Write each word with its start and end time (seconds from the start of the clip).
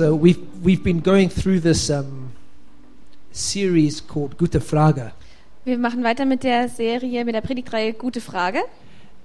So 0.00 0.14
we've 0.18 0.38
we've 0.64 0.82
been 0.82 1.02
going 1.02 1.28
through 1.28 1.60
this 1.60 1.90
um, 1.90 2.32
series 3.32 4.00
called 4.00 4.38
Gute 4.38 4.58
Frage, 4.62 5.12
Wir 5.66 5.76
machen 5.76 6.02
weiter 6.02 6.24
mit 6.24 6.42
der 6.42 6.70
Serie, 6.70 7.22
mit 7.26 7.34
der 7.34 7.42
Predigtreihe 7.42 7.92
Gute 7.92 8.22
Frage. 8.22 8.60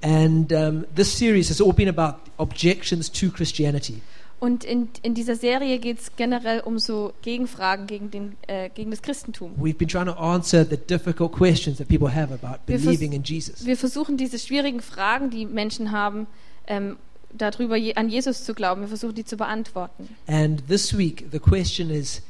and 0.02 0.52
um, 0.52 0.84
this 0.94 1.18
series 1.18 1.50
has 1.50 1.62
all 1.62 1.72
been 1.72 1.88
about 1.88 2.16
objections 2.38 3.10
to 3.10 3.30
Christianity. 3.32 4.02
Und 4.42 4.66
in, 4.66 4.90
in 5.02 5.14
dieser 5.14 5.38
Serie 5.38 5.80
geht 5.80 6.00
es 6.02 6.14
generell 6.18 6.60
um 6.60 6.78
so 6.78 7.14
Gegenfragen 7.22 7.88
gegen, 7.88 8.12
den, 8.12 8.34
äh, 8.48 8.70
gegen 8.70 8.92
das 8.92 9.02
Christentum. 9.02 9.52
We've 9.58 9.78
been 9.78 9.88
trying 9.88 10.08
to 10.08 10.20
answer 10.20 10.66
the 10.70 10.76
difficult 10.76 11.32
questions 11.32 11.78
that 11.78 11.88
people 11.88 12.14
have 12.14 12.34
about 12.34 12.60
Wir 12.68 12.80
vers- 12.80 12.84
believing 12.84 13.14
in 13.14 13.24
Jesus. 13.24 13.66
Wir 13.66 13.78
versuchen 13.78 14.18
diese 14.18 14.38
schwierigen 14.38 14.82
Fragen, 14.82 15.30
die 15.30 15.46
Menschen 15.46 15.94
haben, 15.94 16.28
ähm, 16.68 16.98
darüber 17.38 17.76
an 17.96 18.10
Jesus 18.10 18.44
zu 18.44 18.54
glauben, 18.54 18.82
wir 18.82 18.88
versuchen 18.88 19.16
die 19.16 19.26
zu 19.26 19.38
beantworten. 19.38 20.10
And 20.28 20.68
this 20.68 20.98
week, 20.98 21.26
the 21.32 21.40
question 21.40 21.90
is 21.90 22.22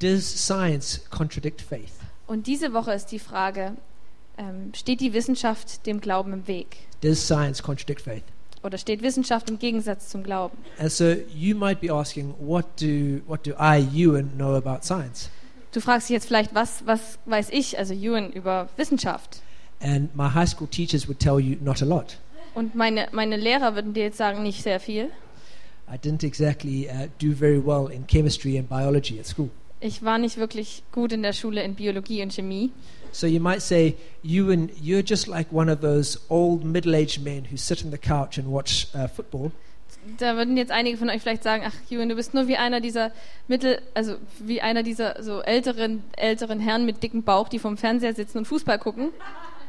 Does 0.00 0.24
science 0.24 1.00
contradict 1.10 1.60
faith? 1.60 1.92
Und 2.26 2.46
diese 2.46 2.72
Woche 2.72 2.92
ist 2.92 3.06
die 3.06 3.18
Frage, 3.18 3.76
ähm, 4.38 4.72
steht 4.74 5.00
die 5.00 5.12
Wissenschaft 5.12 5.86
dem 5.86 6.00
Glauben 6.00 6.32
im 6.32 6.46
Weg? 6.46 6.78
Does 7.02 7.24
science 7.24 7.62
contradict 7.62 8.00
faith? 8.00 8.24
Oder 8.62 8.78
steht 8.78 9.02
Wissenschaft 9.02 9.48
im 9.50 9.58
Gegensatz 9.58 10.08
zum 10.08 10.22
Glauben? 10.22 10.56
And 10.78 10.90
so 10.90 11.14
you 11.34 11.56
might 11.56 11.80
be 11.80 11.92
asking, 11.92 12.34
what 12.38 12.66
do, 12.80 13.20
what 13.26 13.46
do 13.46 13.52
I, 13.58 13.86
Ewan, 13.94 14.30
know 14.36 14.54
about 14.54 14.84
science? 14.84 15.30
Du 15.72 15.80
fragst 15.80 16.08
dich 16.08 16.14
jetzt 16.14 16.26
vielleicht, 16.26 16.54
was, 16.54 16.84
was 16.86 17.18
weiß 17.26 17.50
ich, 17.50 17.78
also 17.78 17.94
Ewan, 17.94 18.32
über 18.32 18.68
Wissenschaft? 18.76 19.40
And 19.80 20.14
my 20.14 20.28
high 20.28 20.48
school 20.48 20.66
teachers 20.66 21.08
would 21.08 21.20
tell 21.20 21.38
you 21.38 21.56
not 21.60 21.80
a 21.80 21.86
lot. 21.86 22.18
Und 22.54 22.74
meine, 22.74 23.08
meine 23.12 23.36
Lehrer 23.36 23.74
würden 23.74 23.94
dir 23.94 24.04
jetzt 24.04 24.18
sagen, 24.18 24.42
nicht 24.42 24.62
sehr 24.62 24.80
viel. 24.80 25.10
I 25.92 25.96
didn't 25.96 26.24
exactly 26.24 26.88
uh, 26.88 27.08
do 27.18 27.32
very 27.34 27.58
well 27.64 27.90
in 27.90 28.06
chemistry 28.06 28.56
and 28.56 28.68
biology 28.68 29.18
at 29.18 29.26
school. 29.26 29.50
Ich 29.80 30.02
war 30.02 30.18
nicht 30.18 30.36
wirklich 30.36 30.82
gut 30.92 31.12
in 31.12 31.22
der 31.22 31.32
Schule 31.32 31.62
in 31.62 31.74
Biologie 31.74 32.22
und 32.22 32.32
Chemie. 32.32 32.70
So 33.12 33.26
you 33.26 33.40
might 33.40 33.62
say, 33.62 33.96
Ewan, 34.22 34.68
you're 34.80 35.02
just 35.04 35.26
like 35.26 35.50
one 35.50 35.72
of 35.72 35.80
those 35.80 36.20
old 36.28 36.64
middle 36.64 36.94
aged 36.94 37.24
men 37.24 37.46
who 37.50 37.56
sit 37.56 37.84
on 37.84 37.90
the 37.90 37.98
couch 37.98 38.38
and 38.38 38.46
watch 38.52 38.86
uh, 38.94 39.08
football. 39.08 39.50
Da 40.18 40.36
würden 40.36 40.56
jetzt 40.56 40.70
einige 40.70 40.96
von 40.96 41.10
euch 41.10 41.20
vielleicht 41.20 41.42
sagen, 41.42 41.64
ach 41.66 41.74
Ewan, 41.90 42.08
du 42.08 42.14
bist 42.14 42.34
nur 42.34 42.46
wie 42.46 42.56
einer 42.56 42.80
dieser 42.80 43.10
Mittel, 43.48 43.80
also 43.94 44.16
wie 44.38 44.60
einer 44.60 44.82
dieser 44.82 45.22
so 45.22 45.40
älteren, 45.40 46.02
älteren 46.16 46.60
Herren 46.60 46.86
mit 46.86 47.02
dicken 47.02 47.22
Bauch, 47.22 47.48
die 47.48 47.58
vom 47.58 47.76
Fernseher 47.76 48.14
sitzen 48.14 48.38
und 48.38 48.44
Fußball 48.46 48.78
gucken 48.78 49.10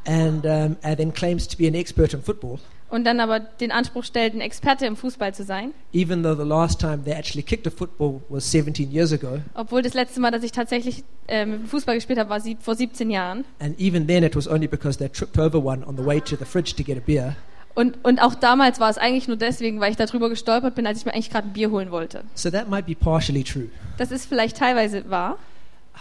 And, 0.05 0.45
um, 0.45 0.77
and 0.81 0.97
then 0.97 1.13
claims 1.13 1.47
to 1.47 1.57
be 1.57 1.67
an 1.67 1.75
expert 1.75 2.13
in 2.13 2.21
football, 2.23 2.59
und 2.91 3.05
dann 3.05 3.21
aber 3.21 3.39
den 3.39 3.71
Anspruch 3.71 4.03
stellt, 4.03 4.33
ein 4.33 4.41
Experte 4.41 4.85
im 4.85 4.97
Fußball 4.97 5.33
zu 5.33 5.43
sein. 5.43 5.71
even 5.93 6.23
though 6.23 6.35
the 6.35 6.47
last 6.47 6.79
time 6.79 7.03
they 7.05 7.13
actually 7.13 7.41
kicked 7.41 7.65
a 7.65 7.71
football 7.71 8.21
was 8.27 8.51
17 8.51 8.91
years 8.91 9.13
ago. 9.13 9.39
Obwohl 9.53 9.81
das 9.81 9.93
letzte 9.93 10.19
Mal, 10.19 10.31
dass 10.31 10.43
ich 10.43 10.51
tatsächlich 10.51 11.03
ähm, 11.27 11.65
Fußball 11.67 11.95
gespielt 11.95 12.19
habe, 12.19 12.29
war 12.29 12.41
sie, 12.41 12.57
vor 12.59 12.75
17 12.75 13.09
Jahren. 13.09 13.45
And 13.59 13.79
even 13.79 14.07
then, 14.07 14.23
it 14.23 14.35
was 14.35 14.47
only 14.47 14.67
because 14.67 14.97
they 14.97 15.07
tripped 15.07 15.39
over 15.39 15.63
one 15.63 15.85
on 15.87 15.95
the 15.95 16.05
way 16.05 16.19
to 16.19 16.35
the 16.35 16.45
fridge 16.45 16.75
to 16.75 16.83
get 16.83 16.97
a 16.97 17.01
beer. 17.05 17.37
Und, 17.73 18.03
und 18.03 18.21
auch 18.21 18.35
damals 18.35 18.81
war 18.81 18.89
es 18.89 18.97
eigentlich 18.97 19.29
nur 19.29 19.37
deswegen, 19.37 19.79
weil 19.79 19.91
ich 19.91 19.97
darüber 19.97 20.27
gestolpert 20.27 20.75
bin, 20.75 20.85
als 20.85 20.99
ich 20.99 21.05
mir 21.05 21.13
eigentlich 21.13 21.29
gerade 21.29 21.47
ein 21.47 21.53
Bier 21.53 21.71
holen 21.71 21.91
wollte. 21.91 22.25
So 22.35 22.49
that 22.49 22.69
might 22.69 22.85
be 22.85 22.95
partially 22.95 23.43
true. 23.45 23.69
Das 23.97 24.11
ist 24.11 24.25
vielleicht 24.25 24.57
teilweise 24.57 25.09
wahr, 25.09 25.37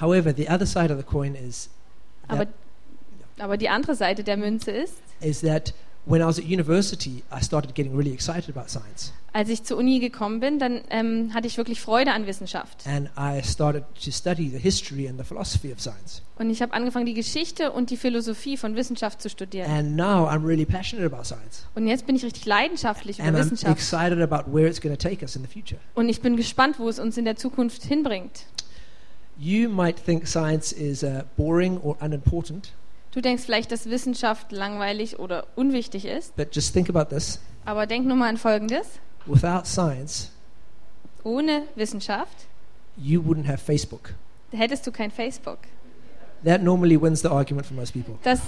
However, 0.00 0.32
the 0.36 0.48
other 0.48 0.66
side 0.66 0.90
of 0.92 0.98
the 0.98 1.04
coin 1.04 1.34
is 1.34 1.68
aber, 2.26 2.46
aber 3.40 3.56
die 3.56 3.68
andere 3.68 3.94
Seite 3.94 4.24
der 4.24 4.36
Münze 4.36 4.70
ist, 4.70 4.94
is 5.20 5.40
that 5.40 5.74
when 6.06 6.22
I 6.22 6.24
was 6.24 6.38
at 6.38 6.44
university, 6.44 7.22
I 7.30 7.42
started 7.42 7.74
getting 7.74 7.94
really 7.94 8.12
excited 8.12 8.48
about 8.48 8.68
science. 8.68 9.12
als 9.32 9.48
ich 9.48 9.62
zur 9.62 9.76
Uni 9.78 10.00
gekommen 10.00 10.40
bin, 10.40 10.58
dann 10.58 10.80
ähm, 10.90 11.32
hatte 11.32 11.46
ich 11.46 11.56
wirklich 11.56 11.80
Freude 11.80 12.12
an 12.12 12.26
Wissenschaft. 12.26 12.84
And 12.86 13.08
I 13.16 13.40
started 13.44 13.84
to 14.04 14.10
study 14.10 14.48
the 14.48 14.58
history 14.58 15.08
and 15.08 15.18
the 15.18 15.24
philosophy 15.24 15.72
of 15.72 15.80
science. 15.80 16.22
Und 16.36 16.50
ich 16.50 16.62
habe 16.62 16.72
angefangen, 16.72 17.06
die 17.06 17.14
Geschichte 17.14 17.70
und 17.70 17.90
die 17.90 17.96
Philosophie 17.96 18.56
von 18.56 18.74
Wissenschaft 18.74 19.22
zu 19.22 19.28
studieren. 19.28 19.70
And 19.70 19.94
now 19.96 20.26
I'm 20.26 20.44
really 20.44 20.64
passionate 20.64 21.06
about 21.06 21.24
science. 21.24 21.64
Und 21.76 21.86
jetzt 21.86 22.06
bin 22.06 22.16
ich 22.16 22.24
richtig 22.24 22.44
leidenschaftlich 22.46 23.18
über 23.20 23.28
I'm 23.28 23.34
Wissenschaft. 23.34 23.76
excited 23.76 24.20
about 24.20 24.50
where 24.52 24.66
it's 24.66 24.80
going 24.80 24.96
to 24.96 25.08
take 25.08 25.22
us 25.22 25.36
in 25.36 25.42
the 25.42 25.48
future. 25.48 25.78
Und 25.94 26.08
ich 26.08 26.20
bin 26.20 26.36
gespannt, 26.36 26.78
wo 26.80 26.88
es 26.88 26.98
uns 26.98 27.16
in 27.16 27.24
der 27.24 27.36
Zukunft 27.36 27.84
hinbringt. 27.84 28.46
You 29.38 29.70
might 29.70 29.96
think 30.04 30.26
science 30.26 30.72
is 30.72 31.02
uh, 31.02 31.22
boring 31.36 31.78
or 31.78 31.96
unimportant, 32.02 32.72
Du 33.12 33.20
denkst 33.20 33.42
vielleicht, 33.44 33.72
dass 33.72 33.90
Wissenschaft 33.90 34.52
langweilig 34.52 35.18
oder 35.18 35.46
unwichtig 35.56 36.04
ist, 36.04 36.36
but 36.36 36.54
just 36.54 36.72
think 36.72 36.88
about 36.88 37.14
this. 37.14 37.40
aber 37.64 37.86
denk 37.86 38.06
nur 38.06 38.16
mal 38.16 38.28
an 38.28 38.36
Folgendes. 38.36 38.86
Without 39.26 39.66
science, 39.66 40.30
Ohne 41.24 41.64
Wissenschaft 41.74 42.46
you 42.96 43.20
wouldn't 43.22 43.46
have 43.46 43.58
Facebook. 43.58 44.14
hättest 44.52 44.86
du 44.86 44.92
kein 44.92 45.10
Facebook. 45.10 45.58
That 46.44 46.62
normally 46.62 47.00
wins 47.00 47.20
the 47.20 47.28
argument 47.28 47.66
for 47.66 47.74
most 47.76 47.92
people. 47.92 48.14
Das 48.22 48.40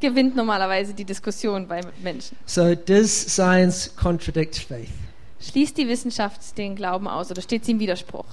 gewinnt 0.00 0.36
normalerweise 0.36 0.94
die 0.94 1.04
Diskussion 1.04 1.66
bei 1.66 1.80
Menschen. 2.02 2.36
So, 2.46 2.74
does 2.74 3.10
science 3.10 3.90
contradict 3.96 4.56
faith? 4.56 4.90
Schließt 5.40 5.76
die 5.76 5.88
Wissenschaft 5.88 6.56
den 6.56 6.76
Glauben 6.76 7.08
aus 7.08 7.30
oder 7.32 7.42
steht 7.42 7.64
sie 7.64 7.72
im 7.72 7.80
Widerspruch? 7.80 8.26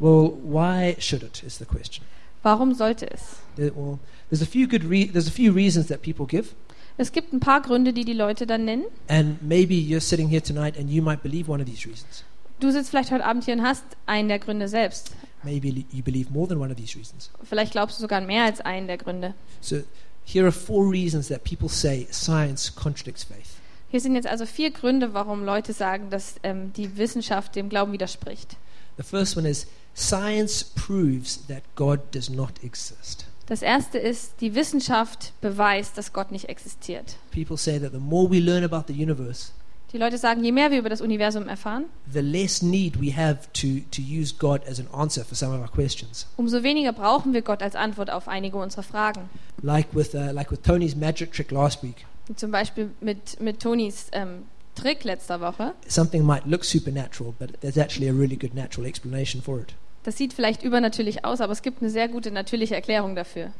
Well, 0.00 0.32
why 0.42 0.96
should 0.98 1.22
it? 1.22 1.42
Is 1.44 1.58
the 1.58 1.64
question. 1.66 2.04
Warum 2.42 2.74
sollte 2.74 3.10
es? 3.10 3.36
There's 3.56 4.42
a 4.42 4.46
few 4.46 4.68
good 4.68 4.84
re- 4.88 5.06
there's 5.10 5.28
a 5.28 5.32
few 5.32 5.52
reasons 5.52 5.86
that 5.88 6.02
people 6.02 6.26
give, 6.26 6.54
Es 6.96 7.12
gibt 7.12 7.32
ein 7.32 7.40
paar 7.40 7.62
Gründe, 7.62 7.92
die 7.92 8.04
die 8.04 8.12
Leute 8.12 8.46
dann 8.46 8.64
nennen. 8.64 8.84
and 9.08 9.40
maybe 9.42 9.74
you're 9.74 10.00
sitting 10.00 10.28
here 10.28 10.42
tonight 10.42 10.76
and 10.78 10.90
you 10.90 11.02
might 11.02 11.22
believe 11.22 11.50
one 11.50 11.62
of 11.62 11.68
these 11.68 11.88
reasons. 11.88 12.24
Du 12.60 12.70
sitzt 12.72 12.90
vielleicht 12.90 13.12
heute 13.12 13.24
Abend 13.24 13.44
hier 13.44 13.54
und 13.54 13.62
hast 13.62 13.84
einen 14.06 14.28
der 14.28 14.38
Gründe 14.40 14.68
selbst. 14.68 15.12
Maybe 15.44 15.68
you 15.92 16.02
believe 16.02 16.32
more 16.32 16.48
than 16.48 16.58
one 16.58 16.70
of 16.72 16.76
these 16.76 16.98
reasons. 16.98 17.30
Vielleicht 17.44 17.70
glaubst 17.72 17.98
du 17.98 18.00
sogar 18.02 18.20
mehr 18.20 18.44
als 18.44 18.60
einen 18.60 18.88
der 18.88 18.98
Gründe. 18.98 19.34
So, 19.60 19.76
here 20.24 20.44
are 20.44 20.52
four 20.52 20.90
reasons 20.90 21.28
that 21.28 21.44
people 21.44 21.68
say 21.68 22.08
science 22.10 22.74
contradicts 22.74 23.22
faith. 23.22 23.46
Hier 23.90 24.00
sind 24.00 24.16
jetzt 24.16 24.26
also 24.26 24.44
vier 24.44 24.72
Gründe, 24.72 25.14
warum 25.14 25.44
Leute 25.44 25.72
sagen, 25.72 26.10
dass 26.10 26.34
ähm, 26.42 26.72
die 26.76 26.96
Wissenschaft 26.98 27.54
dem 27.54 27.68
Glauben 27.68 27.92
widerspricht. 27.92 28.56
The 28.96 29.04
first 29.04 29.36
one 29.36 29.48
is 29.48 29.68
science 29.98 30.64
proves 30.64 31.46
that 31.48 31.62
God 31.74 32.00
does 32.12 32.30
not 32.30 32.52
exist. 32.62 33.26
Das 33.46 33.62
erste 33.62 33.98
ist, 33.98 34.40
die 34.40 34.54
Wissenschaft 34.54 35.32
beweist, 35.40 35.96
dass 35.96 36.12
Gott 36.12 36.30
nicht 36.32 36.48
existiert. 36.50 37.16
People 37.30 37.56
say 37.56 37.78
that 37.80 37.92
the 37.92 37.98
more 37.98 38.30
we 38.30 38.38
learn 38.38 38.62
about 38.62 38.92
the 38.92 39.02
universe, 39.02 39.52
Die 39.90 39.96
Leute 39.96 40.18
sagen, 40.18 40.44
je 40.44 40.52
mehr 40.52 40.70
wir 40.70 40.80
über 40.80 40.90
das 40.90 41.00
Universum 41.00 41.48
erfahren, 41.48 41.86
the 42.12 42.20
less 42.20 42.60
need 42.60 43.00
we 43.00 43.16
have 43.16 43.50
to, 43.54 43.80
to 43.90 44.02
use 44.02 44.34
God 44.38 44.60
as 44.68 44.78
an 44.78 44.86
answer 44.92 45.24
for 45.24 45.34
some 45.34 45.54
of 45.54 45.62
our 45.62 45.68
questions. 45.70 46.26
umso 46.36 46.62
weniger 46.62 46.92
brauchen 46.92 47.32
wir 47.32 47.40
Gott 47.40 47.62
als 47.62 47.74
Antwort 47.74 48.10
auf 48.10 48.28
einige 48.28 48.58
unserer 48.58 48.82
Fragen. 48.82 49.30
Like 49.62 49.88
with, 49.94 50.14
uh, 50.14 50.30
like 50.30 50.50
with 50.50 50.60
Tony's 50.62 50.94
magic 50.94 51.32
trick 51.32 51.50
last 51.50 51.82
week. 51.82 52.04
Zum 52.36 52.50
Beispiel 52.50 52.90
mit, 53.00 53.40
mit 53.40 53.60
Tonis 53.60 54.08
ähm, 54.12 54.44
Trick 54.74 55.04
letzter 55.04 55.40
Woche. 55.40 55.72
Something 55.88 56.22
might 56.22 56.44
look 56.44 56.64
supernatural, 56.64 57.34
but 57.38 57.58
there's 57.62 57.78
actually 57.78 58.08
a 58.08 58.12
really 58.12 58.36
good 58.36 58.54
natural 58.54 58.86
explanation 58.86 59.40
for 59.40 59.58
it. 59.60 59.72
Das 60.08 60.16
sieht 60.16 60.32
vielleicht 60.32 60.62
übernatürlich 60.62 61.26
aus, 61.26 61.42
aber 61.42 61.52
es 61.52 61.60
gibt 61.60 61.82
eine 61.82 61.90
sehr 61.90 62.08
gute 62.08 62.30
natürliche 62.30 62.74
Erklärung 62.74 63.14
dafür. 63.14 63.52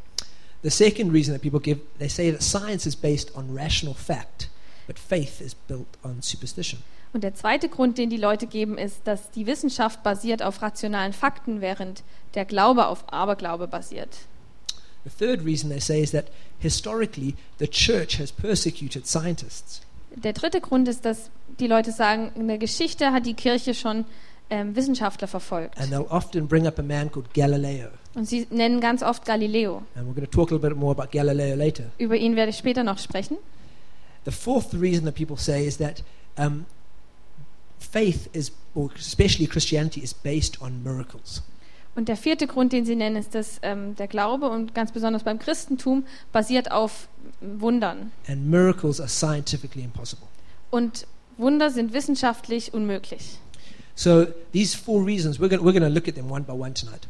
The 0.63 0.71
second 0.71 1.13
reason 1.13 1.35
that 1.35 1.43
people 1.43 1.61
give, 1.61 1.83
they 1.99 2.09
say 2.09 2.33
that 2.33 2.43
science 2.43 2.87
is 2.87 2.97
based 2.97 3.37
on 3.37 3.55
rational 3.55 3.95
fact, 3.95 4.49
but 4.87 4.99
faith 4.99 5.43
is 5.43 5.55
built 5.55 5.85
on 6.03 6.23
superstition. 6.23 6.83
Und 7.13 7.23
der 7.23 7.35
zweite 7.35 7.69
Grund, 7.69 7.99
den 7.99 8.09
die 8.09 8.17
Leute 8.17 8.47
geben, 8.47 8.79
ist, 8.79 9.03
dass 9.05 9.31
die 9.31 9.45
Wissenschaft 9.45 10.03
basiert 10.03 10.43
auf 10.43 10.63
rationalen 10.63 11.13
Fakten, 11.13 11.61
während 11.61 12.03
der 12.33 12.47
Glaube 12.47 12.87
auf 12.87 13.13
Aberglaube 13.13 13.69
basiert. 13.69 14.17
The 15.05 15.11
third 15.11 15.45
reason 15.45 15.69
they 15.69 15.81
say 15.81 16.01
is 16.01 16.13
that 16.13 16.29
historically 16.61 17.35
the 17.59 17.69
church 17.69 18.19
has 18.19 18.33
persecuted 18.33 19.07
scientists. 19.07 19.83
Der 20.15 20.33
dritte 20.33 20.63
Grund 20.63 20.89
ist, 20.89 21.05
dass 21.05 21.29
die 21.61 21.67
Leute 21.67 21.93
sagen, 21.93 22.33
in 22.37 22.49
der 22.49 22.57
Geschichte 22.57 23.13
hat 23.13 23.27
die 23.27 23.35
Kirche 23.35 23.75
schon 23.75 24.07
ähm, 24.51 24.75
Wissenschaftler 24.75 25.29
verfolgt. 25.29 25.79
And 25.79 25.93
they'll 25.93 26.11
often 26.11 26.49
bring 26.49 26.67
up 26.67 26.79
a 26.79 26.83
man 26.83 27.11
called 27.11 27.33
Galileo. 27.35 27.89
Und 28.15 28.27
sie 28.29 28.47
nennen 28.51 28.81
ganz 28.81 29.03
oft 29.03 29.25
Galileo. 29.25 29.83
And 29.95 30.09
we're 30.09 30.15
going 30.15 30.25
to 30.25 30.31
talk 30.31 30.51
a 30.51 30.55
little 30.55 30.69
bit 30.69 30.79
more 30.79 30.93
about 30.93 31.11
Galileo 31.11 31.55
later. 31.55 31.85
Über 31.99 32.17
ihn 32.17 32.37
werde 32.37 32.51
ich 32.51 32.59
später 32.59 32.83
noch 32.83 32.99
sprechen. 32.99 33.37
The 34.25 34.33
fourth 34.33 34.75
reason 34.75 35.05
that 35.05 35.15
people 35.15 35.37
say 35.37 35.67
is 35.67 35.79
that 35.79 36.03
um, 36.37 36.67
faith 37.79 38.29
is, 38.33 38.53
or 38.75 38.91
especially 38.97 39.47
Christianity, 39.47 40.03
is 40.03 40.13
based 40.13 40.61
on 40.61 40.83
miracles. 40.83 41.43
Und 41.95 42.09
der 42.09 42.17
vierte 42.17 42.47
Grund, 42.47 42.73
den 42.73 42.85
sie 42.85 42.95
nennen, 42.95 43.17
ist, 43.17 43.35
dass 43.35 43.59
ähm, 43.63 43.97
der 43.97 44.07
Glaube 44.07 44.49
und 44.49 44.75
ganz 44.75 44.93
besonders 44.93 45.25
beim 45.25 45.39
Christentum 45.39 46.05
basiert 46.33 46.71
auf 46.71 47.09
Wundern. 47.41 48.13
And 48.29 48.49
miracles 48.49 49.01
are 49.01 49.09
scientifically 49.09 49.85
impossible. 49.85 50.29
Und 50.71 51.07
Wunder 51.39 51.71
sind 51.71 51.93
wissenschaftlich 51.93 52.73
unmöglich. 52.75 53.39
So 53.99 54.27
these 54.53 54.77
four 54.77 55.05
reasons, 55.05 55.41
we're 55.41 55.49
going 55.49 55.61
we're 55.61 55.73
to 55.81 55.89
look 55.89 56.07
at 56.07 56.15
them 56.15 56.31
one 56.31 56.45
by 56.45 56.53
one 56.53 56.73
tonight. 56.73 57.09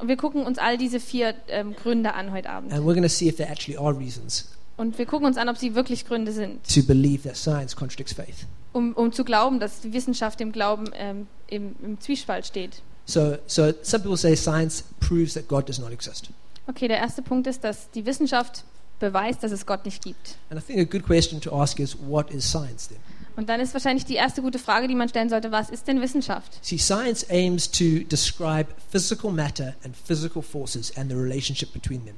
Und 0.00 0.08
wir 0.08 0.16
gucken 0.16 0.44
uns 0.44 0.58
all 0.58 0.76
diese 0.76 0.98
vier 0.98 1.34
ähm, 1.46 1.76
Gründe 1.76 2.14
an 2.14 2.32
heute 2.32 2.50
Abend. 2.50 2.72
And 2.72 2.82
we're 2.82 2.94
going 2.94 3.04
to 3.04 3.08
see 3.08 3.28
if 3.28 3.36
there 3.36 3.48
actually 3.48 3.78
are 3.78 3.96
reasons 3.96 4.48
Und 4.76 4.98
wir 4.98 5.06
gucken 5.06 5.26
uns 5.26 5.36
an, 5.36 5.48
ob 5.48 5.56
sie 5.56 5.76
wirklich 5.76 6.06
Gründe 6.06 6.32
sind, 6.32 6.66
to 6.66 6.82
believe 6.82 7.22
that 7.28 7.36
science 7.36 7.76
contradicts 7.76 8.12
faith. 8.12 8.46
um, 8.72 8.92
um 8.94 9.12
zu 9.12 9.22
glauben, 9.22 9.60
dass 9.60 9.82
die 9.82 9.92
Wissenschaft 9.92 10.40
dem 10.40 10.50
Glauben 10.50 10.90
ähm, 10.94 11.28
im, 11.46 11.76
im 11.80 12.00
Zwiespalt 12.00 12.44
steht. 12.44 12.82
So, 13.04 13.36
so 13.46 13.72
some 13.82 14.02
people 14.02 14.16
say 14.16 14.34
science 14.34 14.82
proves 14.98 15.34
that 15.34 15.46
God 15.46 15.68
does 15.68 15.78
not 15.78 15.92
exist. 15.92 16.30
Okay, 16.66 16.88
der 16.88 16.98
erste 16.98 17.22
Punkt 17.22 17.46
ist, 17.46 17.62
dass 17.62 17.88
die 17.92 18.04
Wissenschaft 18.04 18.64
beweist, 18.98 19.44
dass 19.44 19.52
es 19.52 19.64
Gott 19.64 19.84
nicht 19.84 20.02
gibt. 20.02 20.36
And 20.50 20.60
I 20.60 20.64
think 20.64 20.80
a 20.80 20.90
good 20.90 21.04
question 21.06 21.40
to 21.42 21.54
ask 21.54 21.78
is, 21.78 21.96
what 22.00 22.32
is 22.32 22.50
science 22.50 22.88
then? 22.88 22.98
Und 23.40 23.48
dann 23.48 23.58
ist 23.58 23.72
wahrscheinlich 23.72 24.04
die 24.04 24.16
erste 24.16 24.42
gute 24.42 24.58
Frage, 24.58 24.86
die 24.86 24.94
man 24.94 25.08
stellen 25.08 25.30
sollte, 25.30 25.50
was 25.50 25.70
ist 25.70 25.88
denn 25.88 26.02
Wissenschaft? 26.02 26.62
See, 26.62 26.76
science 26.76 27.24
aims 27.30 27.70
to 27.70 28.04
describe 28.04 28.66
physical 28.90 29.32
matter 29.32 29.74
and 29.82 29.96
physical 29.96 30.42
forces 30.42 30.94
and 30.94 31.10
the 31.10 31.16
relationship 31.16 31.72
between 31.72 32.04
them. 32.04 32.16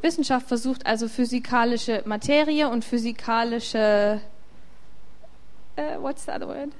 Wissenschaft 0.00 0.48
versucht 0.48 0.86
also 0.86 1.06
physikalische 1.06 2.02
Materie 2.06 2.66
und 2.70 2.82
physikalische 2.82 4.22
äh, 5.76 5.98
what's 6.00 6.24
the 6.24 6.30
other 6.30 6.48
word? 6.48 6.70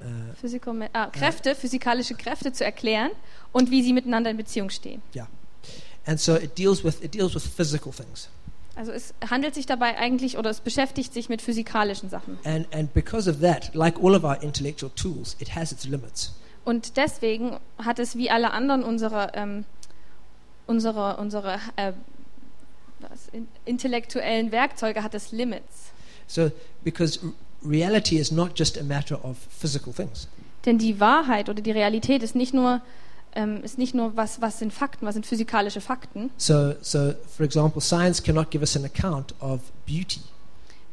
Uh, 0.00 0.32
Physical 0.40 0.88
ah, 0.94 1.08
Kräfte, 1.08 1.54
physikalische 1.54 2.14
Kräfte 2.14 2.50
zu 2.50 2.64
erklären 2.64 3.10
und 3.52 3.70
wie 3.70 3.82
sie 3.82 3.92
miteinander 3.92 4.30
in 4.30 4.38
Beziehung 4.38 4.70
stehen. 4.70 5.02
and 6.06 6.18
so 6.18 6.34
it 6.34 6.54
deals 6.54 6.82
with 6.82 7.04
it 7.04 7.10
deals 7.10 7.34
with 7.34 7.46
physical 7.46 7.92
things. 7.92 8.28
Also 8.76 8.92
es 8.92 9.14
handelt 9.28 9.54
sich 9.54 9.66
dabei 9.66 9.98
eigentlich 9.98 10.38
oder 10.38 10.50
es 10.50 10.60
beschäftigt 10.60 11.12
sich 11.12 11.28
mit 11.28 11.42
physikalischen 11.42 12.08
Sachen. 12.08 12.38
And 12.44 12.72
and 12.74 12.92
because 12.94 13.28
of 13.28 13.40
that, 13.40 13.74
like 13.74 13.98
all 14.02 14.14
of 14.14 14.24
our 14.24 14.42
intellectual 14.42 14.90
tools, 14.94 15.36
it 15.38 15.54
has 15.54 15.72
its 15.72 15.86
limits. 15.86 16.34
Und 16.64 16.96
deswegen 16.96 17.58
hat 17.78 17.98
es 17.98 18.16
wie 18.16 18.30
alle 18.30 18.52
anderen 18.52 18.84
unserer 18.84 19.34
ähm, 19.34 19.64
unsere, 20.70 21.16
unsere 21.16 21.58
äh, 21.76 21.92
in, 23.32 23.48
intellektuellen 23.64 24.52
Werkzeuge 24.52 25.02
hat 25.02 25.14
es 25.14 25.32
Limits. 25.32 25.92
So 26.26 26.50
because 26.84 27.18
reality 27.62 28.18
is 28.18 28.30
not 28.30 28.58
just 28.58 28.78
a 28.78 28.84
matter 28.84 29.22
of 29.24 29.36
physical 29.50 29.92
things. 29.92 30.28
Denn 30.64 30.78
die 30.78 31.00
Wahrheit 31.00 31.48
oder 31.48 31.60
die 31.60 31.72
Realität 31.72 32.22
ist 32.22 32.34
nicht 32.34 32.54
nur 32.54 32.82
ähm, 33.34 33.62
ist 33.62 33.78
nicht 33.78 33.94
nur 33.94 34.16
was 34.16 34.40
was 34.40 34.58
sind 34.58 34.72
Fakten, 34.72 35.06
was 35.06 35.14
sind 35.14 35.26
physikalische 35.26 35.80
Fakten. 35.80 36.30
So 36.36 36.74
so 36.80 37.12
for 37.36 37.44
example, 37.46 37.80
science 37.80 38.22
cannot 38.22 38.50
give 38.50 38.62
us 38.62 38.76
an 38.76 38.84
account 38.84 39.34
of 39.40 39.60
beauty. 39.86 40.20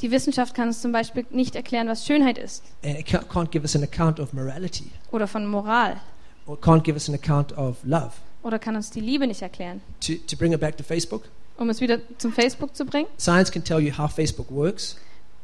Die 0.01 0.11
Wissenschaft 0.11 0.53
kann 0.53 0.67
uns 0.67 0.81
zum 0.81 0.91
Beispiel 0.91 1.25
nicht 1.31 1.55
erklären, 1.55 1.87
was 1.87 2.05
Schönheit 2.05 2.37
ist 2.37 2.63
And 2.83 2.99
it 2.99 3.07
ca- 3.07 3.23
can't 3.23 3.49
give 3.49 3.63
us 3.63 3.75
an 3.75 3.83
account 3.83 4.19
of 4.19 4.31
morality 4.33 4.91
oder 5.11 5.27
von 5.27 5.47
Moral 5.47 5.97
or 6.45 6.55
can't 6.57 6.81
give 6.83 6.93
us 6.95 7.09
an 7.09 7.15
account 7.15 7.57
of 7.57 7.77
love. 7.83 8.11
oder 8.43 8.59
kann 8.59 8.75
uns 8.75 8.91
die 8.91 9.01
Liebe 9.01 9.25
nicht 9.25 9.41
erklären. 9.41 9.81
To 10.01 10.13
to 10.27 10.37
bring 10.37 10.53
it 10.53 10.59
back 10.59 10.77
to 10.77 10.83
Facebook, 10.83 11.23
Um 11.57 11.69
es 11.71 11.81
wieder 11.81 11.97
zum 12.19 12.31
Facebook 12.31 12.75
zu 12.75 12.85
bringen. 12.85 13.07
science 13.17 13.51
can 13.51 13.63
tell 13.63 13.79
you 13.79 13.91
how 13.97 14.11
Facebook 14.11 14.51
works, 14.51 14.97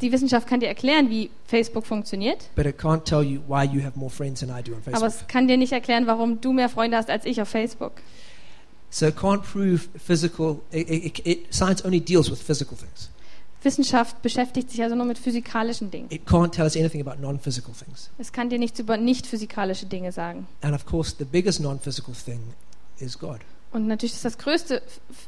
Die 0.04 0.12
Wissenschaft 0.12 0.48
kann 0.48 0.60
dir 0.60 0.68
erklären, 0.68 1.10
wie 1.10 1.32
Facebook 1.46 1.88
funktioniert, 1.88 2.50
aber 2.58 5.08
es 5.08 5.28
kann 5.28 5.48
dir 5.48 5.58
nicht 5.58 5.72
erklären, 5.72 6.08
warum 6.08 6.42
du 6.42 6.52
mehr 6.52 6.68
Freunde 6.68 6.98
hast 6.98 7.10
als 7.10 7.26
ich 7.26 7.42
auf 7.42 7.48
Facebook. 7.48 7.94
So 8.90 9.08
it 9.08 9.16
can't 9.16 9.42
prove 9.42 9.88
physical. 9.98 10.60
It, 10.72 10.88
it, 10.88 11.26
it, 11.26 11.54
science 11.54 11.84
only 11.84 12.00
deals 12.00 12.30
with 12.30 12.40
physical 12.40 12.78
things. 12.78 13.10
Wissenschaft 13.64 14.22
beschäftigt 14.22 14.70
sich 14.70 14.84
also 14.84 14.96
nur 14.96 15.06
mit 15.06 15.18
physikalischen 15.18 15.90
Dingen. 15.90 16.08
It 16.12 16.28
can't 16.28 16.52
tell 16.52 16.66
us 16.66 16.76
anything 16.76 17.02
about 17.02 17.20
non-physical 17.20 17.74
things. 17.74 18.12
Es 18.20 18.32
kann 18.32 18.50
dir 18.50 18.60
nichts 18.60 18.80
über 18.80 18.98
nicht 18.98 19.26
physikalische 19.26 19.88
Dinge 19.88 20.12
sagen. 20.12 20.46
And 20.62 20.76
of 20.76 20.86
course, 20.86 21.16
the 21.18 21.26
biggest 21.26 21.60
non-physical 21.60 22.14
thing 22.14 22.40
is 23.00 23.18
God. 23.18 23.40
Und 23.72 23.88
natürlich 23.88 24.14
ist 24.14 24.26
das 24.26 24.38
größte 24.38 24.84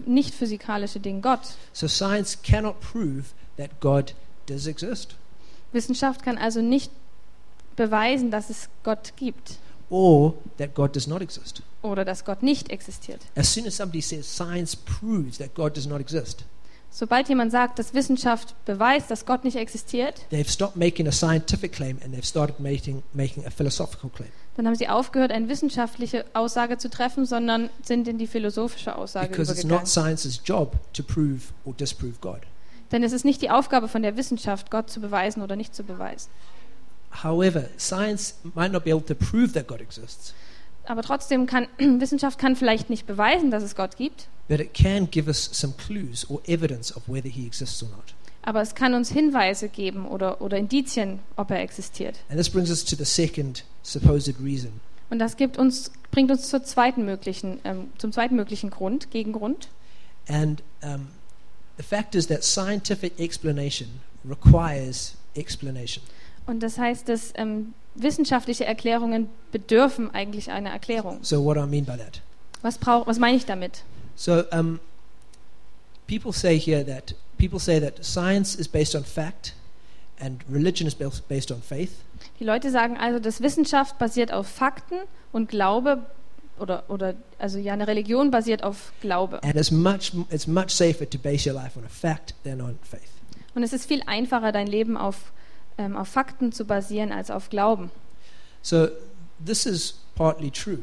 nicht 0.06 0.36
physikalische 0.36 1.00
Ding 1.00 1.22
Gott. 1.22 1.40
So 1.74 1.88
science 1.88 2.38
cannot 2.44 2.80
prove 2.82 3.24
that 3.58 3.80
God 3.80 4.14
does 4.50 4.68
exist, 4.68 5.16
Wissenschaft 5.72 6.24
kann 6.24 6.38
also 6.38 6.62
nicht 6.62 6.92
beweisen, 7.76 8.32
dass 8.32 8.50
es 8.50 8.70
Gott 8.84 9.14
gibt 9.18 9.58
or 9.90 10.34
that 10.58 10.74
God 10.74 10.96
does 10.96 11.08
not 11.08 11.22
exist. 11.22 11.62
oder 11.82 12.06
dass 12.06 12.26
Gott 12.26 12.42
nicht 12.44 12.70
existiert. 12.72 13.22
As 13.36 13.54
soon 13.54 13.66
as 13.68 13.76
somebody 13.78 14.02
says 14.02 14.26
science 14.26 14.76
proves 14.76 15.38
that 15.38 15.54
God 15.54 15.76
does 15.76 15.86
not 15.88 16.00
exist, 16.00 16.44
Sobald 16.92 17.28
jemand 17.28 17.52
sagt, 17.52 17.78
dass 17.78 17.94
Wissenschaft 17.94 18.56
beweist, 18.64 19.12
dass 19.12 19.26
Gott 19.26 19.44
nicht 19.44 19.58
existiert, 19.58 20.22
they've 20.30 20.50
stopped 20.50 20.78
making 20.78 21.08
a 21.10 21.12
scientific 21.12 21.74
claim 21.74 21.98
and 22.02 22.14
they've 22.14 22.26
started 22.26 22.58
making 22.62 23.04
making 23.14 23.46
a 23.46 23.50
philosophical 23.52 24.10
claim. 24.10 24.30
dann 24.56 24.66
haben 24.66 24.76
sie 24.76 24.88
aufgehört, 24.88 25.32
eine 25.34 25.50
wissenschaftliche 25.50 26.24
Aussage 26.34 26.78
zu 26.78 26.90
treffen, 26.90 27.26
sondern 27.26 27.70
sind 27.84 28.08
in 28.08 28.18
die 28.18 28.28
philosophische 28.28 28.96
Aussage 28.96 29.28
Because 29.28 29.52
it's 29.52 29.66
übergegangen. 29.66 29.82
not 29.84 29.90
science's 29.90 30.40
job 30.46 30.78
to 30.94 31.04
prove 31.04 31.52
or 31.66 31.74
disprove 31.74 32.22
God. 32.22 32.40
Denn 32.92 33.04
es 33.04 33.12
ist 33.12 33.26
nicht 33.26 33.42
die 33.42 33.50
Aufgabe 33.50 33.88
von 33.88 34.02
der 34.04 34.16
Wissenschaft, 34.18 34.70
Gott 34.72 34.90
zu 34.90 35.00
beweisen 35.02 35.42
oder 35.42 35.56
nicht 35.56 35.74
zu 35.76 35.84
beweisen. 35.84 36.30
However, 37.24 37.70
science 37.78 38.36
might 38.56 38.72
not 38.72 38.84
be 38.84 38.92
able 38.92 39.06
to 39.06 39.16
prove 39.16 39.54
that 39.54 39.68
God 39.68 39.80
exists, 39.82 40.34
Aber 40.86 41.02
trotzdem 41.02 41.46
kann 41.46 41.68
Wissenschaft 41.80 42.38
kann 42.38 42.56
vielleicht 42.56 42.90
nicht 42.90 43.08
beweisen, 43.08 43.52
dass 43.52 43.64
es 43.64 43.76
Gott 43.76 43.96
gibt, 43.98 44.28
but 44.50 44.60
it 44.60 44.74
can 44.74 45.10
give 45.10 45.28
us 45.28 45.50
some 45.52 45.74
clues 45.78 46.30
or 46.30 46.42
evidence 46.46 46.96
of 46.96 47.04
whether 47.08 47.30
he 47.30 47.46
exists 47.48 47.82
or 47.82 47.90
not. 47.90 48.14
aber 48.44 48.62
es 48.62 48.76
kann 48.76 48.94
uns 48.94 49.10
Hinweise 49.12 49.70
geben 49.70 50.06
oder, 50.08 50.42
oder 50.42 50.58
Indizien, 50.58 51.20
ob 51.38 51.50
er 51.52 51.62
existiert. 51.62 52.20
And 52.30 52.38
this 52.38 52.50
brings 52.50 52.70
us 52.70 52.84
to 52.86 52.96
the 52.96 53.06
second 53.06 53.64
supposed 53.82 54.36
reason. 54.44 54.80
Und 55.10 55.20
das 55.20 55.38
gibt 55.38 55.58
uns, 55.58 55.92
bringt 56.12 56.30
uns 56.32 56.50
zur 56.50 56.64
zweiten 56.64 57.06
möglichen, 57.06 57.60
ähm, 57.64 57.90
zum 57.98 58.12
zweiten 58.12 58.36
möglichen 58.36 58.70
Grund, 58.72 59.10
Gegengrund. 59.12 59.70
And 60.28 60.62
um, 60.84 61.08
the 61.78 61.84
fact 61.84 62.16
is 62.16 62.28
that 62.28 62.44
scientific 62.44 63.20
explanation 63.20 64.02
requires 64.28 65.16
explanation. 65.36 66.04
Und 66.48 66.62
das 66.62 66.78
heißt, 66.78 67.10
dass 67.10 67.34
ähm, 67.36 67.74
wissenschaftliche 67.96 68.66
Erklärungen 68.66 69.30
bedürfen 69.52 70.14
eigentlich 70.14 70.52
einer 70.52 70.70
Erklärung. 70.70 71.20
So, 71.22 71.44
what 71.44 71.58
do 71.58 71.64
I 71.64 71.68
mean 71.68 71.86
by 71.86 71.98
that? 71.98 72.22
Was, 72.62 72.78
brauch, 72.78 73.08
was 73.08 73.20
meine 73.20 73.38
ich 73.38 73.46
damit? 73.46 73.84
So, 74.16 74.44
um, 74.52 74.80
people 76.08 76.32
say 76.32 76.58
here 76.60 76.86
that 76.86 77.16
people 77.38 77.60
say 77.60 77.80
that 77.80 78.04
science 78.04 78.56
is 78.56 78.68
based 78.68 78.96
on 78.96 79.04
fact, 79.04 79.54
and 80.20 80.42
religion 80.50 80.88
is 80.88 80.96
bas- 80.96 81.22
based 81.22 81.52
on 81.52 81.62
faith. 81.62 81.92
Die 82.40 82.46
Leute 82.46 82.70
sagen 82.72 82.98
also, 82.98 83.20
dass 83.20 83.42
Wissenschaft 83.42 83.98
basiert 83.98 84.32
auf 84.32 84.48
Fakten 84.48 85.00
und 85.32 85.50
Glaube 85.50 86.06
oder, 86.60 86.84
oder 86.90 87.16
also 87.40 87.58
ja, 87.58 87.74
eine 87.74 87.88
Religion 87.88 88.32
basiert 88.32 88.64
auf 88.64 88.92
Glaube. 89.02 89.42
And 89.44 89.56
it's 89.56 89.72
much 89.72 90.12
it's 90.30 90.48
much 90.48 90.70
safer 90.70 91.10
to 91.10 91.18
base 91.18 91.50
your 91.50 91.56
life 91.60 91.78
on 91.78 91.86
a 91.86 91.90
fact 91.90 92.34
than 92.44 92.62
on 92.62 92.78
faith. 92.84 93.02
Und 93.54 93.64
es 93.64 93.74
ist 93.74 93.86
viel 93.86 94.02
einfacher, 94.06 94.52
dein 94.52 94.68
Leben 94.68 94.98
auf, 94.98 95.32
ähm, 95.78 95.96
auf 95.96 96.08
Fakten 96.10 96.52
zu 96.52 96.66
basieren 96.66 97.12
als 97.12 97.32
auf 97.32 97.50
Glauben. 97.50 97.90
So, 98.62 98.88
this 99.46 99.66
is 99.66 99.96
partly 100.16 100.52
true. 100.52 100.80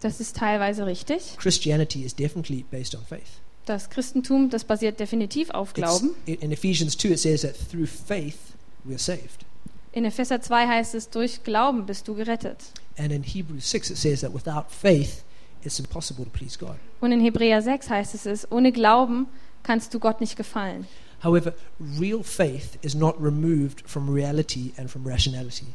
Das 0.00 0.20
ist 0.20 0.36
teilweise 0.36 0.86
richtig. 0.86 1.36
Christianity 1.38 2.04
is 2.04 2.14
definitely 2.14 2.64
based 2.70 2.94
on 2.94 3.02
faith. 3.04 3.40
Das 3.64 3.90
Christentum, 3.90 4.48
das 4.50 4.64
basiert 4.64 5.00
definitiv 5.00 5.50
auf 5.50 5.70
It's- 5.70 5.74
Glauben. 5.74 6.10
in 6.26 6.36
in 6.36 6.52
Ephesians 6.52 6.96
2, 6.96 7.08
it 7.12 7.18
says 7.18 7.40
that 7.42 7.54
through 7.70 7.86
faith 7.88 8.38
we 8.84 8.92
are 8.92 8.98
saved. 8.98 9.44
In 9.92 10.04
Epheser 10.04 10.40
2 10.40 10.68
heißt 10.68 10.94
es, 10.94 11.08
durch 11.10 11.42
Glauben 11.42 11.86
bist 11.86 12.06
du 12.06 12.14
gerettet. 12.14 12.58
And 12.98 13.12
in 13.12 13.22
Hebrews 13.22 13.66
6, 13.66 13.90
it 13.90 13.96
says 13.98 14.20
that 14.22 14.32
without 14.32 14.70
faith, 14.70 15.22
it's 15.62 15.78
impossible 15.78 16.24
to 16.24 16.30
please 16.30 16.56
God. 16.58 16.76
Und 17.00 17.12
in 17.12 17.20
Hebräer 17.20 17.62
6 17.62 17.90
heißt 17.90 18.14
es, 18.14 18.26
es, 18.26 18.50
ohne 18.50 18.72
Glauben 18.72 19.26
kannst 19.62 19.92
du 19.92 19.98
Gott 19.98 20.20
nicht 20.20 20.36
gefallen. 20.36 20.86
However, 21.22 21.54
real 21.98 22.22
faith 22.22 22.78
is 22.82 22.94
not 22.94 23.16
removed 23.20 23.82
from 23.86 24.08
reality 24.08 24.72
and 24.76 24.90
from 24.90 25.06
rationality. 25.06 25.66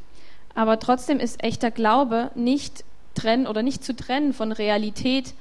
Aber 0.55 0.79
trotzdem 0.79 1.19
ist 1.19 1.43
echter 1.43 1.71
Glaube 1.71 2.31
nicht 2.35 2.83
trennen 3.15 3.47
oder 3.47 3.63
nicht 3.63 3.83
zu 3.83 3.95
trennen 3.95 4.33
von 4.33 4.51
Realität 4.51 5.33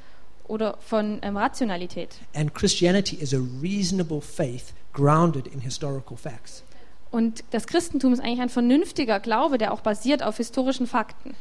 oder 0.46 0.76
von 0.80 1.20
ähm, 1.22 1.36
Rationalität. 1.36 2.16
And 2.34 2.54
Christianity 2.54 3.16
is 3.16 3.32
a 3.32 3.40
reasonable 3.62 4.20
faith 4.20 4.72
grounded 4.92 5.46
in 5.46 5.60
historical 5.60 6.16
facts. 6.16 6.64
Und 7.10 7.44
das 7.50 7.66
Christentum 7.66 8.12
ist 8.12 8.20
eigentlich 8.20 8.40
ein 8.40 8.48
vernünftiger 8.48 9.20
Glaube, 9.20 9.58
der 9.58 9.72
auch 9.72 9.80
basiert 9.80 10.22
auf 10.22 10.36
historischen 10.36 10.86
Fakten. 10.86 11.34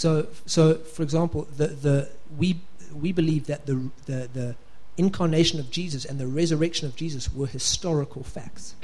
So, 0.00 0.24
so 0.44 0.74
for 0.74 1.02
example, 1.02 1.46
the, 1.56 1.68
the, 1.82 2.08
we, 2.38 2.56
we 2.92 3.12
believe 3.12 3.46
that 3.46 3.66
the, 3.66 3.90
the, 4.06 4.28
the 4.34 4.54
incarnation 4.96 5.58
of 5.60 5.70
Jesus 5.70 6.04
and 6.04 6.18
the 6.18 6.26
resurrection 6.26 6.88
of 6.88 6.96
Jesus 6.96 7.30
were 7.34 7.46
historical 7.48 8.22
facts. 8.22 8.74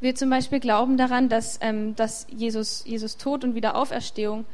Wir 0.00 0.14
zum 0.14 0.28
Beispiel 0.30 0.60
glauben 0.60 0.96
daran, 0.98 1.28
dass, 1.28 1.58
ähm, 1.62 1.96
dass 1.96 2.26
Jesus, 2.30 2.82
Jesus 2.86 3.16
Tod 3.16 3.44
und 3.44 3.54
Wiederauferstehung, 3.54 4.44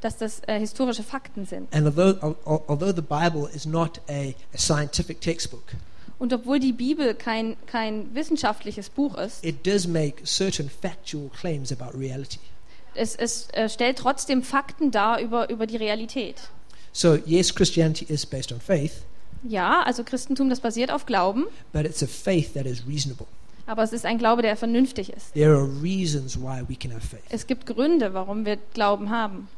dass 0.00 0.16
das 0.16 0.40
äh, 0.46 0.58
historische 0.58 1.02
Fakten 1.02 1.44
sind. 1.46 1.72
And 1.74 1.86
although, 1.86 2.16
al- 2.22 2.36
al- 2.44 2.62
although 2.68 2.92
the 2.94 3.02
Bible 3.02 3.48
is 3.52 3.66
not 3.66 4.00
a, 4.08 4.34
a 4.54 4.58
scientific 4.58 5.20
textbook, 5.20 5.74
Und 6.18 6.32
obwohl 6.32 6.60
die 6.60 6.72
Bibel 6.72 7.14
kein, 7.14 7.56
kein 7.66 8.14
wissenschaftliches 8.14 8.90
Buch 8.90 9.16
ist, 9.16 9.44
it 9.44 9.66
does 9.66 9.88
make 9.88 10.24
certain 10.24 10.70
factual 10.70 11.28
claims 11.30 11.72
about 11.72 11.98
reality. 11.98 12.38
Es, 12.94 13.16
es 13.16 13.48
äh, 13.50 13.68
stellt 13.68 13.98
trotzdem 13.98 14.42
Fakten 14.42 14.90
dar 14.90 15.20
über, 15.20 15.50
über 15.50 15.66
die 15.66 15.76
Realität. 15.76 16.36
So, 16.92 17.14
yes, 17.14 17.54
Christianity 17.54 18.04
is 18.04 18.26
based 18.26 18.52
on 18.52 18.60
faith, 18.60 19.02
Ja, 19.42 19.82
also 19.82 20.04
Christentum, 20.04 20.48
das 20.50 20.60
basiert 20.60 20.90
auf 20.90 21.06
Glauben, 21.06 21.46
but 21.72 21.84
it's 21.84 22.02
a 22.02 22.06
faith 22.06 22.54
that 22.54 22.64
is 22.64 22.86
reasonable. 22.86 23.26
Aber 23.66 23.82
es 23.82 23.92
ist 23.92 24.04
ein 24.06 24.18
Glaube, 24.18 24.42
der 24.42 24.56
vernünftig 24.56 25.12
ist. 25.12 25.34
There 25.34 25.54
are 25.54 25.68
reasons 25.82 26.36
why 26.38 26.62
we 26.68 26.76
can 26.76 26.92
have 26.92 27.06
faith. 27.06 27.22
Es 27.30 27.46
gibt 27.46 27.66
Gründe, 27.66 28.14
warum 28.14 28.44
wir 28.44 28.56
Glauben 28.74 29.10
haben. 29.10 29.48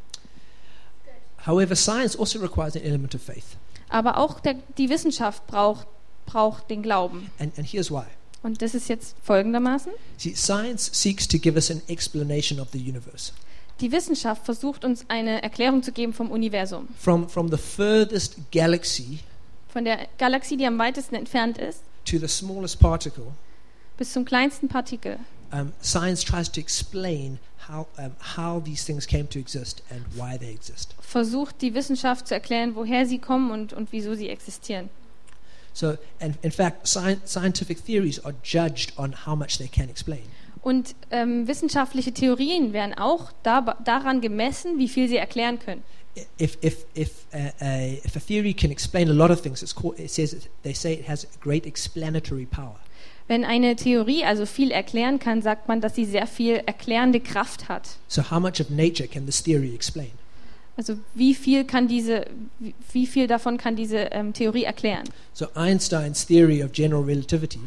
However, 1.47 1.77
science 1.77 2.19
also 2.19 2.39
requires 2.39 2.77
an 2.77 2.83
element 2.83 3.15
of 3.15 3.23
faith. 3.23 3.57
Aber 3.91 4.17
auch 4.17 4.41
der, 4.41 4.57
die 4.79 4.89
Wissenschaft 4.89 5.47
braucht, 5.47 5.87
braucht 6.25 6.71
den 6.71 6.83
Glauben. 6.83 7.31
And, 7.39 7.57
and 7.59 7.67
here's 7.71 7.91
why. 7.91 8.05
Und 8.45 8.61
das 8.63 8.75
ist 8.75 8.89
jetzt 8.89 9.17
folgendermaßen. 9.23 9.91
See, 10.19 10.35
science 10.35 10.91
seeks 10.93 11.27
to 11.27 11.39
give 11.39 11.57
us 11.57 11.71
an 11.71 11.81
explanation 11.89 12.61
of 12.61 12.69
the 12.73 12.79
universe. 12.79 13.33
Die 13.81 13.91
Wissenschaft 13.91 14.45
versucht 14.45 14.85
uns 14.85 15.05
eine 15.09 15.43
Erklärung 15.43 15.83
zu 15.83 15.91
geben 15.91 16.13
vom 16.13 16.31
Universum. 16.31 16.87
From, 16.97 17.29
from 17.29 17.51
the 17.51 17.57
furthest 17.57 18.37
galaxy 18.53 19.19
Von 19.73 19.85
der 19.85 20.07
Galaxie, 20.19 20.57
die 20.57 20.67
am 20.67 20.79
weitesten 20.79 21.17
entfernt 21.17 21.59
ist, 21.59 21.81
to 22.05 22.19
the 22.19 22.29
smallest 22.29 22.79
particle, 22.79 23.33
bis 23.97 24.13
zum 24.13 24.25
kleinsten 24.25 24.69
Partikel. 24.69 25.19
um, 25.53 25.73
science 25.81 26.23
tries 26.23 26.49
to 26.53 26.61
explain 26.61 27.39
how, 27.69 27.87
um, 27.99 28.13
how 28.37 28.61
these 28.61 28.85
things 28.85 29.07
came 29.07 29.27
to 29.29 29.39
exist 29.41 29.83
and 29.91 30.05
why 30.15 30.37
they 30.39 30.53
exist. 30.53 30.95
Versucht 31.01 31.61
die 31.63 31.75
Wissenschaft 31.75 32.29
zu 32.29 32.35
erklären, 32.35 32.77
woher 32.77 33.07
sie 33.07 33.19
kommen 33.19 33.51
und, 33.51 33.73
und 33.73 33.91
wieso 33.91 34.15
sie 34.15 34.29
existieren. 34.29 34.91
So, 35.75 35.99
and 36.21 36.37
in 36.43 36.53
fact, 36.53 36.87
sci- 36.87 37.19
scientific 37.27 37.79
theories 37.79 38.25
are 38.25 38.35
judged 38.43 38.93
on 38.97 39.13
how 39.27 39.37
much 39.37 39.59
they 39.59 39.69
can 39.69 39.91
explain. 39.91 40.23
Und 40.63 40.95
ähm, 41.11 41.47
wissenschaftliche 41.47 42.13
Theorien 42.13 42.73
werden 42.73 42.95
auch 42.95 43.33
da, 43.43 43.77
daran 43.85 44.23
gemessen, 44.23 44.79
wie 44.79 44.89
viel 44.89 45.09
sie 45.09 45.19
erklären 45.19 45.59
können. 45.59 45.83
If, 46.39 46.57
if, 46.63 46.87
if, 46.95 47.11
uh, 47.35 47.51
a, 47.61 47.99
if 48.05 48.17
a 48.17 48.21
theory 48.21 48.55
can 48.55 48.71
explain 48.71 49.11
a 49.11 49.13
lot 49.13 49.31
of 49.31 49.43
things, 49.43 49.63
it's 49.63 49.75
called, 49.75 49.99
it 49.99 50.11
says 50.11 50.33
it, 50.33 50.49
they 50.63 50.73
say 50.73 50.95
it 50.95 51.09
has 51.09 51.27
great 51.41 51.67
explanatory 51.67 52.47
power. 52.47 52.77
Wenn 53.27 53.45
eine 53.45 53.75
Theorie 53.75 54.25
also 54.25 54.47
viel 54.47 54.71
erklären 54.71 55.19
kann, 55.19 55.43
sagt 55.43 55.67
man, 55.67 55.81
dass 55.81 55.95
sie 55.95 56.05
sehr 56.05 56.27
viel 56.27 56.63
erklärende 56.67 57.21
Kraft 57.21 57.69
hat. 57.69 57.97
So, 58.07 58.31
how 58.31 58.39
much 58.39 58.61
of 58.61 58.71
nature 58.71 59.09
can 59.09 59.27
this 59.27 59.43
theory 59.43 59.75
explain? 59.75 60.13
Also 60.77 60.97
wie 61.15 61.35
viel 61.35 61.65
kann 61.65 61.87
diese, 61.89 62.25
wie- 62.93 63.07
viel 63.07 63.27
davon 63.29 63.59
kann 63.59 63.77
diese 63.77 63.99
ähm, 64.13 64.33
Theorie 64.33 64.65
erklären? 64.65 65.05
So, 65.33 65.47
Einstein's 65.55 66.27
theory 66.27 66.63
of 66.65 66.73
general 66.73 67.03
relativity, 67.05 67.61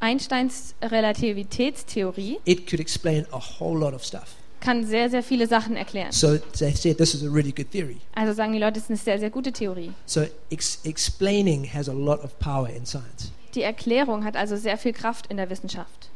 Einsteins 0.00 0.74
Relativitätstheorie 0.82 2.38
it 2.44 2.66
could 2.66 2.80
explain 2.80 3.26
a 3.32 3.38
whole 3.38 3.78
lot 3.78 3.94
of 3.94 4.02
stuff. 4.04 4.34
kann 4.60 4.84
sehr, 4.84 5.10
sehr 5.10 5.22
viele 5.22 5.46
Sachen 5.48 5.76
erklären. 5.76 6.12
So, 6.12 6.36
they 6.58 6.72
said 6.74 6.96
this 6.98 7.14
is 7.14 7.22
a 7.24 7.28
really 7.30 7.52
good 7.52 7.70
theory. 7.72 7.96
Also 8.14 8.32
sagen 8.32 8.52
die 8.52 8.58
Leute, 8.60 8.78
es 8.78 8.84
ist 8.84 8.90
eine 8.90 8.96
sehr, 8.98 9.18
sehr 9.18 9.30
gute 9.30 9.52
Theorie. 9.52 9.92
So, 10.06 10.24
ex- 10.50 10.78
explaining 10.84 11.64
has 11.72 11.88
a 11.88 11.92
lot 11.92 12.22
of 12.24 12.38
power 12.38 12.68
in 12.68 12.86
science. 12.86 13.32
Die 13.54 13.62
Erklärung 13.62 14.24
hat 14.24 14.36
also 14.36 14.56
sehr 14.56 14.78
viel 14.78 14.92
Kraft 14.92 15.26
in 15.28 15.36
der 15.36 15.50
Wissenschaft. 15.50 16.10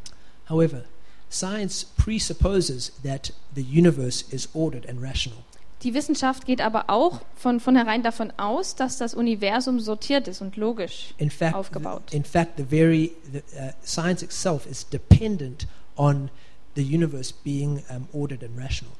However, 0.48 0.84
science 1.28 1.84
presupposes 1.96 2.92
that 3.02 3.32
the 3.56 3.62
universe 3.62 4.24
is 4.30 4.48
ordered 4.54 4.88
and 4.88 5.02
rational. 5.02 5.38
Die 5.82 5.92
Wissenschaft 5.94 6.46
geht 6.46 6.60
aber 6.60 6.88
auch 6.88 7.20
von 7.34 7.60
vornherein 7.60 8.02
davon 8.02 8.32
aus, 8.38 8.74
dass 8.76 8.96
das 8.96 9.14
Universum 9.14 9.78
sortiert 9.78 10.26
ist 10.26 10.40
und 10.40 10.56
logisch. 10.56 11.14
In 11.18 11.30
fact, 11.30 11.54
Aufgebaut. 11.54 12.12
in 12.12 12.24
fact, 12.24 12.52
the 12.56 12.64
very 12.64 13.12
the, 13.30 13.38
uh, 13.58 13.72
science 13.84 14.22
itself 14.22 14.66
is 14.66 14.88
dependent 14.88 15.66
on 15.96 16.30
the 16.76 16.82
universe 16.82 17.32
being 17.44 17.82
um, 17.90 18.08
ordered 18.12 18.42
and 18.42 18.58
rational. 18.58 18.92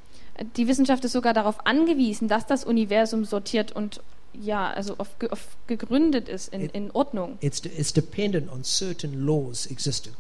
Die 0.57 0.69
Wissenschaft 0.69 1.03
ist 1.05 1.13
sogar 1.13 1.33
darauf 1.33 1.67
angewiesen, 1.67 2.29
dass 2.29 2.47
das 2.47 2.65
Universum 2.65 3.25
sortiert 3.25 3.73
und 3.73 4.03
ja, 4.35 4.71
also 4.71 4.97
auf, 4.99 5.09
auf 5.31 5.57
gegründet 5.67 6.29
ist 6.29 6.53
in, 6.53 6.69
in 6.69 6.91
Ordnung. 6.91 7.39
It's 7.41 7.61
it's 7.65 7.93
dependent 7.93 8.53
on 8.53 8.65
certain 8.65 9.25
laws 9.25 9.65
existing. 9.67 10.13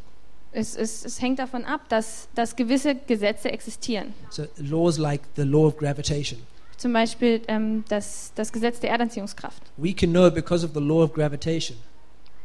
Es, 0.56 0.74
es, 0.74 1.04
es 1.04 1.20
hängt 1.20 1.38
davon 1.38 1.66
ab, 1.66 1.82
dass, 1.90 2.28
dass 2.34 2.56
gewisse 2.56 2.94
Gesetze 2.94 3.52
existieren. 3.52 4.14
So 4.30 4.44
laws 4.56 4.96
like 4.96 5.20
the 5.36 5.42
law 5.42 5.66
of 5.66 5.76
gravitation. 5.76 6.40
Zum 6.78 6.94
Beispiel 6.94 7.42
ähm, 7.46 7.84
das, 7.90 8.32
das 8.34 8.52
Gesetz 8.52 8.80
der 8.80 8.90
Erdanziehungskraft. 8.90 9.62
We 9.76 9.92
can 9.92 10.12
know 10.12 10.30
because 10.30 10.64
of 10.64 10.72
the 10.72 10.80
law 10.80 11.04
of 11.04 11.12
gravitation 11.12 11.76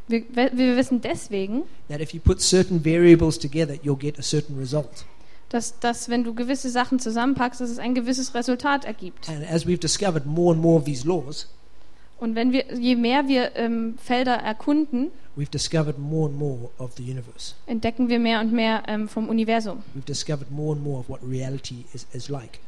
Wir, 0.08 0.24
wir 0.34 0.76
wissen 0.76 1.00
deswegen, 1.00 1.62
that 1.88 2.02
if 2.02 2.12
you 2.12 2.20
put 2.20 2.42
certain 2.42 2.84
variables 2.84 3.38
together, 3.38 3.76
you'll 3.82 3.98
get 3.98 4.18
a 4.18 4.22
certain 4.22 4.58
result. 4.58 5.06
dass, 5.48 5.78
dass 5.80 6.10
wenn 6.10 6.22
du 6.22 6.34
gewisse 6.34 6.68
Sachen 6.68 6.98
zusammenpackst, 6.98 7.62
dass 7.62 7.70
es 7.70 7.78
ein 7.78 7.94
gewisses 7.94 8.34
Resultat 8.34 8.84
ergibt. 8.84 9.30
And 9.30 9.42
as 9.50 9.66
we've 9.66 9.80
discovered 9.80 10.26
more 10.26 10.52
and 10.52 10.62
more 10.62 10.78
of 10.78 10.84
these 10.84 11.06
laws, 11.06 11.48
Und 12.22 12.36
wenn 12.36 12.52
wir, 12.52 12.72
je 12.72 12.94
mehr 12.94 13.26
wir 13.26 13.56
ähm, 13.56 13.98
Felder 13.98 14.36
erkunden, 14.36 15.10
we've 15.36 15.50
discovered 15.50 15.98
more 15.98 16.28
and 16.28 16.38
more 16.38 16.70
of 16.78 16.92
the 16.96 17.02
universe. 17.02 17.56
entdecken 17.66 18.08
wir 18.08 18.20
mehr 18.20 18.38
und 18.38 18.52
mehr 18.52 18.84
ähm, 18.86 19.08
vom 19.08 19.28
Universum. 19.28 19.82
We've 19.96 20.06
discovered 20.06 20.48
more 20.52 20.76
and 20.76 20.84
more 20.84 21.00
of 21.00 21.08
what 21.08 21.18
reality 21.28 21.84
is, 21.92 22.06
is 22.12 22.28
like. 22.28 22.60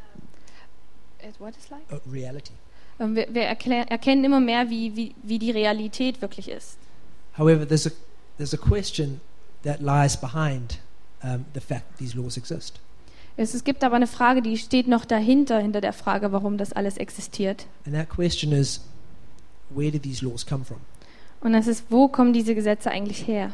What 1.39 1.55
is 1.57 1.71
like? 1.71 1.83
Uh, 1.89 2.01
reality. 2.11 2.51
Ähm, 2.99 3.15
wir 3.15 3.29
wir 3.31 3.43
erklär, 3.43 3.89
erkennen 3.89 4.25
immer 4.25 4.41
mehr, 4.41 4.71
wie, 4.71 4.97
wie, 4.97 5.15
wie 5.23 5.39
die 5.39 5.53
Realität 5.53 6.21
wirklich 6.21 6.49
ist. 6.49 6.77
However, 7.39 7.65
there's 7.65 7.87
a, 7.87 7.91
there's 8.39 8.55
a 8.55 8.59
question 8.59 9.21
that 9.63 9.81
lies 9.81 10.17
behind 10.17 10.81
um, 11.23 11.45
the 11.55 11.61
fact 11.61 11.91
that 11.91 11.99
these 11.99 12.19
laws 12.19 12.37
exist. 12.37 12.81
Es, 13.37 13.55
es 13.55 13.63
gibt 13.63 13.85
aber 13.85 13.95
eine 13.95 14.09
Frage, 14.09 14.43
die 14.43 14.59
steht 14.59 14.89
noch 14.89 15.05
dahinter, 15.05 15.61
hinter 15.61 15.81
der 15.81 15.93
Frage, 15.93 16.33
warum 16.33 16.59
das 16.59 16.73
alles 16.73 16.97
existiert. 16.97 17.67
And 17.87 17.95
that 17.95 18.09
question 18.09 18.51
is 18.51 18.81
where 19.71 19.91
do 19.91 19.99
these 19.99 20.25
laws 20.25 20.45
come 20.45 20.65
from? 20.65 20.81
Und 21.41 21.53
das 21.53 21.67
ist, 21.67 21.85
wo 21.91 22.09
kommen 22.09 22.33
diese 22.33 22.55
Gesetze 22.55 22.91
eigentlich 22.91 23.27
her? 23.27 23.53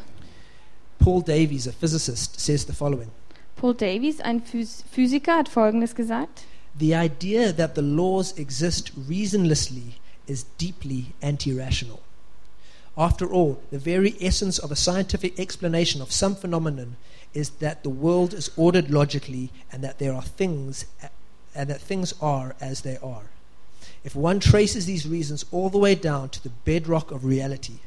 Paul 0.98 1.22
Davies, 1.22 1.66
a 1.66 1.72
physicist, 1.72 2.38
says 2.38 2.66
the 2.66 2.72
following 2.72 3.10
Paul 3.56 3.74
Davies, 3.74 4.20
ein 4.20 4.42
Phys 4.42 4.84
Physiker, 4.90 5.36
hat 5.36 5.48
Folgendes 5.48 5.94
gesagt. 5.94 6.44
The 6.78 6.94
idea 6.94 7.52
that 7.52 7.74
the 7.74 7.82
laws 7.82 8.32
exist 8.38 8.92
reasonlessly 9.08 9.96
is 10.26 10.46
deeply 10.58 11.12
anti 11.20 11.52
rational. 11.52 12.00
After 12.96 13.26
all, 13.26 13.60
the 13.70 13.78
very 13.78 14.14
essence 14.20 14.58
of 14.58 14.70
a 14.70 14.76
scientific 14.76 15.38
explanation 15.38 16.00
of 16.00 16.12
some 16.12 16.36
phenomenon 16.36 16.96
is 17.34 17.50
that 17.60 17.82
the 17.82 17.90
world 17.90 18.34
is 18.34 18.50
ordered 18.56 18.90
logically 18.90 19.50
and 19.72 19.82
that 19.84 19.98
there 19.98 20.14
are 20.14 20.22
things 20.22 20.86
and 21.54 21.68
that 21.68 21.80
things 21.80 22.14
are 22.20 22.54
as 22.60 22.82
they 22.82 22.96
are. 23.02 23.24
If 24.04 24.16
one 24.16 24.40
traces 24.40 24.86
these 24.86 25.06
reasons 25.06 25.44
all 25.52 25.68
the 25.68 25.78
way 25.78 25.94
down 25.94 26.30
to 26.30 26.42
the 26.42 26.52
bedrock 26.64 27.10
of 27.10 27.24
reality, 27.24 27.80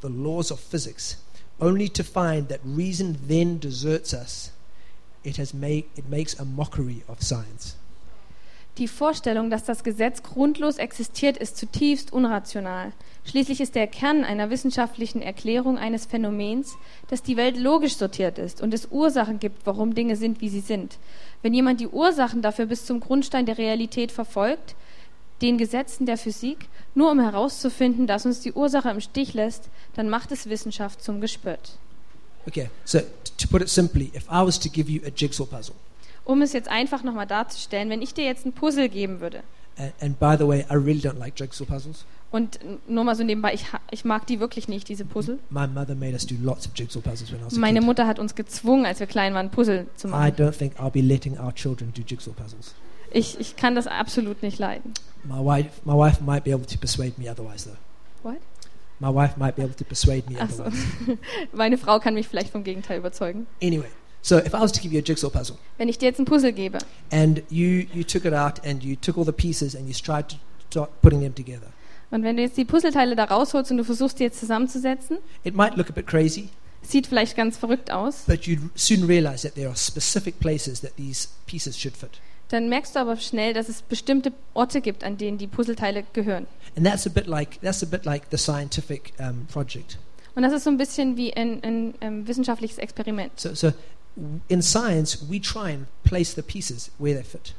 the 0.00 0.08
laws 0.08 0.50
of 0.50 0.60
physics, 0.60 1.16
only 1.60 1.88
to 1.88 2.04
find 2.04 2.48
that 2.48 2.60
reason 2.64 3.18
then 3.26 3.58
deserts 3.58 4.14
us, 4.14 4.52
it, 5.24 5.38
has 5.38 5.52
make, 5.52 5.90
it 5.96 6.08
makes 6.08 6.38
a 6.38 6.44
mockery 6.44 7.02
of 7.08 7.22
science. 7.22 7.76
Die 8.78 8.88
Vorstellung, 8.88 9.48
dass 9.48 9.64
das 9.64 9.82
Gesetz 9.84 10.22
grundlos 10.22 10.76
existiert, 10.76 11.38
ist 11.38 11.56
zutiefst 11.56 12.12
unrational. 12.12 12.92
Schließlich 13.24 13.62
ist 13.62 13.74
der 13.74 13.86
Kern 13.86 14.22
einer 14.22 14.50
wissenschaftlichen 14.50 15.22
Erklärung 15.22 15.78
eines 15.78 16.04
Phänomens, 16.04 16.76
dass 17.08 17.22
die 17.22 17.38
Welt 17.38 17.56
logisch 17.56 17.96
sortiert 17.96 18.38
ist 18.38 18.60
und 18.60 18.74
es 18.74 18.88
Ursachen 18.90 19.40
gibt, 19.40 19.64
warum 19.64 19.94
Dinge 19.94 20.14
sind, 20.16 20.42
wie 20.42 20.50
sie 20.50 20.60
sind. 20.60 20.98
Wenn 21.40 21.54
jemand 21.54 21.80
die 21.80 21.88
Ursachen 21.88 22.42
dafür 22.42 22.66
bis 22.66 22.84
zum 22.84 23.00
Grundstein 23.00 23.46
der 23.46 23.56
Realität 23.56 24.12
verfolgt, 24.12 24.76
den 25.42 25.58
Gesetzen 25.58 26.06
der 26.06 26.16
Physik, 26.16 26.68
nur 26.94 27.10
um 27.10 27.20
herauszufinden, 27.20 28.06
dass 28.06 28.24
uns 28.26 28.40
die 28.40 28.52
Ursache 28.52 28.88
im 28.90 29.00
Stich 29.00 29.34
lässt, 29.34 29.68
dann 29.94 30.08
macht 30.08 30.32
es 30.32 30.48
Wissenschaft 30.48 31.02
zum 31.02 31.20
Gespött. 31.20 31.72
Okay, 32.46 32.70
so 32.84 33.00
to 33.38 33.48
put 33.48 33.60
it 33.62 33.68
simply, 33.68 34.10
if 34.14 34.24
I 34.28 34.44
was 34.46 34.58
to 34.60 34.68
give 34.70 34.90
you 34.90 35.00
a 35.06 35.10
jigsaw 35.14 35.44
puzzle, 35.46 35.74
Um 36.24 36.42
es 36.42 36.52
jetzt 36.52 36.68
einfach 36.68 37.02
nochmal 37.04 37.26
darzustellen, 37.26 37.88
wenn 37.90 38.02
ich 38.02 38.14
dir 38.14 38.24
jetzt 38.24 38.46
ein 38.46 38.52
Puzzle 38.52 38.88
geben 38.88 39.20
würde, 39.20 39.42
and, 39.78 39.92
and 40.00 40.18
by 40.18 40.36
the 40.38 40.46
way, 40.46 40.60
I 40.70 40.74
really 40.74 41.00
don't 41.00 41.18
like 41.18 41.34
jigsaw 41.38 41.64
puzzles. 41.66 42.04
und 42.30 42.58
nur 42.88 43.04
mal 43.04 43.14
so 43.14 43.22
nebenbei, 43.24 43.52
ich, 43.54 43.66
ich 43.90 44.04
mag 44.04 44.26
die 44.26 44.40
wirklich 44.40 44.68
nicht, 44.68 44.88
diese 44.88 45.04
Puzzle. 45.04 45.38
My 45.50 45.66
mother 45.66 45.94
made 45.94 46.12
us 46.12 46.26
do 46.26 46.34
lots 46.42 46.66
of 46.66 46.72
jigsaw 46.74 47.00
puzzles 47.00 47.30
when 47.30 47.40
I 47.40 47.44
was 47.46 47.56
a 47.56 47.60
Meine 47.60 47.80
kid. 47.80 47.86
Mutter 47.86 48.06
hat 48.06 48.18
uns 48.18 48.34
gezwungen, 48.34 48.86
als 48.86 49.00
wir 49.00 49.06
klein 49.06 49.34
waren, 49.34 49.50
Puzzle 49.50 49.86
zu 49.96 50.08
I 50.08 50.10
machen. 50.10 50.34
don't 50.36 50.52
think 50.56 50.78
I'll 50.80 50.90
be 50.90 51.00
letting 51.02 51.38
our 51.38 51.52
children 51.54 51.92
do 51.94 52.02
jigsaw 52.02 52.32
puzzles. 52.32 52.74
Ich, 53.16 53.40
ich 53.40 53.56
kann 53.56 53.74
das 53.74 53.86
absolut 53.86 54.42
nicht 54.42 54.58
leiden. 54.58 54.92
My 55.24 55.38
wife, 55.38 55.70
my 55.86 55.94
wife 55.94 56.22
might 56.22 56.44
be 56.44 56.52
able 56.52 56.66
to 56.66 56.76
persuade 56.78 57.14
me 57.16 57.30
otherwise, 57.30 57.64
though. 57.64 57.78
What? 58.22 58.36
My 59.00 59.08
wife 59.08 59.38
might 59.38 59.56
be 59.56 59.62
able 59.62 59.74
to 59.74 59.84
persuade 59.84 60.30
me 60.30 60.36
Ach 60.38 60.50
so. 60.50 60.64
otherwise. 60.64 61.18
Meine 61.52 61.78
Frau 61.78 61.98
kann 61.98 62.12
mich 62.12 62.28
vielleicht 62.28 62.50
vom 62.50 62.62
Gegenteil 62.62 62.98
überzeugen. 62.98 63.46
Anyway, 63.62 63.88
so 64.20 64.36
if 64.36 64.52
I 64.52 64.60
was 64.60 64.70
to 64.72 64.82
give 64.82 64.92
you 64.92 65.00
a 65.00 65.02
jigsaw 65.02 65.30
puzzle, 65.30 65.56
Wenn 65.78 65.88
ich 65.88 65.96
dir 65.96 66.06
jetzt 66.06 66.18
ein 66.18 66.26
Puzzle 66.26 66.52
gebe 66.52 66.76
and 67.10 67.42
you 67.48 67.86
you 67.94 68.04
took 68.04 68.26
it 68.26 68.34
out 68.34 68.62
and 68.66 68.84
you 68.84 68.96
took 68.96 69.16
all 69.16 69.24
the 69.24 69.32
pieces 69.32 69.74
and 69.74 69.88
you 69.88 69.94
tried 69.94 70.28
to 70.28 70.36
start 70.70 70.90
putting 71.00 71.20
them 71.22 71.34
together, 71.34 71.68
und 72.10 72.22
wenn 72.22 72.36
du 72.36 72.42
jetzt 72.42 72.58
die 72.58 72.66
Puzzleteile 72.66 73.16
da 73.16 73.24
rausholst 73.24 73.70
und 73.70 73.78
du 73.78 73.84
versuchst, 73.84 74.18
die 74.18 74.24
jetzt 74.24 74.40
zusammenzusetzen, 74.40 75.18
it 75.42 75.54
might 75.56 75.74
look 75.76 75.88
a 75.88 75.92
bit 75.92 76.06
crazy, 76.06 76.50
sieht 76.82 77.06
vielleicht 77.06 77.34
ganz 77.34 77.56
verrückt 77.56 77.90
aus, 77.90 78.24
but 78.26 78.42
you'd 78.42 78.60
soon 78.74 79.04
realize 79.04 79.42
that 79.42 79.54
there 79.54 79.68
are 79.68 79.76
specific 79.76 80.38
places 80.38 80.82
that 80.82 80.94
these 80.96 81.28
pieces 81.46 81.78
should 81.78 81.96
fit. 81.96 82.20
Dann 82.48 82.68
merkst 82.68 82.94
du 82.94 83.00
aber 83.00 83.16
schnell, 83.16 83.52
dass 83.52 83.68
es 83.68 83.82
bestimmte 83.82 84.32
Orte 84.54 84.80
gibt, 84.80 85.04
an 85.04 85.18
denen 85.18 85.38
die 85.38 85.46
Puzzleteile 85.46 86.04
gehören. 86.12 86.46
And 86.76 86.86
that's 86.86 87.06
a 87.06 87.10
bit 87.10 87.26
like 87.26 87.60
that's 87.60 87.82
a 87.82 87.86
bit 87.86 88.04
like 88.04 88.24
the 88.30 88.38
scientific 88.38 89.12
um, 89.18 89.46
project. 89.46 89.98
Und 90.34 90.42
das 90.42 90.52
ist 90.52 90.64
so 90.64 90.70
ein 90.70 90.76
bisschen 90.76 91.16
wie 91.16 91.34
ein, 91.34 91.62
ein, 91.64 91.94
ähm, 92.02 92.28
wissenschaftliches 92.28 92.76
Experiment. 92.76 93.32
So, 93.40 93.54
so 93.54 93.72
in 94.48 94.62
science, 94.62 95.18
we 95.28 95.40
try 95.40 95.72
and 95.72 95.86
place 96.04 96.34
the 96.34 96.42
pieces 96.42 96.90
where 96.98 97.14
they 97.14 97.24
fit. 97.24 97.54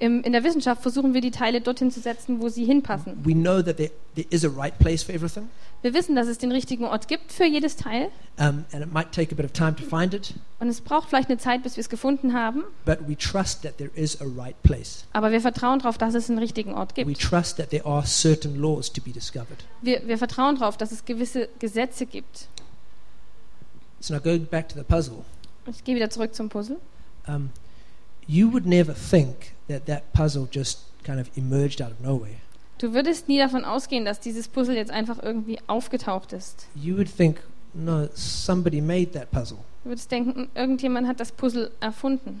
Im, 0.00 0.22
in 0.24 0.32
der 0.32 0.42
Wissenschaft 0.42 0.82
versuchen 0.82 1.14
wir 1.14 1.20
die 1.20 1.30
Teile 1.30 1.60
dorthin 1.60 1.90
zu 1.90 2.00
setzen, 2.00 2.40
wo 2.40 2.48
sie 2.48 2.64
hinpassen. 2.64 3.24
We 3.24 3.32
know 3.32 3.62
that 3.62 3.76
there, 3.76 3.90
there 4.16 4.26
is 4.30 4.44
a 4.44 4.48
right 4.48 4.76
place 4.78 5.02
for 5.04 5.14
everything, 5.14 5.48
Wir 5.82 5.94
wissen, 5.94 6.16
dass 6.16 6.26
es 6.26 6.38
den 6.38 6.50
richtigen 6.50 6.84
Ort 6.84 7.06
gibt 7.06 7.30
für 7.30 7.44
jedes 7.44 7.76
Teil. 7.76 8.10
um, 8.38 8.64
and 8.72 8.82
it 8.84 8.92
might 8.92 9.12
take 9.12 9.32
a 9.32 9.36
bit 9.36 9.44
of 9.46 9.52
time 9.52 9.76
to 9.76 9.84
find 9.84 10.12
it, 10.12 10.34
Und 10.58 10.66
es 10.68 10.80
braucht 10.80 11.08
vielleicht 11.10 11.28
eine 11.28 11.38
Zeit, 11.38 11.62
bis 11.62 11.76
wir 11.76 11.80
es 11.82 11.88
gefunden 11.88 12.32
haben. 12.32 12.64
but 12.84 12.98
we 13.06 13.16
trust 13.16 13.62
that 13.62 13.78
there 13.78 13.90
is 13.94 14.20
a 14.20 14.24
right 14.36 14.60
place. 14.64 15.04
Aber 15.12 15.30
wir 15.30 15.40
vertrauen 15.40 15.78
darauf, 15.78 15.96
dass 15.96 16.14
es 16.14 16.28
einen 16.28 16.40
richtigen 16.40 16.72
Ort 16.74 16.96
We 16.96 17.04
gibt. 17.04 17.20
trust 17.20 17.56
that 17.58 17.70
there 17.70 17.86
are 17.86 18.04
certain 18.04 18.56
laws 18.60 18.92
to 18.92 19.00
be 19.00 19.12
discovered. 19.12 19.64
Wir, 19.80 20.02
wir 20.08 20.18
vertrauen 20.18 20.56
darauf, 20.58 20.76
dass 20.76 20.90
es 20.90 21.04
gewisse 21.04 21.48
Gesetze 21.60 22.06
gibt. 22.06 22.48
So 24.00 24.12
now 24.12 24.20
going 24.20 24.46
back 24.46 24.68
to 24.70 24.74
the 24.76 24.82
puzzle, 24.84 25.24
Ich 25.70 25.84
gehe 25.84 25.94
wieder 25.94 26.10
zurück 26.10 26.34
zum 26.34 26.48
Puzzle. 26.48 26.78
um, 27.28 27.50
you 28.26 28.50
would 28.52 28.66
never 28.66 28.94
think 28.94 29.54
that 29.68 29.86
that 29.86 30.12
puzzle 30.12 30.48
just 30.50 30.80
kind 31.04 31.20
of 31.20 31.28
emerged 31.36 31.80
out 31.82 31.90
of 31.92 32.00
nowhere. 32.00 32.36
Du 32.78 32.92
würdest 32.92 33.28
nie 33.28 33.38
davon 33.38 33.64
ausgehen, 33.64 34.04
dass 34.04 34.20
dieses 34.20 34.48
Puzzle 34.48 34.74
jetzt 34.76 34.90
einfach 34.90 35.22
irgendwie 35.22 35.58
aufgetaucht 35.68 36.32
ist. 36.32 36.66
You 36.74 36.96
would 36.96 37.08
think, 37.14 37.40
no, 37.72 38.08
somebody 38.14 38.80
made 38.80 39.12
that 39.12 39.30
puzzle. 39.30 39.58
Du 39.84 39.90
würdest 39.90 40.10
denken, 40.10 40.48
irgendjemand 40.54 41.06
hat 41.06 41.20
das 41.20 41.30
Puzzle 41.32 41.70
erfunden. 41.80 42.40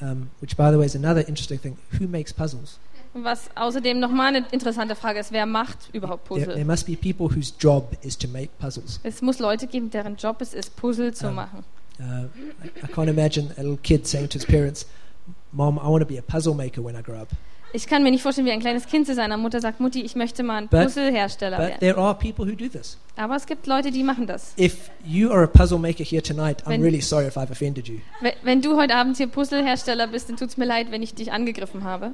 Um, 0.00 0.30
which, 0.40 0.56
by 0.56 0.70
the 0.70 0.78
way, 0.78 0.86
is 0.86 0.94
another 0.96 1.26
interesting 1.28 1.60
thing. 1.60 1.76
Who 1.98 2.06
makes 2.06 2.32
puzzles? 2.32 2.78
Was 3.12 3.50
außerdem 3.56 3.98
nochmal 3.98 4.28
eine 4.28 4.46
interessante 4.52 4.94
Frage 4.94 5.18
ist, 5.18 5.32
wer 5.32 5.44
macht 5.44 5.90
überhaupt 5.92 6.28
There, 6.28 6.40
there 6.40 6.52
Puzzle? 6.52 6.64
must 6.64 6.86
be 6.86 6.94
people 6.96 7.26
whose 7.36 7.52
job 7.58 7.96
is 8.02 8.16
to 8.16 8.28
make 8.28 8.50
puzzles. 8.60 9.00
Es 9.02 9.20
muss 9.20 9.40
Leute 9.40 9.66
geben, 9.66 9.90
deren 9.90 10.16
Job 10.16 10.40
es 10.40 10.54
ist, 10.54 10.76
Puzzle 10.76 11.12
zu 11.12 11.26
Ähm, 11.26 11.34
machen. 11.34 11.64
Uh, 12.00 12.24
I, 12.64 12.68
I 12.84 12.86
can't 12.92 13.10
imagine 13.10 13.52
a 13.58 13.62
little 13.62 13.76
kid 13.82 14.06
saying 14.06 14.28
to 14.30 14.38
his 14.38 14.46
parents, 14.46 14.86
Mom, 15.52 15.78
I 15.78 15.88
want 15.88 16.00
to 16.00 16.06
be 16.06 16.16
a 16.18 16.22
puzzle 16.22 16.54
maker 16.54 16.82
when 16.82 16.96
I 16.96 17.02
grow 17.02 17.20
up. 17.20 17.28
Ich 17.72 17.86
kann 17.86 18.02
mir 18.02 18.10
nicht 18.10 18.22
vorstellen, 18.22 18.46
wie 18.48 18.50
ein 18.52 18.58
kleines 18.60 18.86
Kind 18.86 19.06
zu 19.06 19.14
seiner 19.14 19.36
Mutter 19.36 19.60
sagt, 19.60 19.78
Mutti, 19.78 20.00
ich 20.02 20.16
möchte 20.16 20.42
mal 20.42 20.56
ein 20.62 20.68
But- 20.68 20.82
Puzzlehersteller 20.86 21.56
But 21.58 21.66
werden. 21.68 21.80
there 21.80 21.96
are 21.98 22.14
people 22.14 22.44
who 22.44 22.56
do 22.56 22.68
this. 22.68 22.96
Aber 23.16 23.36
es 23.36 23.46
gibt 23.46 23.66
Leute, 23.68 23.92
die 23.92 24.02
machen 24.02 24.26
das. 24.26 24.54
If 24.58 24.90
you 25.04 25.30
are 25.30 25.44
a 25.44 25.46
puzzle 25.46 25.78
maker 25.78 26.02
here 26.02 26.20
tonight, 26.22 26.62
I'm 26.64 26.70
Wenn- 26.70 26.82
really 26.82 27.00
sorry 27.00 27.26
if 27.28 27.36
I've 27.36 27.52
offended 27.52 27.86
you. 27.86 27.98
We- 28.22 28.32
Wenn 28.42 28.60
du 28.60 28.76
heute 28.76 28.94
Abend 28.96 29.18
hier 29.18 29.28
Puzzlehersteller 29.28 30.08
bist, 30.08 30.28
dann 30.28 30.36
tut 30.36 30.48
es 30.48 30.56
mir 30.56 30.64
leid, 30.64 30.90
wenn 30.90 31.02
ich 31.02 31.14
dich 31.14 31.30
angegriffen 31.30 31.84
habe. 31.84 32.10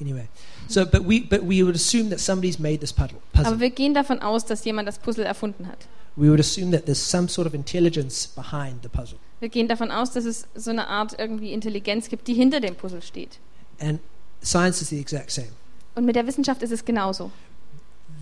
Anyway, 0.00 0.28
so 0.68 0.84
but 0.86 1.08
we 1.08 1.20
but 1.20 1.42
we 1.42 1.64
would 1.64 1.74
assume 1.76 2.10
that 2.10 2.20
somebody's 2.20 2.58
made 2.58 2.78
this 2.78 2.92
puzzle. 2.92 3.18
Aber 3.34 3.60
wir 3.60 3.70
gehen 3.70 3.94
davon 3.94 4.20
aus, 4.20 4.44
dass 4.44 4.64
jemand 4.64 4.86
das 4.88 4.98
Puzzle 4.98 5.24
erfunden 5.24 5.66
hat. 5.68 5.78
We 6.16 6.28
would 6.28 6.40
assume 6.40 6.72
that 6.72 6.84
there's 6.84 6.98
some 6.98 7.28
sort 7.28 7.46
of 7.46 7.54
intelligence 7.54 8.26
behind 8.26 8.82
the 8.82 8.88
puzzle. 8.88 9.18
Wir 9.40 9.48
gehen 9.48 9.66
davon 9.66 9.90
aus, 9.90 10.12
dass 10.12 10.24
es 10.24 10.46
so 10.54 10.70
eine 10.70 10.86
Art 10.88 11.18
irgendwie 11.18 11.52
Intelligenz 11.52 12.08
gibt, 12.08 12.28
die 12.28 12.34
hinter 12.34 12.60
dem 12.60 12.76
Puzzle 12.76 13.02
steht. 13.02 13.38
And 13.80 13.98
science 14.42 14.82
is 14.82 14.88
the 14.88 15.00
exact 15.00 15.30
same. 15.30 15.48
Und 15.94 16.04
mit 16.04 16.16
der 16.16 16.26
Wissenschaft 16.26 16.62
ist 16.62 16.70
es 16.70 16.84
genauso. 16.84 17.30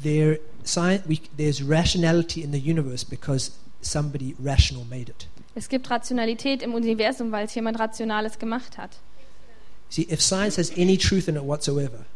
There, 0.02 0.40
science, 0.64 1.02
we, 1.06 1.18
there's 1.36 1.62
rationality 1.62 2.42
in 2.42 2.52
the 2.52 2.58
universe 2.58 3.04
because 3.04 3.52
somebody 3.82 4.34
rational 4.42 4.84
made 4.84 5.10
it. 5.10 5.28
Es 5.54 5.68
gibt 5.68 5.90
Rationalität 5.90 6.62
im 6.62 6.74
Universum, 6.74 7.32
weil 7.32 7.46
es 7.46 7.54
jemand 7.54 7.78
Rationales 7.78 8.38
gemacht 8.38 8.78
hat. 8.78 8.98
See, 9.88 10.06
if 10.08 10.22
science 10.22 10.56
has 10.56 10.70
any 10.78 10.96
truth 10.96 11.26
in 11.26 11.36
it 11.36 11.42
whatsoever, 11.42 12.06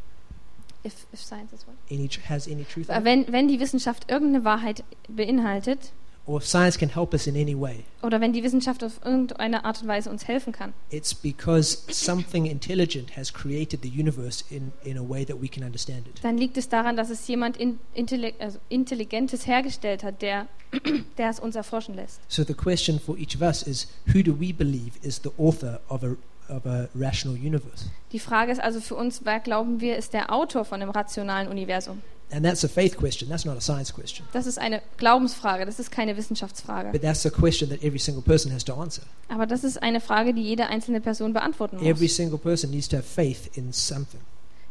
If, 0.84 1.06
if 1.12 1.20
science 1.20 1.52
is 1.52 1.66
what? 1.66 1.76
any 1.90 2.08
has 2.28 2.46
any 2.46 2.64
truth 2.64 2.88
Wenn, 2.88 3.30
wenn 3.32 3.48
die 3.48 3.58
Wissenschaft 3.58 4.10
irgendeine 4.10 4.44
Wahrheit 4.44 4.84
beinhaltet 5.08 5.92
or 6.26 6.38
if 6.38 6.46
science 6.46 6.78
can 6.78 6.88
help 6.88 7.12
us 7.12 7.26
in 7.26 7.36
any 7.36 7.54
way, 7.54 7.84
oder 8.02 8.20
wenn 8.20 8.32
die 8.32 8.42
Wissenschaft 8.42 8.82
auf 8.82 9.00
irgendeine 9.04 9.64
Art 9.64 9.82
und 9.82 9.88
Weise 9.88 10.08
uns 10.10 10.26
helfen 10.26 10.52
kann, 10.52 10.72
it's 10.90 11.14
because 11.14 11.82
something 11.90 12.46
intelligent 12.46 13.16
has 13.16 13.32
created 13.32 13.82
the 13.82 13.88
universe 13.88 14.44
in, 14.50 14.72
in 14.84 14.96
a 14.96 15.06
way 15.06 15.24
that 15.24 15.40
we 15.40 15.48
can 15.48 15.62
understand 15.62 16.06
it. 16.08 16.22
dann 16.22 16.38
liegt 16.38 16.56
es 16.56 16.68
daran, 16.68 16.96
dass 16.96 17.10
es 17.10 17.26
jemand 17.28 17.56
in, 17.58 17.78
Intelle 17.94 18.32
also 18.38 18.58
Intelligentes 18.68 19.46
hergestellt 19.46 20.02
hat, 20.02 20.22
der, 20.22 20.48
der 21.18 21.30
es 21.30 21.40
uns 21.40 21.56
erforschen 21.56 21.94
lässt. 21.94 22.20
So 22.28 22.42
the 22.42 22.54
question 22.54 22.98
for 22.98 23.18
each 23.18 23.34
of 23.36 23.42
us 23.42 23.62
is 23.62 23.86
who 24.14 24.22
do 24.22 24.34
we 24.38 24.52
believe 24.52 24.92
is 25.02 25.20
the 25.22 25.30
author 25.36 25.80
of 25.88 26.02
a, 26.04 26.16
of 26.48 26.66
a 26.66 26.88
rational 26.94 27.36
universe? 27.36 27.86
Die 28.12 28.18
Frage 28.18 28.52
ist 28.52 28.60
also 28.60 28.80
für 28.80 28.94
uns, 28.94 29.20
wer 29.24 29.40
glauben 29.40 29.80
wir, 29.80 29.96
ist 29.96 30.12
der 30.12 30.32
Autor 30.32 30.64
von 30.64 30.80
dem 30.80 30.90
rationalen 30.90 31.48
Universum? 31.48 32.02
And 32.32 32.44
that's 32.44 32.64
a 32.64 32.68
faith 32.68 32.96
question, 32.96 33.28
that's 33.28 33.44
not 33.44 33.56
a 33.56 33.60
science 33.60 33.92
question. 33.92 34.26
Das 34.32 34.46
ist 34.46 34.58
eine 34.58 34.82
Glaubensfrage, 34.96 35.66
das 35.66 35.78
ist 35.78 35.90
keine 35.90 36.16
Wissenschaftsfrage. 36.16 36.90
But 36.90 37.02
that's 37.02 37.24
a 37.26 37.30
question 37.30 37.68
that 37.68 37.82
every 37.84 37.98
single 37.98 38.22
person 38.22 38.52
has 38.52 38.64
to 38.64 38.74
answer. 38.74 39.02
Aber 39.28 39.46
das 39.46 39.62
ist 39.62 39.82
eine 39.82 40.00
Frage, 40.00 40.34
die 40.34 40.42
jede 40.42 40.66
einzelne 40.66 41.00
Person 41.00 41.32
beantworten 41.32 41.76
Every 41.78 42.06
muss. 42.06 42.16
single 42.16 42.38
person 42.38 42.70
needs 42.70 42.88
to 42.88 42.96
have 42.96 43.06
faith 43.06 43.56
in 43.56 43.72
something. 43.72 44.20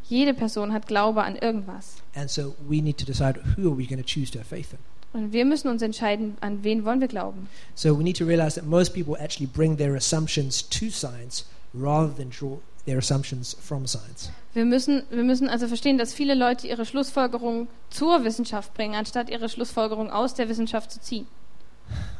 Jede 0.09 0.33
Person 0.33 0.73
hat 0.73 0.88
Glaube 0.88 1.23
an 1.23 1.38
irgendwas. 1.38 1.95
And 2.15 2.29
so 2.29 2.55
we 2.67 2.81
need 2.81 2.97
to 2.97 3.05
decide 3.05 3.39
who 3.55 3.69
are 3.71 3.77
we 3.77 3.86
going 3.86 4.03
to 4.03 4.05
choose 4.05 4.31
to 4.31 4.39
have 4.39 4.47
faith 4.47 4.73
in. 4.73 4.79
Und 5.13 5.31
wir 5.31 5.45
müssen 5.45 5.69
uns 5.69 5.81
entscheiden, 5.83 6.38
an 6.41 6.63
wen 6.63 6.86
wollen 6.86 6.99
wir 6.99 7.07
glauben. 7.07 7.47
So 7.75 7.97
we 7.97 8.03
need 8.03 8.17
to 8.17 8.25
realize 8.25 8.55
that 8.59 8.65
most 8.67 8.93
people 8.93 9.15
actually 9.17 9.45
bring 9.47 9.77
their 9.77 9.95
assumptions 9.95 10.67
to 10.69 10.89
science 10.89 11.45
rather 11.73 12.13
than 12.15 12.29
draw 12.29 12.59
their 12.86 12.97
assumptions 12.97 13.55
from 13.59 13.88
science. 13.88 14.31
Wir 14.53 14.65
müssen, 14.65 15.03
wir 15.09 15.23
müssen 15.23 15.49
also 15.49 15.67
verstehen, 15.67 15.97
dass 15.97 16.13
viele 16.13 16.36
Leute 16.36 16.67
ihre 16.67 16.86
Schlussfolgerung 16.86 17.67
zur 17.89 18.23
Wissenschaft 18.23 18.73
bringen, 18.73 18.95
anstatt 18.95 19.29
ihre 19.29 19.49
Schlussfolgerung 19.49 20.12
aus 20.12 20.33
der 20.36 20.49
Wissenschaft 20.49 20.91
zu 20.91 21.01
ziehen. 21.01 21.27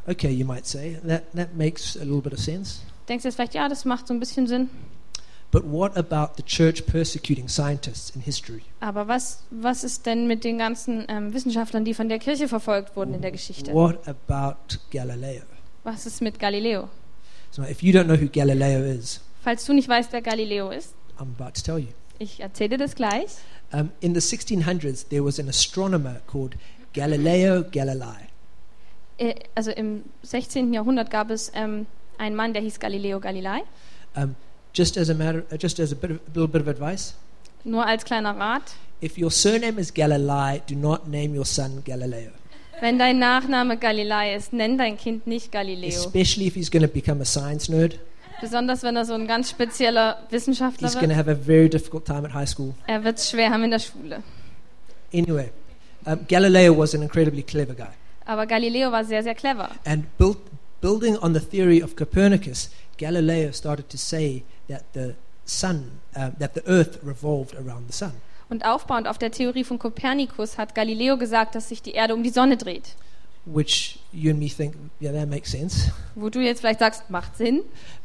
Okay, 0.06 0.30
you 0.30 0.44
might 0.44 0.66
say, 0.66 0.98
that, 1.06 1.24
that 1.34 1.54
makes 1.54 1.96
a 1.96 2.04
little 2.04 2.20
bit 2.20 2.32
of 2.32 2.38
sense. 2.38 2.80
Denkst 3.08 3.22
du 3.22 3.28
jetzt 3.28 3.36
vielleicht, 3.36 3.54
ja, 3.54 3.68
das 3.68 3.84
macht 3.84 4.06
so 4.08 4.14
ein 4.14 4.20
bisschen 4.20 4.46
Sinn. 4.46 4.68
But 5.50 5.70
what 5.70 5.96
about 5.96 6.34
the 6.36 6.42
church 6.42 6.84
persecuting 6.84 7.48
scientists 7.48 8.10
in 8.10 8.20
history? 8.20 8.62
Aber 8.80 9.06
was, 9.06 9.44
was 9.50 9.84
ist 9.84 10.04
denn 10.04 10.26
mit 10.26 10.42
den 10.42 10.58
ganzen 10.58 11.04
ähm, 11.08 11.32
Wissenschaftlern, 11.32 11.84
die 11.84 11.94
von 11.94 12.08
der 12.08 12.18
Kirche 12.18 12.48
verfolgt 12.48 12.96
wurden 12.96 13.14
in 13.14 13.22
der 13.22 13.30
Geschichte? 13.30 13.72
What 13.72 14.00
about 14.08 14.78
Galileo? 14.90 15.42
Was 15.84 16.06
ist 16.06 16.20
mit 16.20 16.40
Galileo? 16.40 16.88
So 17.52 17.62
if 17.62 17.84
you 17.84 17.92
don't 17.92 18.06
know 18.06 18.20
who 18.20 18.28
Galileo 18.28 18.82
is, 18.82 19.20
Falls 19.44 19.64
du 19.66 19.72
nicht 19.74 19.88
weißt, 19.88 20.12
wer 20.12 20.22
Galileo 20.22 20.70
ist, 20.70 20.94
I'm 21.18 21.28
about 21.38 21.52
to 21.54 21.62
tell 21.62 21.78
you. 21.78 21.88
ich 22.18 22.40
erzähle 22.40 22.70
dir 22.70 22.78
das 22.78 22.94
gleich. 22.94 23.26
Um, 23.72 23.90
in 24.00 24.14
the 24.18 24.20
1600s, 24.20 25.08
there 25.08 25.24
was 25.24 25.38
an 25.38 25.48
astronomer 25.48 26.20
called 26.26 26.56
Galileo 26.94 27.64
Galilei. 27.70 28.28
Äh, 29.18 29.34
Also 29.54 29.70
im 29.72 30.04
16. 30.22 30.72
Jahrhundert 30.72 31.10
gab 31.10 31.30
es 31.30 31.52
ähm, 31.54 31.86
einen 32.18 32.36
Mann, 32.36 32.52
der 32.52 32.62
hieß 32.62 32.78
Galileo 32.80 33.20
Galilei. 33.20 33.62
Um, 34.16 34.34
just 34.74 34.96
as 34.96 35.10
a 35.10 35.14
matter, 35.14 35.42
uh, 35.52 35.56
just 35.60 35.78
as 35.80 35.92
a, 35.92 35.94
bit 35.96 36.12
of, 36.12 36.16
a 36.18 36.38
little 36.38 36.48
bit 36.48 36.62
of 36.62 36.68
advice, 36.68 37.14
Nur 37.64 37.84
als 37.86 38.04
kleiner 38.04 38.36
Rat, 38.36 38.74
if 39.00 39.18
your 39.18 39.30
surname 39.30 39.78
is 39.80 39.92
Galilei, 39.92 40.60
do 40.68 40.74
not 40.74 41.08
name 41.08 41.36
your 41.36 41.44
son 41.46 41.82
Galileo, 41.84 42.30
wenn 42.80 42.98
dein 42.98 43.18
Nachname 43.18 43.76
Galilei 43.76 44.34
ist, 44.36 44.52
nenn 44.52 44.78
dein 44.78 44.96
Kind 44.98 45.26
nicht 45.26 45.50
Galileo. 45.50 45.88
especially 45.88 46.46
if 46.46 46.54
he's 46.54 46.70
going 46.70 46.82
to 46.86 46.88
become 46.92 47.20
a 47.20 47.24
science 47.24 47.68
nerd. 47.70 47.98
Besonders 48.40 48.82
wenn 48.82 48.96
er 48.96 49.04
so 49.04 49.14
ein 49.14 49.26
ganz 49.26 49.50
spezieller 49.50 50.18
Wissenschaftler 50.30 50.88
He's 50.88 50.94
going 50.94 51.10
to 51.10 51.16
wird. 51.16 51.26
have 51.26 51.30
a 51.30 51.34
very 51.44 51.68
difficult 51.68 52.04
time 52.04 52.24
at 52.26 52.34
high 52.34 52.48
school. 52.48 52.74
Er 52.86 53.02
wird 53.04 53.18
es 53.18 53.30
schwer 53.30 53.50
haben 53.50 53.64
in 53.64 53.70
der 53.70 53.78
Schule. 53.78 54.22
Anyway, 55.12 55.50
um, 56.06 56.18
Galileo 56.28 56.76
was 56.76 56.94
an 56.94 57.02
incredibly 57.02 57.42
clever 57.42 57.74
guy, 57.74 57.88
Aber 58.26 58.46
Galileo 58.46 58.90
war 58.90 59.04
sehr, 59.04 59.22
sehr 59.22 59.34
clever. 59.34 59.70
and 59.84 60.04
built, 60.18 60.38
building 60.80 61.16
on 61.18 61.32
the 61.34 61.40
theory 61.40 61.82
of 61.82 61.94
Copernicus, 61.96 62.70
Galileo 62.98 63.52
started 63.52 63.88
to 63.88 63.96
say 63.96 64.42
that 64.68 64.82
the 64.94 65.14
sun, 65.44 65.92
uh, 66.16 66.30
that 66.38 66.54
the 66.54 66.62
Earth 66.66 66.98
revolved 67.04 67.54
around 67.54 67.86
the 67.90 67.96
sun. 67.96 68.12
Und 68.50 68.64
aufbauend 68.66 69.08
auf 69.08 69.16
der 69.18 69.30
Theorie 69.30 69.64
von 69.64 69.78
Kopernikus 69.78 70.58
hat 70.58 70.74
Galileo 70.74 71.16
gesagt, 71.16 71.54
dass 71.54 71.68
sich 71.70 71.80
die 71.82 71.92
Erde 71.92 72.14
um 72.14 72.22
die 72.22 72.30
Sonne 72.30 72.56
dreht. 72.56 72.94
which 73.46 73.98
you 74.10 74.30
and 74.30 74.38
me 74.40 74.48
think, 74.48 74.74
yeah, 75.02 75.12
that 75.12 75.28
makes 75.28 75.50
sense. 75.50 75.92
Wo 76.14 76.30
du 76.30 76.40
jetzt 76.40 76.60
vielleicht 76.60 76.78
sagst, 76.80 77.10
macht 77.10 77.36
Sinn. 77.36 77.60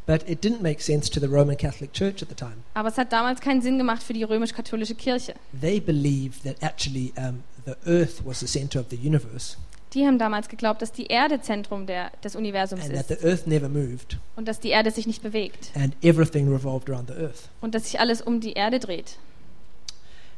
But 0.10 0.28
it 0.28 0.44
didn't 0.44 0.64
make 0.64 0.82
sense 0.82 1.08
to 1.12 1.20
the 1.20 1.28
Roman 1.28 1.56
Catholic 1.56 1.94
Church 1.94 2.24
at 2.24 2.30
the 2.30 2.36
time. 2.36 2.64
Aber 2.74 2.90
es 2.90 2.98
hat 2.98 3.14
damals 3.14 3.42
keinen 3.42 3.62
Sinn 3.62 3.78
gemacht 3.78 4.02
für 4.02 4.14
die 4.14 4.24
römisch-katholische 4.24 4.96
Kirche. 4.96 5.36
They 5.62 5.80
believed 5.80 6.42
that 6.46 6.56
actually 6.64 7.14
um, 7.16 7.44
the 7.64 7.76
earth 7.86 8.26
was 8.26 8.40
the 8.40 8.48
center 8.48 8.80
of 8.80 8.88
the 8.90 8.98
universe 8.98 9.56
Die 9.94 10.08
haben 10.08 10.18
damals 10.18 10.50
geglaubt, 10.50 10.82
dass 10.82 10.92
die 10.92 11.06
Erde 11.06 11.42
Zentrum 11.42 11.86
der, 11.86 12.12
des 12.24 12.36
Universums 12.36 12.86
and 12.86 12.94
that 12.96 13.12
ist 13.12 13.22
the 13.22 13.28
earth 13.28 13.46
never 13.46 13.70
moved 13.70 14.18
und 14.36 14.48
dass 14.48 14.60
die 14.60 14.70
Erde 14.70 14.90
sich 14.90 15.06
nicht 15.06 15.22
bewegt 15.22 15.70
and 15.76 15.96
everything 16.04 16.52
revolved 16.52 16.90
around 16.90 17.08
the 17.08 17.16
earth. 17.16 17.48
und 17.62 17.76
dass 17.76 17.84
sich 17.84 18.00
alles 18.00 18.20
um 18.20 18.40
die 18.40 18.54
Erde 18.54 18.80
dreht. 18.80 19.18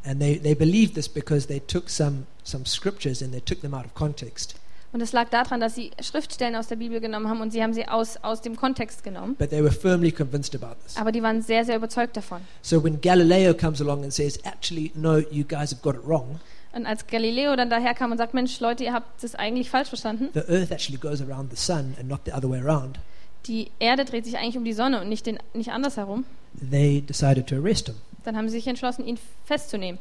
And 0.03 0.19
they, 0.19 0.37
they 0.37 0.53
believed 0.53 0.95
this 0.95 1.07
because 1.07 1.47
they 1.47 1.61
took 1.61 1.89
some, 1.89 2.25
some 2.43 2.65
scriptures 2.65 3.21
and 3.21 3.31
they 3.31 3.39
took 3.39 3.61
them 3.61 3.73
out 3.73 3.85
of 3.85 3.93
context. 3.93 4.55
Und 4.93 4.99
es 5.01 5.13
lag 5.13 5.29
daran, 5.29 5.59
dass 5.61 5.75
sie 5.75 5.91
Schriftstellen 6.01 6.55
aus 6.55 6.67
der 6.67 6.75
Bibel 6.75 6.99
genommen 6.99 7.29
haben 7.29 7.39
und 7.39 7.51
sie 7.51 7.63
haben 7.63 7.73
sie 7.73 7.87
aus, 7.87 8.17
aus 8.23 8.41
dem 8.41 8.55
Kontext 8.57 9.03
genommen. 9.03 9.35
But 9.35 9.49
they 9.49 9.63
were 9.63 9.71
firmly 9.71 10.11
convinced 10.11 10.53
about 10.55 10.75
this. 10.85 10.97
Aber 10.97 11.11
die 11.13 11.23
waren 11.23 11.41
sehr, 11.41 11.63
sehr 11.63 11.77
überzeugt 11.77 12.17
davon. 12.17 12.41
So 12.61 12.83
when 12.83 12.99
Galileo 12.99 13.53
comes 13.53 13.79
along 13.81 14.03
and 14.03 14.13
says, 14.13 14.37
actually, 14.43 14.91
no, 14.95 15.17
you 15.17 15.45
guys 15.45 15.71
have 15.71 15.81
got 15.81 15.95
it 15.95 16.01
wrong, 16.05 16.39
Und 16.73 16.85
als 16.85 17.05
Galileo 17.07 17.55
dann 17.55 17.69
daherkam 17.69 18.11
und 18.11 18.17
sagt, 18.17 18.33
Mensch, 18.33 18.59
Leute, 18.59 18.83
ihr 18.85 18.93
habt 18.93 19.21
das 19.23 19.35
eigentlich 19.35 19.69
falsch 19.69 19.89
verstanden. 19.89 20.29
the 20.33 20.41
earth 20.49 20.71
actually 20.71 20.97
goes 20.99 21.21
around 21.21 21.51
the 21.51 21.57
sun 21.61 21.95
and 21.99 22.07
not 22.09 22.21
the 22.25 22.31
other 22.33 22.49
way 22.49 22.59
around, 22.59 22.99
Die 23.47 23.71
Erde 23.79 24.05
dreht 24.05 24.25
sich 24.25 24.37
eigentlich 24.37 24.57
um 24.57 24.63
die 24.65 24.73
Sonne 24.73 25.01
und 25.01 25.09
nicht, 25.09 25.25
den, 25.25 25.39
nicht 25.53 25.71
andersherum. 25.71 26.25
they 26.69 27.01
decided 27.01 27.47
to 27.47 27.55
arrest 27.55 27.87
him. 27.87 27.95
Dann 28.23 28.35
haben 28.37 28.47
sie 28.49 28.57
sich 28.57 28.67
entschlossen, 28.67 29.05
ihn 29.05 29.17
festzunehmen. 29.45 29.99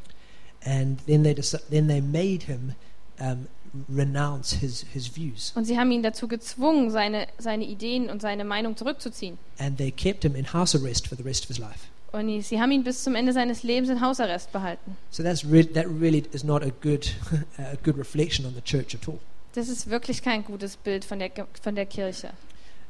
And 0.65 1.05
then 1.07 1.23
they, 1.23 1.35
then 1.71 1.89
they 1.89 2.01
made 2.01 2.45
him 2.47 2.75
um, 3.19 3.47
renounce 3.89 4.57
his, 4.61 4.85
his 4.93 5.09
views. 5.09 5.53
Und 5.55 5.65
sie 5.65 5.79
haben 5.79 5.91
ihn 5.91 6.03
dazu 6.03 6.29
gezwungen, 6.29 6.91
seine, 6.91 7.27
seine 7.39 7.65
Ideen 7.65 8.11
und 8.11 8.23
seine 8.23 8.45
Meinung 8.45 8.77
zurückzuziehen. 8.77 9.39
And 9.59 9.79
they 9.79 9.91
kept 9.91 10.25
him 10.25 10.35
in 10.35 10.53
house 10.53 10.75
arrest 10.75 11.09
for 11.09 11.17
the 11.17 11.25
rest 11.25 11.45
of 11.45 11.49
his 11.49 11.59
life. 11.59 11.89
Und 12.13 12.43
sie 12.43 12.61
haben 12.61 12.73
ihn 12.73 12.83
bis 12.83 13.05
zum 13.05 13.15
Ende 13.15 13.33
seines 13.33 13.63
Lebens 13.63 13.89
in 13.89 14.01
Hausarrest 14.01 14.51
behalten. 14.53 14.97
So 15.11 15.23
that's 15.23 15.45
re- 15.45 15.65
that 15.65 15.87
really 15.87 16.25
is 16.33 16.43
not 16.43 16.63
a 16.63 16.71
good, 16.83 17.15
a 17.59 17.77
good 17.85 17.97
reflection 17.97 18.47
on 18.47 18.55
the 18.55 18.63
church 18.63 18.95
at 18.95 19.09
all. 19.09 19.21
Das 19.55 19.69
ist 19.69 19.91
wirklich 19.91 20.23
kein 20.23 20.45
gutes 20.45 20.77
Bild 20.77 21.05
von 21.05 21.19
der, 21.19 21.31
von 21.61 21.75
der 21.75 21.87
Kirche. 21.87 22.31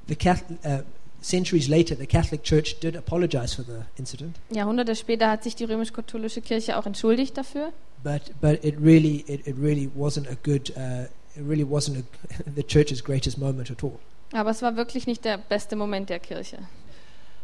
The 0.08 0.16
Catholic, 0.16 0.58
uh, 0.64 0.82
centuries 1.20 1.68
later, 1.68 1.96
the 1.96 2.06
Catholic 2.06 2.42
Church 2.42 2.78
did 2.80 2.96
apologize 2.96 3.54
for 3.54 3.64
the 3.64 3.84
incident, 3.98 4.36
Jahrhunderte 4.50 4.94
später 4.96 5.30
hat 5.30 5.42
sich 5.42 5.54
die 5.56 5.64
römisch-katholische 5.64 6.40
Kirche 6.40 6.76
auch 6.78 6.86
entschuldigt 6.86 7.36
dafür. 7.36 7.72
but 8.02 8.22
but 8.40 8.64
it 8.64 8.74
really 8.80 9.24
it, 9.26 9.46
it 9.46 9.56
really 9.58 9.90
wasn't 9.94 10.26
a 10.28 10.36
good 10.42 10.70
uh, 10.76 11.04
it 11.36 11.42
really 11.46 11.64
wasn't 11.64 11.98
a, 11.98 12.02
the 12.54 12.62
church's 12.62 13.02
greatest 13.02 13.38
moment 13.38 13.70
at 13.70 13.82
all. 13.84 13.98
Aber 14.32 14.50
es 14.50 14.62
war 14.62 14.76
wirklich 14.76 15.06
nicht 15.06 15.24
der 15.24 15.38
beste 15.38 15.76
Moment 15.76 16.08
der 16.08 16.20
Kirche. 16.20 16.58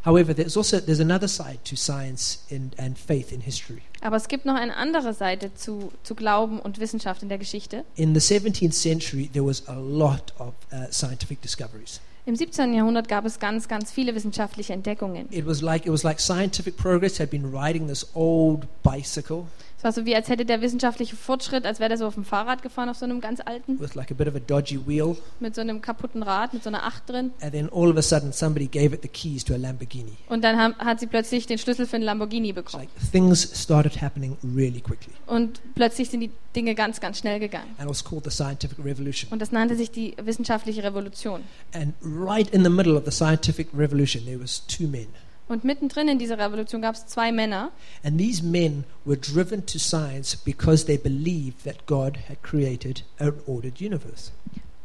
However, 0.04 0.36
there's 0.36 0.56
also 0.56 0.78
there's 0.78 1.00
another 1.00 1.26
side 1.26 1.58
to 1.64 1.74
science 1.74 2.44
in, 2.48 2.70
and 2.78 2.96
faith 2.96 3.32
in 3.32 3.40
history. 3.40 3.82
Aber 4.02 4.14
es 4.16 4.28
gibt 4.28 4.46
noch 4.46 4.54
eine 4.54 4.76
andere 4.76 5.12
Seite 5.12 5.52
zu, 5.54 5.90
zu 6.04 6.14
Glauben 6.14 6.60
und 6.60 6.78
Wissenschaft 6.78 7.24
in 7.24 7.28
der 7.28 7.38
Geschichte. 7.38 7.84
In 7.96 8.14
the 8.14 8.20
17th 8.20 8.72
century, 8.72 9.28
there 9.32 9.44
was 9.44 9.66
a 9.66 9.74
lot 9.74 10.32
of 10.38 10.54
uh, 10.72 10.86
scientific 10.92 11.42
discoveries. 11.42 12.00
Im 12.26 12.34
17. 12.34 12.74
Jahrhundert 12.74 13.06
gab 13.06 13.24
es 13.24 13.38
ganz, 13.38 13.68
ganz 13.68 13.92
viele 13.92 14.12
wissenschaftliche 14.16 14.72
Entdeckungen. 14.72 15.28
It 15.30 15.46
was 15.46 15.62
like 15.62 15.86
it 15.86 15.92
was 15.92 16.02
like 16.02 16.18
scientific 16.18 16.76
progress 16.76 17.20
had 17.20 17.30
been 17.30 17.54
riding 17.54 17.86
this 17.86 18.04
old 18.14 18.66
bicycle 18.82 19.46
Es 19.78 19.84
war 19.84 19.92
so 19.92 20.06
wie, 20.06 20.16
als 20.16 20.28
hätte 20.30 20.46
der 20.46 20.62
wissenschaftliche 20.62 21.16
Fortschritt, 21.16 21.66
als 21.66 21.80
wäre 21.80 21.90
der 21.90 21.98
so 21.98 22.06
auf 22.06 22.14
dem 22.14 22.24
Fahrrad 22.24 22.62
gefahren, 22.62 22.88
auf 22.88 22.96
so 22.96 23.04
einem 23.04 23.20
ganz 23.20 23.40
alten, 23.44 23.78
with 23.78 23.94
like 23.94 24.10
a 24.10 24.14
bit 24.14 24.26
of 24.26 24.34
a 24.34 24.38
dodgy 24.38 24.80
wheel, 24.86 25.16
mit 25.38 25.54
so 25.54 25.60
einem 25.60 25.82
kaputten 25.82 26.22
Rad, 26.22 26.54
mit 26.54 26.62
so 26.62 26.70
einer 26.70 26.82
Acht 26.84 27.08
drin. 27.08 27.32
and 27.42 27.52
then 27.52 27.68
all 27.70 27.90
of 27.90 27.96
a 27.98 28.02
sudden 28.02 28.32
somebody 28.32 28.66
gave 28.68 28.94
it 28.94 29.02
the 29.02 29.08
keys 29.08 29.44
to 29.44 29.52
a 29.54 29.58
Lamborghini. 29.58 30.12
Und 30.30 30.42
dann 30.44 30.56
haben, 30.58 30.74
hat 30.78 30.98
sie 31.00 31.06
plötzlich 31.06 31.46
den 31.46 31.58
Schlüssel 31.58 31.86
für 31.86 31.96
einen 31.96 32.04
Lamborghini 32.06 32.52
bekommen. 32.54 32.84
like 32.84 33.12
things 33.12 33.42
started 33.54 34.00
happening 34.00 34.36
really 34.56 34.80
quickly, 34.80 35.12
Und 35.26 35.60
plötzlich 35.74 36.08
sind 36.08 36.20
die 36.20 36.30
Dinge 36.56 36.74
ganz, 36.74 36.98
ganz 37.00 37.18
schnell 37.18 37.38
gegangen. 37.38 37.68
and 37.76 37.82
it 37.82 37.88
was 37.90 38.02
called 38.02 38.24
the 38.24 38.30
scientific 38.30 38.78
revolution. 38.82 39.30
Und 39.30 39.42
das 39.42 39.52
nannte 39.52 39.76
sich 39.76 39.90
die 39.90 40.16
wissenschaftliche 40.22 40.82
Revolution. 40.84 41.42
And 41.74 41.92
right 42.02 42.48
in 42.48 42.64
the 42.64 42.70
middle 42.70 42.96
of 42.96 43.04
the 43.04 43.10
scientific 43.12 43.68
revolution, 43.76 44.24
there 44.24 44.40
was 44.40 44.66
two 44.66 44.88
men, 44.88 45.06
Und 45.48 45.62
mittendrin 45.64 46.08
in 46.08 46.18
dieser 46.18 46.38
Revolution 46.38 46.82
gab 46.82 46.94
es 46.96 47.06
zwei 47.06 47.30
Männer. 47.30 47.70
and 48.02 48.18
these 48.18 48.42
men 48.44 48.84
were 49.04 49.16
driven 49.16 49.64
to 49.66 49.78
science 49.78 50.36
because 50.36 50.84
they 50.86 50.98
believed 50.98 51.62
that 51.64 51.86
God 51.86 52.16
had 52.28 52.42
created 52.42 53.04
an 53.18 53.32
ordered 53.46 53.80
universe. 53.80 54.32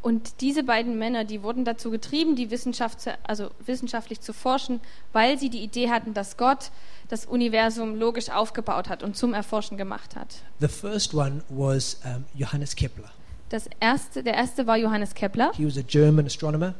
Und 0.02 0.40
diese 0.40 0.64
beiden 0.64 0.98
Männer, 0.98 1.24
die 1.24 1.44
wurden 1.44 1.64
dazu 1.64 1.90
getrieben, 1.92 2.34
die 2.34 2.50
Wissenschaft 2.50 3.00
zu, 3.00 3.16
also 3.22 3.50
wissenschaftlich 3.66 4.20
zu 4.20 4.32
forschen, 4.32 4.80
weil 5.12 5.38
sie 5.38 5.48
die 5.48 5.62
Idee 5.62 5.90
hatten, 5.90 6.12
dass 6.12 6.36
Gott 6.36 6.70
das 7.08 7.24
Universum 7.24 7.94
logisch 7.96 8.28
aufgebaut 8.28 8.88
hat 8.88 9.04
und 9.04 9.16
zum 9.16 9.32
Erforschen 9.32 9.76
gemacht 9.76 10.16
hat. 10.16 10.42
The 10.60 10.66
first 10.66 11.14
one 11.14 11.42
was 11.48 12.00
um, 12.04 12.24
Johannes 12.34 12.74
Kepler. 12.74 13.10
Das 13.48 13.68
erste, 13.78 14.22
der 14.24 14.34
erste 14.34 14.66
war 14.66 14.76
Johannes 14.76 15.14
Kepler, 15.14 15.52
He 15.54 15.66
was 15.66 15.76
a 15.78 15.82
German 15.86 16.26
astronomer. 16.26 16.74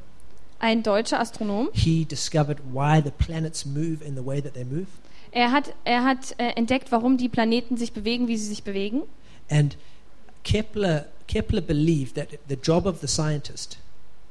Ein 0.63 0.83
deutscher 0.83 1.21
Astronom. 1.21 1.69
He 1.73 2.05
discovered 2.07 2.59
why 2.73 3.03
the 3.03 3.11
planets 3.11 3.67
move 3.67 4.03
in 4.03 4.15
the 4.17 4.25
way 4.25 4.41
that 4.41 4.55
they 4.55 4.65
move. 4.65 4.87
Er 5.33 5.51
hat, 5.51 5.75
er 5.85 6.05
hat 6.05 6.35
äh, 6.39 6.51
entdeckt, 6.57 6.93
warum 6.93 7.17
die 7.17 7.29
Planeten 7.29 7.77
sich 7.77 7.93
bewegen, 7.93 8.29
wie 8.29 8.37
sie 8.37 8.47
sich 8.49 8.63
bewegen. 8.63 9.03
And 9.51 9.77
Kepler, 10.45 11.07
Kepler 11.27 11.61
believed 11.61 12.15
that 12.17 12.29
the 12.49 12.55
job 12.55 12.87
of 12.87 13.01
the 13.01 13.07
scientist 13.09 13.79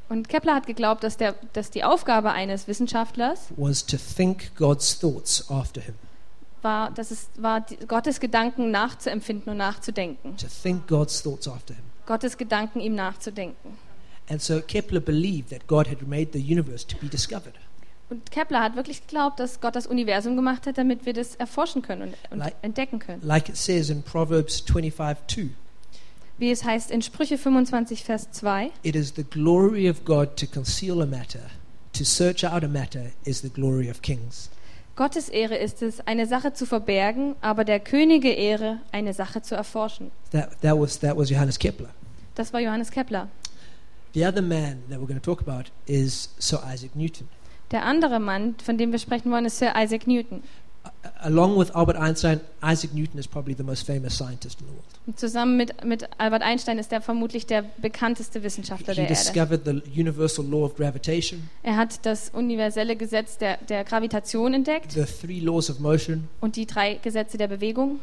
Und 0.09 0.29
Kepler 0.29 0.55
hat 0.55 0.67
geglaubt, 0.67 1.03
dass, 1.03 1.17
der, 1.17 1.35
dass 1.53 1.69
die 1.69 1.83
Aufgabe 1.83 2.31
eines 2.31 2.67
Wissenschaftlers 2.67 3.47
was 3.55 3.85
to 3.85 3.97
think 3.97 4.55
God's 4.55 4.99
thoughts 4.99 5.49
after 5.49 5.81
him, 5.81 5.95
war, 6.61 6.91
dass 6.91 7.11
es 7.11 7.29
war, 7.37 7.61
die, 7.61 7.77
Gottes 7.87 8.19
Gedanken 8.19 8.71
nachzuempfinden 8.71 9.51
und 9.51 9.57
nachzudenken. 9.57 10.37
to 10.37 10.47
think 10.47 10.87
God's 10.87 11.21
thoughts 11.23 11.47
after 11.47 11.73
him. 11.73 11.83
Gottes 12.05 12.37
Gedanken 12.37 12.79
ihm 12.79 12.95
nachzudenken. 12.95 13.77
And 14.31 14.41
so 14.41 14.61
Kepler 14.61 15.01
believed 15.01 15.49
that 15.49 15.67
God 15.67 15.87
had 15.87 16.07
made 16.07 16.29
the 16.31 16.39
universe 16.39 16.87
to 16.87 16.95
be 16.95 17.09
discovered. 17.09 17.55
Und 18.09 18.31
Kepler 18.31 18.61
hat 18.61 18.77
wirklich 18.77 19.01
geglaubt, 19.05 19.41
dass 19.41 19.59
Gott 19.59 19.75
das 19.75 19.87
Universum 19.87 20.37
gemacht 20.37 20.65
hat, 20.67 20.77
damit 20.77 21.05
wir 21.05 21.11
das 21.11 21.35
erforschen 21.35 21.81
können 21.81 22.01
und, 22.03 22.15
und 22.29 22.39
Like- 22.39 22.55
entdecken 22.61 22.99
können. 22.99 23.21
Like 23.23 23.49
it 23.49 23.57
says 23.57 23.89
in 23.89 24.03
Proverbs 24.03 24.61
25 24.61 25.27
2, 25.27 25.49
Wie 26.37 26.49
es 26.49 26.63
heißt 26.63 26.91
in 26.91 27.01
Sprüche 27.01 27.37
25, 27.37 28.05
Vers 28.05 28.31
2, 28.31 28.71
it 28.83 28.95
is 28.95 29.13
the 29.17 29.23
glory 29.23 29.89
of 29.89 30.05
God 30.05 30.37
to 30.37 30.47
conceal 30.47 31.01
a 31.01 31.05
matter, 31.05 31.51
to 31.91 32.05
search 32.05 32.45
out 32.45 32.63
a 32.63 32.69
matter 32.69 33.11
is 33.25 33.41
the 33.41 33.49
glory 33.49 33.89
of 33.91 34.01
kings. 34.01 34.49
Gottes 34.95 35.27
Ehre 35.27 35.57
ist 35.57 35.81
es, 35.81 35.99
eine 36.07 36.25
Sache 36.25 36.53
zu 36.53 36.65
verbergen, 36.65 37.35
aber 37.41 37.65
der 37.65 37.81
Könige 37.81 38.31
Ehre, 38.31 38.79
eine 38.93 39.13
Sache 39.13 39.41
zu 39.41 39.55
erforschen. 39.55 40.11
That, 40.31 40.61
that, 40.61 40.79
was, 40.79 40.99
that 40.99 41.17
was 41.17 41.29
Johannes 41.29 41.59
Kepler. 41.59 41.89
Das 42.35 42.53
war 42.53 42.61
Johannes 42.61 42.91
Kepler. 42.91 43.27
The 44.13 44.25
other 44.25 44.41
man 44.41 44.83
that 44.89 44.99
we're 44.99 45.07
going 45.07 45.19
to 45.19 45.25
talk 45.25 45.41
about 45.41 45.71
is 45.85 46.29
Sir 46.37 46.59
Isaac 46.73 46.95
Newton. 46.95 47.27
Der 47.71 47.83
andere 47.85 48.19
Mann, 48.19 48.55
von 48.63 48.77
dem 48.77 48.91
wir 48.91 48.99
sprechen 48.99 49.31
wollen, 49.31 49.45
ist 49.45 49.57
Sir 49.59 49.73
Isaac 49.77 50.05
Newton. 50.07 50.43
Along 51.19 51.57
with 51.59 51.69
Albert 51.75 51.95
Einstein, 51.97 52.41
Isaac 52.63 52.93
Newton 52.93 53.19
is 53.19 53.27
probably 53.27 53.53
the 53.55 53.63
most 53.63 53.85
famous 53.85 54.17
scientist 54.17 54.59
in 54.59 54.67
the 54.67 54.73
world. 54.73 54.83
Und 55.05 55.19
zusammen 55.19 55.55
mit, 55.55 55.85
mit 55.85 56.09
Albert 56.17 56.41
Einstein 56.41 56.79
ist 56.79 56.91
er 56.91 57.01
vermutlich 57.01 57.45
der 57.45 57.63
bekannteste 57.77 58.43
Wissenschaftler 58.43 58.93
He 58.93 59.01
der 59.01 59.09
Erde. 59.09 59.13
discovered 59.15 59.61
the 59.65 59.99
universal 60.01 60.43
law 60.45 60.65
of 60.65 60.75
gravitation, 60.75 61.49
Er 61.63 61.77
hat 61.77 62.03
das 62.05 62.29
universelle 62.29 62.95
Gesetz 62.95 63.37
der, 63.37 63.57
der 63.57 63.83
Gravitation 63.83 64.53
entdeckt 64.55 64.91
the 64.91 65.03
three 65.05 65.39
laws 65.39 65.69
of 65.69 65.79
motion, 65.79 66.27
und 66.41 66.55
die 66.55 66.65
drei 66.65 66.95
Gesetze 66.95 67.37
der 67.37 67.47
Bewegung. 67.47 67.99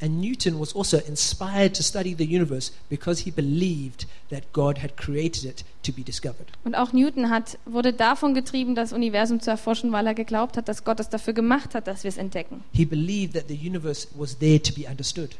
And 0.00 0.20
Newton 0.20 0.60
was 0.60 0.74
also 0.74 0.98
inspired 0.98 1.74
to 1.74 1.82
study 1.82 2.14
the 2.16 2.24
universe 2.24 2.72
because 2.88 3.24
he 3.24 3.30
believed 3.30 4.06
that 4.30 4.52
God 4.52 4.78
had 4.82 4.96
created 4.96 5.44
it 5.44 5.64
to 5.82 5.92
be 5.92 6.02
discovered. 6.02 6.46
Und 6.64 6.74
auch 6.76 6.92
Newton 6.92 7.30
hat, 7.30 7.58
wurde 7.64 7.92
davon 7.92 8.34
getrieben, 8.34 8.74
das 8.74 8.92
Universum 8.92 9.40
zu 9.40 9.50
erforschen, 9.50 9.90
weil 9.92 10.06
er 10.06 10.14
geglaubt 10.14 10.56
hat, 10.56 10.68
dass 10.68 10.84
Gott 10.84 11.00
es 11.00 11.08
dafür 11.08 11.32
gemacht 11.32 11.74
hat, 11.74 11.86
dass 11.86 12.04
wir 12.04 12.08
es 12.10 12.16
entdecken. 12.16 12.62
He 12.72 12.84
believed 12.84 13.34
that 13.34 13.44
the 13.48 13.54
universe 13.56 14.06
was 14.16 14.38
there 14.38 14.60
to 14.62 14.72
be 14.72 14.86
understood 14.88 15.30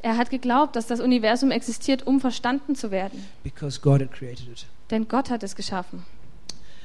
Er 0.00 0.16
hat 0.16 0.30
geglaubt, 0.30 0.76
dass 0.76 0.86
das 0.86 1.00
Universum 1.00 1.50
existiert, 1.50 2.06
um 2.06 2.20
verstanden 2.20 2.76
zu 2.76 2.90
werden. 2.90 3.24
because 3.42 3.80
God 3.80 4.00
had 4.00 4.12
created 4.12 4.48
it. 4.48 4.66
Denn 4.90 5.08
Gott 5.08 5.28
hat 5.30 5.42
es 5.42 5.56
geschaffen. 5.56 6.04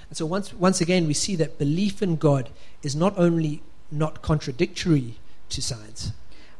And 0.09 0.17
so 0.17 0.25
once, 0.29 0.53
once 0.59 0.81
again, 0.81 1.07
we 1.07 1.13
see 1.13 1.35
that 1.37 1.57
belief 1.57 2.01
in 2.01 2.19
God 2.19 2.49
is 2.81 2.95
not 2.95 3.17
only 3.17 3.61
not 3.91 4.21
contradictory 4.21 5.13
to 5.49 5.61
science, 5.61 6.11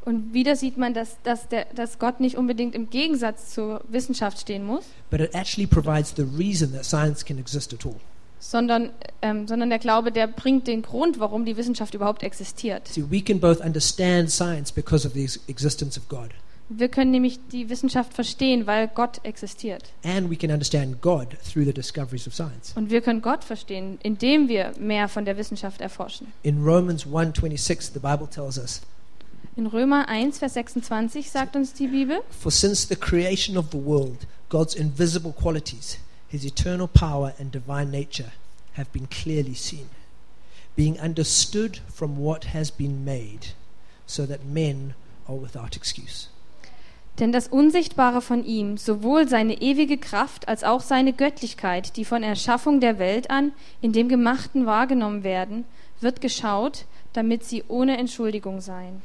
Und 0.06 0.34
wieder 0.34 0.56
sieht 0.56 0.78
man, 0.78 0.94
dass, 0.94 1.16
dass, 1.24 1.48
der, 1.48 1.66
dass 1.76 1.98
Gott 1.98 2.20
nicht 2.20 2.38
unbedingt 2.38 2.76
im 2.76 2.90
Gegensatz 2.90 3.52
zur 3.54 3.82
Wissenschaft 3.88 4.40
stehen 4.40 4.66
muss, 4.66 4.84
but 5.10 5.22
it 5.22 5.34
actually 5.34 5.66
provides 5.68 6.14
the 6.16 6.24
reason 6.38 6.74
that 6.74 6.84
science 6.86 7.24
can 7.24 7.38
exist 7.38 7.74
at 7.74 7.86
all. 7.86 7.96
sondern, 8.40 8.90
ähm, 9.22 9.48
sondern 9.48 9.70
der 9.70 9.80
Glaube, 9.80 10.12
der 10.12 10.28
bringt 10.28 10.68
den 10.68 10.82
Grund, 10.82 11.20
warum 11.20 11.46
die 11.46 11.56
Wissenschaft 11.56 11.94
überhaupt 11.94 12.24
existiert. 12.24 12.88
See, 12.90 13.04
we 13.10 13.22
can 13.22 13.40
both 13.40 13.62
understand 13.62 14.30
science 14.30 14.72
because 14.74 15.08
of 15.08 15.14
the 15.14 15.24
ex- 15.24 15.40
existence 15.48 15.98
of 15.98 16.10
God, 16.10 16.32
Wir 16.68 16.90
können 16.90 17.12
nämlich 17.12 17.40
die 17.54 17.70
Wissenschaft 17.70 18.14
verstehen, 18.14 18.68
weil 18.68 18.90
Gott 18.90 19.22
existiert. 19.24 19.84
and 20.04 20.30
we 20.30 20.36
can 20.36 20.52
understand 20.52 21.02
God 21.02 21.28
through 21.50 21.64
the 21.66 21.74
discoveries 21.74 22.28
of 22.28 22.34
science. 22.34 22.74
Und 22.76 22.90
wir 22.90 23.00
können 23.00 23.22
Gott 23.22 23.46
verstehen, 23.46 23.98
indem 24.04 24.50
wir 24.50 24.74
mehr 24.78 25.08
von 25.08 25.24
der 25.24 25.38
Wissenschaft 25.38 25.80
erforschen. 25.80 26.28
In 26.44 26.62
Romans 26.64 27.06
1:26, 27.06 27.94
the 27.94 28.00
Bible 28.00 28.28
tells 28.30 28.58
us, 28.58 28.82
In 29.56 29.68
Römer 29.68 30.10
1, 30.10 30.40
Vers 30.40 30.56
26 30.56 31.30
sagt 31.30 31.56
uns 31.56 31.74
die 31.74 31.86
Bibel, 31.86 32.24
"For 32.32 32.52
since 32.52 32.88
the 32.88 32.96
creation 32.96 33.56
of 33.56 33.68
the 33.72 33.78
world, 33.78 34.26
God's 34.50 34.74
invisible 34.74 35.32
qualities, 35.32 36.00
his 36.28 36.44
eternal 36.44 36.88
power 36.88 37.36
and 37.40 37.54
divine 37.54 37.92
nature 37.92 38.32
have 38.76 38.90
been 38.92 39.08
clearly 39.12 39.54
seen, 39.54 39.88
being 40.76 41.00
understood 41.00 41.82
from 41.94 42.18
what 42.18 42.52
has 42.52 42.72
been 42.72 43.04
made, 43.06 43.54
so 44.08 44.26
that 44.26 44.44
men 44.44 44.96
are 45.28 45.40
without 45.40 45.76
excuse." 45.76 46.30
Denn 47.20 47.32
das 47.32 47.48
Unsichtbare 47.48 48.22
von 48.22 48.44
ihm, 48.44 48.78
sowohl 48.78 49.28
seine 49.28 49.62
ewige 49.62 50.00
Kraft 50.00 50.48
als 50.48 50.64
auch 50.64 50.82
seine 50.82 51.14
Göttlichkeit, 51.14 51.96
die 51.96 52.06
von 52.06 52.24
Erschaffung 52.24 52.80
der 52.80 52.98
Welt 52.98 53.30
an 53.30 53.52
in 53.82 53.94
dem 53.94 54.10
Gemachten 54.10 54.66
wahrgenommen 54.66 55.24
werden, 55.24 55.66
wird 56.02 56.22
geschaut, 56.22 56.86
damit 57.14 57.44
sie 57.44 57.64
ohne 57.68 57.98
Entschuldigung 58.00 58.60
seien. 58.60 59.04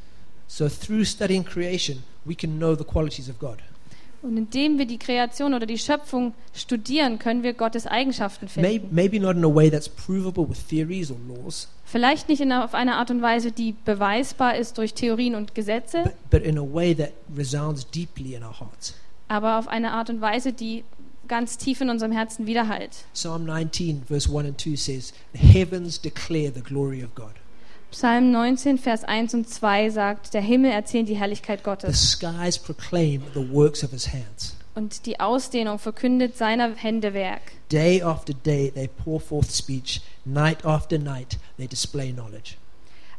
So 0.49 0.69
through 0.69 1.05
studying 1.05 1.45
creation, 1.45 2.03
we 2.25 2.35
can 2.35 2.59
know 2.59 2.75
the 2.75 2.85
qualities 2.85 3.29
of 3.29 3.39
God. 3.39 3.59
Und 4.21 4.37
indem 4.37 4.79
wir 4.79 4.87
die 4.87 4.99
Kreation 4.99 5.55
oder 5.55 5.65
die 5.65 5.79
Schöpfung 5.79 6.35
studieren, 6.53 7.21
können 7.21 7.45
wir 7.45 7.53
Gottes 7.53 7.87
Eigenschaften 7.87 8.49
finden. 8.49 8.89
maybe 8.91 9.21
not 9.21 9.37
in 9.37 9.45
a 9.45 9.55
way 9.55 9.71
that's 9.71 9.89
provable 9.89 10.49
with 10.49 10.59
theories 10.67 11.11
or 11.13 11.19
laws, 11.29 11.69
Vielleicht 11.85 12.29
nicht 12.29 12.41
in, 12.41 12.51
auf 12.53 12.75
eine 12.75 12.97
Art 12.97 13.11
und 13.13 13.23
Weise, 13.23 13.53
die 13.53 13.75
beweisbar 13.85 14.57
ist 14.57 14.77
durch 14.77 14.93
Theorien 14.95 15.37
und 15.37 15.55
Gesetze, 15.55 16.03
but, 16.03 16.31
but 16.31 16.43
in 16.43 16.59
a 16.59 16.63
way 16.63 16.95
that 16.97 17.13
resounds 17.37 17.89
deeply 17.89 18.35
in 18.35 18.43
our 18.43 18.59
hearts. 18.59 18.95
aber 19.29 19.57
auf 19.59 19.69
eine 19.69 19.93
Art 19.93 20.11
und 20.11 20.21
Weise, 20.21 20.53
die 20.53 20.83
ganz 21.29 21.57
tief 21.57 21.81
in 21.81 21.89
unserem 21.89 22.11
Herzen 22.11 22.47
widerhallt. 22.47 23.05
Psalm 23.15 23.45
19, 23.45 24.03
verse 24.09 24.29
1 24.29 24.47
and 24.49 24.61
2 24.61 24.75
says, 24.77 25.13
The 25.33 25.39
heavens 25.39 26.01
declare 26.01 26.51
the 26.53 26.63
glory 26.63 27.05
of 27.05 27.15
God. 27.15 27.35
Psalm 27.91 28.31
19, 28.31 28.79
Vers 28.79 29.05
1 29.05 29.35
und 29.35 29.49
2 29.49 29.91
sagt, 29.91 30.35
der 30.35 30.43
Himmel 30.43 30.71
erzählt 30.71 31.09
die 31.09 31.17
Herrlichkeit 31.17 31.61
The 31.61 31.65
Gottes 31.65 32.13
skies 32.13 32.59
proclaim 32.59 33.23
the 33.35 33.51
works 33.51 33.83
of 33.83 33.91
his 33.91 34.13
hands. 34.13 34.55
und 34.75 35.07
die 35.07 35.19
Ausdehnung 35.19 35.79
verkündet 35.79 36.37
seiner 36.37 36.75
Hände 36.75 37.13
Werk. 37.15 37.41
Day 37.73 38.03
after 38.03 38.33
day 38.33 38.71
they 38.71 38.89
pour 38.89 39.21
forth 39.21 39.51
speech, 39.51 40.01
night 40.25 40.65
after 40.65 40.99
night 40.99 41.39
they 41.57 41.67
display 41.67 42.13
knowledge. 42.13 42.55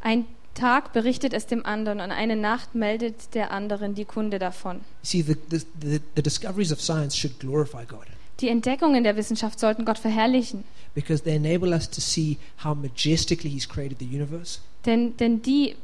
Ein 0.01 0.25
Tag 0.53 0.93
berichtet 0.93 1.34
es 1.34 1.47
dem 1.47 1.65
anderen 1.65 1.99
und 1.99 2.12
eine 2.12 2.36
Nacht 2.36 2.75
meldet 2.75 3.34
der 3.34 3.51
anderen 3.51 3.95
die 3.95 4.05
Kunde 4.05 4.39
davon. 4.39 4.82
See, 5.03 5.21
the, 5.21 5.36
the, 5.49 5.60
the, 5.82 5.99
the 6.15 6.21
discoveries 6.21 6.71
of 6.71 6.82
science 6.82 7.15
should 7.17 7.39
glorify 7.39 7.86
God 7.86 8.05
Die 8.39 8.47
Entdeckungen 8.49 9.04
der 9.04 9.15
Wissenschaft 9.17 9.60
sollten 9.60 9.86
Gott 9.86 9.97
verherrlichen, 9.99 10.63
because 10.95 11.23
they 11.23 11.36
enable 11.36 11.69
us 11.73 11.89
to 11.89 11.99
see 12.02 12.38
how 12.63 12.75
majestically 12.75 13.49
he's 13.49 13.67
created 13.67 13.99
the 13.99 14.06
universe, 14.06 14.60
denn, 14.86 15.15
denn 15.17 15.41
die 15.41 15.75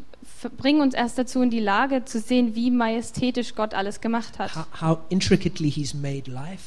bringen 0.58 0.82
uns 0.82 0.94
erst 0.94 1.18
dazu 1.18 1.42
in 1.42 1.50
die 1.50 1.60
Lage 1.60 2.06
zu 2.06 2.20
sehen, 2.20 2.56
wie 2.56 2.72
majestätisch 2.72 3.56
Gott 3.56 3.74
alles 3.74 4.00
gemacht 4.02 4.40
hat. 4.40 4.56
how, 4.56 4.66
how 4.82 4.98
intricately 5.10 5.70
he's 5.70 5.94
made 5.94 6.30
life, 6.32 6.64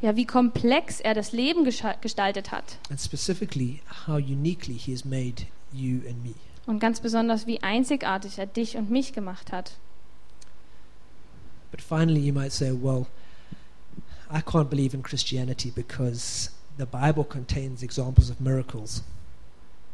Ja, 0.00 0.14
wie 0.16 0.26
komplex 0.26 1.00
er 1.00 1.14
das 1.14 1.32
Leben 1.32 1.64
gestaltet 1.64 2.50
hat. 2.52 2.78
and 2.90 3.00
specifically 3.00 3.80
how 4.06 4.16
uniquely 4.16 4.74
he 4.74 4.92
has 4.92 5.04
made 5.04 5.46
you 5.72 6.00
and 6.08 6.22
me. 6.24 6.34
Und 6.66 6.80
ganz 6.80 7.00
besonders, 7.00 7.46
wie 7.46 7.62
einzigartig 7.62 8.38
er 8.38 8.46
dich 8.46 8.76
und 8.76 8.90
mich 8.90 9.12
gemacht 9.14 9.52
hat. 9.52 9.72
But 11.70 11.80
finally, 11.82 12.20
you 12.20 12.32
might 12.34 12.52
say, 12.52 12.72
well, 12.72 13.06
I 14.30 14.40
can't 14.40 14.68
believe 14.68 14.94
in 14.94 15.02
Christianity 15.02 15.70
because 15.70 16.50
the 16.78 16.86
Bible 16.86 17.24
contains 17.24 17.82
examples 17.82 18.30
of 18.30 18.40
miracles. 18.40 19.02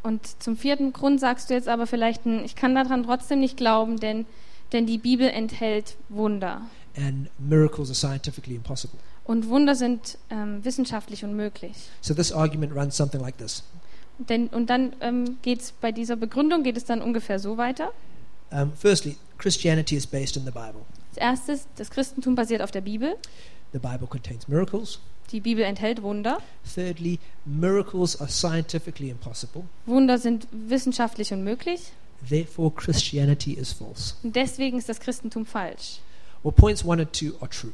Und 0.02 0.42
zum 0.42 0.56
vierten 0.56 0.92
Grund 0.92 1.18
sagst 1.18 1.48
du 1.48 1.54
jetzt 1.54 1.68
aber 1.68 1.86
vielleicht, 1.86 2.24
hm, 2.24 2.44
ich 2.44 2.56
kann 2.56 2.74
daran 2.74 3.04
trotzdem 3.04 3.40
nicht 3.40 3.56
glauben, 3.56 3.98
denn, 3.98 4.26
denn 4.72 4.86
die 4.86 4.98
Bibel 4.98 5.28
enthält 5.28 5.96
Wunder. 6.08 6.62
And 6.96 7.28
miracles 7.38 7.88
are 7.88 7.94
scientifically 7.94 8.56
impossible. 8.56 8.98
Und 9.24 9.48
Wunder 9.48 9.74
sind 9.74 10.18
ähm, 10.28 10.62
wissenschaftlich 10.64 11.24
unmöglich. 11.24 11.72
So 12.02 12.12
this 12.12 12.30
argument 12.30 12.74
runs 12.74 12.96
something 12.96 13.20
like 13.20 13.38
this. 13.38 13.62
Denn, 14.18 14.48
und 14.48 14.68
dann 14.68 14.94
ähm, 15.00 15.38
geht 15.42 15.60
es 15.60 15.72
bei 15.72 15.90
dieser 15.90 16.16
Begründung 16.16 16.62
geht 16.62 16.76
es 16.76 16.84
dann 16.84 17.00
ungefähr 17.00 17.38
so 17.38 17.56
weiter. 17.56 17.92
Um, 18.50 18.72
firstly, 18.76 19.16
Christianity 19.38 19.96
is 19.96 20.06
based 20.06 20.36
in 20.36 20.44
the 20.44 20.50
Bible. 20.50 20.82
Als 21.10 21.16
erstes, 21.16 21.66
das 21.76 21.90
Christentum 21.90 22.34
basiert 22.34 22.62
auf 22.62 22.70
der 22.70 22.82
Bibel. 22.82 23.16
The 23.74 23.80
Bible 23.80 24.06
contains 24.08 24.46
miracles. 24.46 25.00
Die 25.32 25.40
Bibel 25.40 25.64
enthält 25.64 26.00
Wunder. 26.02 26.38
Thirdly, 26.74 27.18
miracles 27.44 28.20
are 28.20 28.30
scientifically 28.30 29.10
impossible. 29.10 29.64
Wunder 29.84 30.16
sind 30.18 30.46
wissenschaftlich 30.52 31.32
unmöglich. 31.32 31.90
Therefore, 32.28 32.70
Christianity 32.70 33.52
is 33.54 33.72
false. 33.72 34.14
Und 34.22 34.36
deswegen 34.36 34.78
ist 34.78 34.88
das 34.88 35.00
Christentum 35.00 35.44
falsch. 35.44 35.98
Well, 36.44 36.52
points 36.52 36.84
one 36.84 37.02
and 37.02 37.12
two 37.12 37.32
are 37.40 37.48
true. 37.50 37.72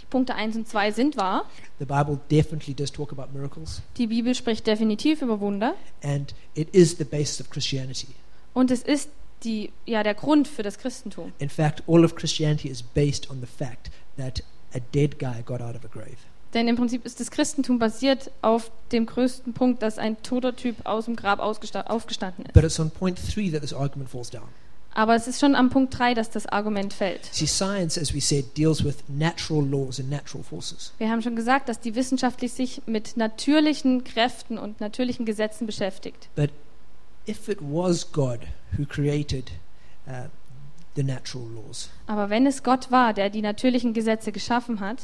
Die 0.00 0.06
Punkte 0.06 0.34
1 0.34 0.56
und 0.56 0.66
2 0.66 0.92
sind 0.92 1.16
wahr. 1.18 1.44
The 1.78 1.84
Bible 1.84 2.18
definitely 2.30 2.72
does 2.72 2.90
talk 2.90 3.12
about 3.12 3.36
miracles, 3.36 3.82
Die 3.98 4.06
Bibel 4.06 4.34
spricht 4.34 4.66
definitiv 4.66 5.20
über 5.20 5.40
Wunder. 5.40 5.74
and 6.02 6.34
it 6.54 6.74
is 6.74 6.96
the 6.96 7.04
basis 7.04 7.40
of 7.40 7.50
Christianity. 7.50 8.08
Und 8.54 8.70
es 8.70 8.82
ist 8.82 9.10
die, 9.44 9.70
ja, 9.84 10.02
der 10.02 10.14
Grund 10.14 10.48
für 10.48 10.62
das 10.62 10.78
Christentum. 10.78 11.32
In 11.38 11.50
fact, 11.50 11.82
all 11.86 12.02
of 12.04 12.14
Christianity 12.14 12.68
is 12.68 12.82
based 12.82 13.30
on 13.30 13.40
the 13.40 13.46
fact 13.46 13.90
that 14.16 14.42
a 14.74 14.80
dead 14.94 15.18
guy 15.18 15.42
got 15.44 15.60
out 15.60 15.74
of 15.74 15.84
a 15.84 15.88
grave. 15.88 16.16
Denn 16.54 16.66
im 16.66 16.76
Prinzip 16.76 17.04
ist 17.04 17.20
das 17.20 17.30
Christentum 17.30 17.78
basiert 17.78 18.30
auf 18.40 18.70
dem 18.90 19.04
größten 19.04 19.52
Punkt, 19.52 19.82
dass 19.82 19.98
ein 19.98 20.22
toter 20.22 20.56
Typ 20.56 20.76
aus 20.84 21.04
dem 21.04 21.14
Grab 21.14 21.40
aufgestanden 21.40 22.46
ist. 22.46 22.54
But 22.54 22.64
it's 22.64 22.80
on 22.80 22.90
point 22.90 23.18
three 23.18 23.50
that 23.50 23.60
this 23.60 23.74
argument 23.74 24.08
falls 24.08 24.30
down. 24.30 24.48
Aber 24.94 25.14
es 25.14 25.28
ist 25.28 25.38
schon 25.38 25.54
am 25.54 25.70
Punkt 25.70 25.96
3, 25.96 26.14
dass 26.14 26.30
das 26.30 26.46
Argument 26.46 26.92
fällt. 26.92 27.26
See, 27.26 27.46
science, 27.46 27.96
as 27.96 28.12
we 28.12 28.20
said, 28.20 28.56
deals 28.56 28.82
with 28.84 28.96
natural 29.06 29.64
laws 29.64 30.00
and 30.00 30.10
natural 30.10 30.42
forces. 30.42 30.92
Wir 30.98 31.08
haben 31.08 31.22
schon 31.22 31.36
gesagt, 31.36 31.68
dass 31.68 31.78
die 31.78 31.94
wissenschaftlich 31.94 32.52
sich 32.52 32.82
mit 32.86 33.16
natürlichen 33.16 34.02
Kräften 34.02 34.58
und 34.58 34.80
natürlichen 34.80 35.24
Gesetzen 35.24 35.66
beschäftigt. 35.66 36.28
But 36.34 36.50
if 37.28 37.48
it 37.48 37.58
was 37.60 38.10
God 38.10 38.40
who 38.76 38.86
created 38.86 39.52
uh, 40.08 40.24
the 40.96 41.02
natural 41.02 41.46
laws, 41.54 41.90
Aber 42.06 42.30
wenn 42.30 42.46
es 42.46 42.62
Gott 42.62 42.90
war, 42.90 43.14
der 43.14 43.30
die 43.30 43.42
natürlichen 43.42 43.92
Gesetze 43.94 44.32
geschaffen 44.32 44.80
hat, 44.80 44.98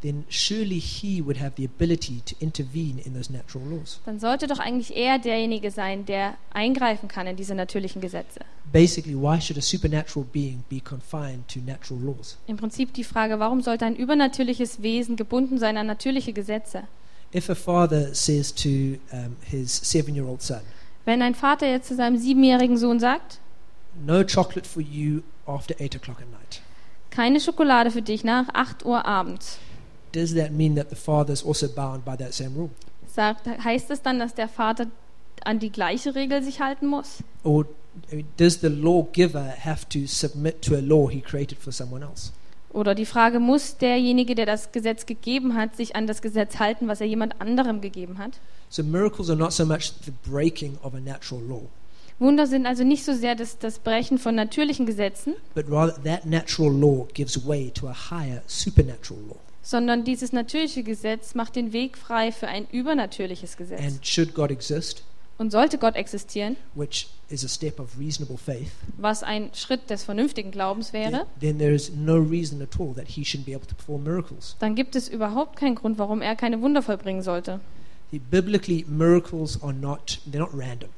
then 0.00 0.24
surely 0.30 0.78
He 0.80 1.24
would 1.24 1.40
have 1.40 1.54
the 1.56 1.64
ability 1.64 2.20
to 2.24 2.36
intervene 2.38 3.00
in 3.04 3.14
those 3.14 3.32
natural 3.32 3.66
laws. 3.68 4.00
dann 4.06 4.20
sollte 4.20 4.46
doch 4.46 4.58
eigentlich 4.60 4.94
er 4.96 5.18
derjenige 5.18 5.70
sein, 5.72 6.06
der 6.06 6.34
eingreifen 6.52 7.08
kann 7.08 7.26
in 7.26 7.34
diese 7.36 7.54
natürlichen 7.54 8.00
Gesetze. 8.00 8.40
Basically, 8.72 9.14
why 9.16 9.40
should 9.40 9.58
a 9.58 9.62
supernatural 9.62 10.24
being 10.32 10.62
be 10.68 10.78
confined 10.80 11.48
to 11.48 11.58
natural 11.60 12.00
laws? 12.00 12.36
Im 12.46 12.56
Prinzip 12.58 12.92
die 12.92 13.02
Frage, 13.02 13.38
warum 13.40 13.60
sollte 13.62 13.86
ein 13.86 13.96
übernatürliches 13.96 14.82
Wesen 14.82 15.16
gebunden 15.16 15.58
sein 15.58 15.76
an 15.76 15.86
natürliche 15.86 16.32
Gesetze? 16.32 16.84
If 17.34 17.50
a 17.50 17.54
father 17.54 18.14
says 18.14 18.54
to 18.54 18.68
um, 19.12 19.36
his 19.50 19.74
seven 19.74 20.14
year 20.14 20.26
old 20.26 20.42
son, 20.42 20.60
Wenn 21.04 21.22
ein 21.22 21.34
Vater 21.34 21.66
jetzt 21.66 21.88
zu 21.88 21.94
seinem 21.96 22.18
siebenjährigen 22.18 22.76
Sohn 22.76 23.00
sagt, 23.00 23.40
No 24.04 24.22
chocolate 24.22 24.66
for 24.66 24.80
you 24.80 25.22
after 25.46 25.74
8 25.78 25.96
o'clock 25.96 26.20
at 26.20 26.30
night, 26.30 26.62
keine 27.10 27.40
Schokolade 27.40 27.90
für 27.90 28.02
dich 28.02 28.24
nach 28.24 28.48
8 28.52 28.84
Uhr 28.84 29.04
abends, 29.04 29.58
does 30.12 30.34
that 30.34 30.52
mean 30.52 30.76
that 30.76 30.90
the 30.90 30.96
father 30.96 31.32
is 31.32 31.44
also 31.44 31.68
bound 31.68 32.04
by 32.04 32.16
that 32.16 32.32
same 32.32 32.54
rule? 32.56 32.70
sagt, 33.18 33.48
heißt 33.48 33.90
es 33.90 34.00
dann, 34.00 34.20
dass 34.20 34.34
der 34.34 34.48
Vater 34.48 34.86
an 35.44 35.58
die 35.58 35.70
gleiche 35.70 36.14
Regel 36.14 36.40
sich 36.42 36.60
halten 36.60 36.86
muss? 36.86 37.24
Or 37.42 37.66
does 38.36 38.60
the 38.60 38.68
lawgiver 38.68 39.54
have 39.64 39.88
to 39.88 40.06
submit 40.06 40.62
to 40.62 40.76
a 40.76 40.80
law 40.80 41.08
he 41.08 41.20
created 41.20 41.58
for 41.58 41.72
someone 41.72 42.04
else? 42.04 42.32
Oder 42.72 42.94
die 42.94 43.06
Frage, 43.06 43.40
muss 43.40 43.78
derjenige, 43.78 44.36
der 44.36 44.46
das 44.46 44.70
Gesetz 44.70 45.04
gegeben 45.06 45.54
hat, 45.54 45.74
sich 45.74 45.96
an 45.96 46.06
das 46.06 46.22
Gesetz 46.22 46.60
halten, 46.60 46.86
was 46.86 47.00
er 47.00 47.08
jemand 47.08 47.40
anderem 47.40 47.80
gegeben 47.80 48.18
hat? 48.18 48.38
So 48.68 48.84
miracles 48.84 49.30
are 49.30 49.38
not 49.38 49.52
so 49.52 49.66
much 49.66 49.92
the 50.04 50.12
breaking 50.30 50.78
of 50.82 50.94
a 50.94 51.00
natural 51.00 51.42
law, 51.42 51.62
Wunder 52.20 52.46
sind 52.46 52.66
also 52.66 52.82
nicht 52.84 53.04
so 53.04 53.12
sehr 53.14 53.34
das, 53.36 53.58
das 53.58 53.78
Brechen 53.78 54.18
von 54.18 54.34
natürlichen 54.34 54.86
Gesetzen, 54.86 55.34
but 55.54 55.66
rather 55.70 55.94
that 56.02 56.26
natural 56.26 56.72
law 56.72 57.06
gives 57.14 57.46
way 57.46 57.70
to 57.70 57.86
a 57.88 57.94
higher 58.10 58.42
supernatural 58.46 59.20
law. 59.28 59.36
sondern 59.62 60.02
dieses 60.04 60.32
natürliche 60.32 60.82
Gesetz 60.82 61.34
macht 61.34 61.54
den 61.54 61.72
Weg 61.72 61.96
frei 61.98 62.32
für 62.32 62.48
ein 62.48 62.66
übernatürliches 62.72 63.56
Gesetz. 63.56 63.80
And 63.80 64.04
should 64.04 64.34
God 64.34 64.50
exist, 64.50 65.04
Und 65.36 65.52
sollte 65.52 65.78
Gott 65.78 65.94
existieren, 65.94 66.56
which 66.74 67.06
is 67.28 67.44
a 67.44 67.48
step 67.48 67.78
of 67.78 67.96
reasonable 67.96 68.36
faith, 68.36 68.72
was 68.96 69.22
ein 69.22 69.50
Schritt 69.54 69.88
des 69.88 70.02
vernünftigen 70.02 70.50
Glaubens 70.50 70.90
then, 70.90 71.12
wäre, 71.12 71.26
then 71.40 71.58
there 71.58 71.72
is 71.72 71.92
no 71.94 72.16
reason 72.16 72.60
at 72.60 72.80
all 72.80 72.92
that 72.94 73.06
he 73.06 73.22
shouldn't 73.22 73.44
be 73.44 73.54
able 73.54 73.66
to 73.68 73.76
perform 73.76 74.02
miracles. 74.02 74.56
dann 74.58 74.74
gibt 74.74 74.96
es 74.96 75.08
überhaupt 75.08 75.54
keinen 75.56 75.76
Grund, 75.76 75.98
warum 75.98 76.20
er 76.22 76.34
keine 76.34 76.60
Wunder 76.62 76.82
vollbringen 76.82 77.22
sollte. 77.22 77.60
See, 78.10 78.18
biblically, 78.18 78.84
miracles 78.88 79.62
are 79.62 79.72
not, 79.72 80.18
they're 80.28 80.40
not 80.40 80.50
random. 80.52 80.88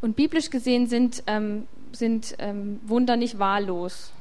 Und 0.00 0.16
biblisch 0.16 0.50
gesehen 0.50 0.86
sind, 0.86 1.22
ähm, 1.26 1.66
sind 1.92 2.34
ähm, 2.38 2.80
Wunder 2.86 3.16
nicht 3.16 3.38
wahllos. 3.38 4.12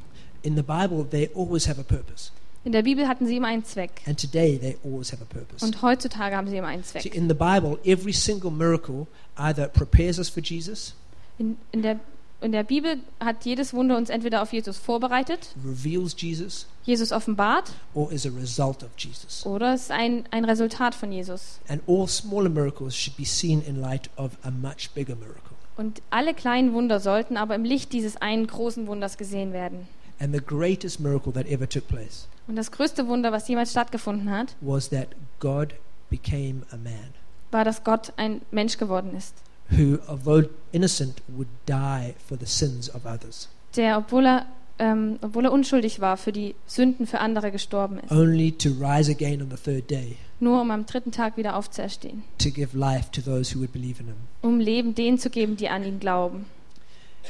In 0.43 0.55
the 0.55 0.63
Bible, 0.63 1.05
they 1.09 1.29
always 1.35 1.67
have 1.67 1.79
a 1.79 1.83
purpose. 1.83 2.31
In 2.63 2.71
der 2.73 2.81
Bibel 2.83 3.07
hatten 3.07 3.25
sie 3.27 3.37
immer 3.37 3.47
einen 3.47 3.63
Zweck. 3.63 4.01
And 4.07 4.19
today, 4.19 4.57
they 4.59 4.77
always 4.83 5.11
have 5.11 5.21
a 5.21 5.25
purpose. 5.25 5.63
Und 5.65 5.81
heutzutage 5.81 6.35
haben 6.35 6.47
sie 6.49 6.57
immer 6.57 6.67
einen 6.67 6.83
See, 6.83 6.99
Zweck. 6.99 7.15
in 7.15 7.27
the 7.29 7.33
Bible, 7.35 7.77
every 7.85 8.11
single 8.13 8.51
miracle 8.51 9.07
either 9.37 9.67
prepares 9.67 10.19
us 10.19 10.29
for 10.29 10.41
Jesus, 10.43 10.93
In, 11.37 11.57
in, 11.71 11.81
der, 11.83 11.99
in 12.41 12.51
der 12.51 12.63
Bibel 12.63 12.97
hat 13.19 13.45
jedes 13.45 13.73
Wunder 13.73 13.95
uns 13.95 14.09
entweder 14.09 14.41
auf 14.41 14.51
Jesus 14.51 14.77
vorbereitet, 14.77 15.53
reveals 15.63 16.15
Jesus, 16.19 16.65
Jesus 16.83 17.11
offenbart, 17.11 17.71
or 17.93 18.11
is 18.11 18.25
a 18.25 18.31
result 18.31 18.83
of 18.83 18.89
Jesus. 18.97 19.45
oder 19.45 19.73
es 19.75 19.83
ist 19.83 19.91
ein, 19.91 20.25
ein 20.31 20.43
Resultat 20.45 20.93
von 20.95 21.11
Jesus. 21.11 21.59
And 21.67 21.81
all 21.87 22.07
smaller 22.07 22.49
miracles 22.49 22.95
should 22.97 23.15
be 23.15 23.25
seen 23.25 23.61
in 23.61 23.79
light 23.79 24.09
of 24.17 24.31
a 24.43 24.49
much 24.51 24.89
bigger 24.95 25.15
miracle. 25.15 25.55
Und 25.77 26.01
alle 26.09 26.33
kleinen 26.33 26.73
Wunder 26.73 26.99
sollten 26.99 27.37
aber 27.37 27.55
im 27.55 27.63
Licht 27.63 27.93
dieses 27.93 28.17
einen 28.17 28.47
großen 28.47 28.87
Wunders 28.87 29.17
gesehen 29.17 29.53
werden. 29.53 29.87
And 30.19 30.33
the 30.33 30.41
greatest 30.41 30.99
miracle 30.99 31.31
that 31.33 31.45
ever 31.45 31.69
took 31.69 31.87
place 31.87 32.27
Und 32.47 32.55
das 32.55 32.71
größte 32.71 33.07
Wunder, 33.07 33.31
was 33.31 33.47
jemals 33.47 33.71
stattgefunden 33.71 34.31
hat, 34.31 34.55
was 34.61 34.89
that 34.89 35.09
God 35.39 35.75
became 36.09 36.63
a 36.71 36.77
man 36.77 37.13
war, 37.51 37.63
dass 37.63 37.83
Gott 37.83 38.11
ein 38.17 38.41
Mensch 38.51 38.77
geworden 38.77 39.15
ist, 39.15 39.35
who, 39.69 39.99
although 40.07 40.49
innocent, 40.71 41.21
would 41.27 41.47
die 41.67 42.13
for 42.27 42.37
the 42.39 42.45
sins 42.45 42.93
of 42.93 43.05
others, 43.05 43.47
der, 43.75 43.97
obwohl 43.97 44.25
er, 44.25 44.45
ähm, 44.79 45.17
obwohl 45.21 45.45
er 45.45 45.51
unschuldig 45.51 45.99
war, 45.99 46.17
für 46.17 46.31
die 46.31 46.55
Sünden 46.65 47.07
für 47.07 47.19
andere 47.19 47.51
gestorben 47.51 47.99
ist, 47.99 48.11
only 48.11 48.51
to 48.51 48.69
rise 48.69 49.11
again 49.11 49.41
on 49.41 49.49
the 49.49 49.57
third 49.57 49.89
day 49.89 50.17
nur 50.39 50.61
um 50.61 50.69
am 50.71 50.85
dritten 50.85 51.11
Tag 51.11 51.37
wieder 51.37 51.55
aufzuerstehen, 51.55 52.23
to 52.37 52.49
give 52.49 52.77
life 52.77 53.09
to 53.11 53.21
those 53.21 53.53
who 53.53 53.59
would 53.59 53.73
believe 53.73 53.99
in 53.99 54.07
him. 54.07 54.15
um 54.41 54.59
Leben 54.59 54.95
denen 54.95 55.17
zu 55.17 55.29
geben, 55.29 55.57
die 55.57 55.69
an 55.69 55.83
ihn 55.83 55.99
glauben. 55.99 56.45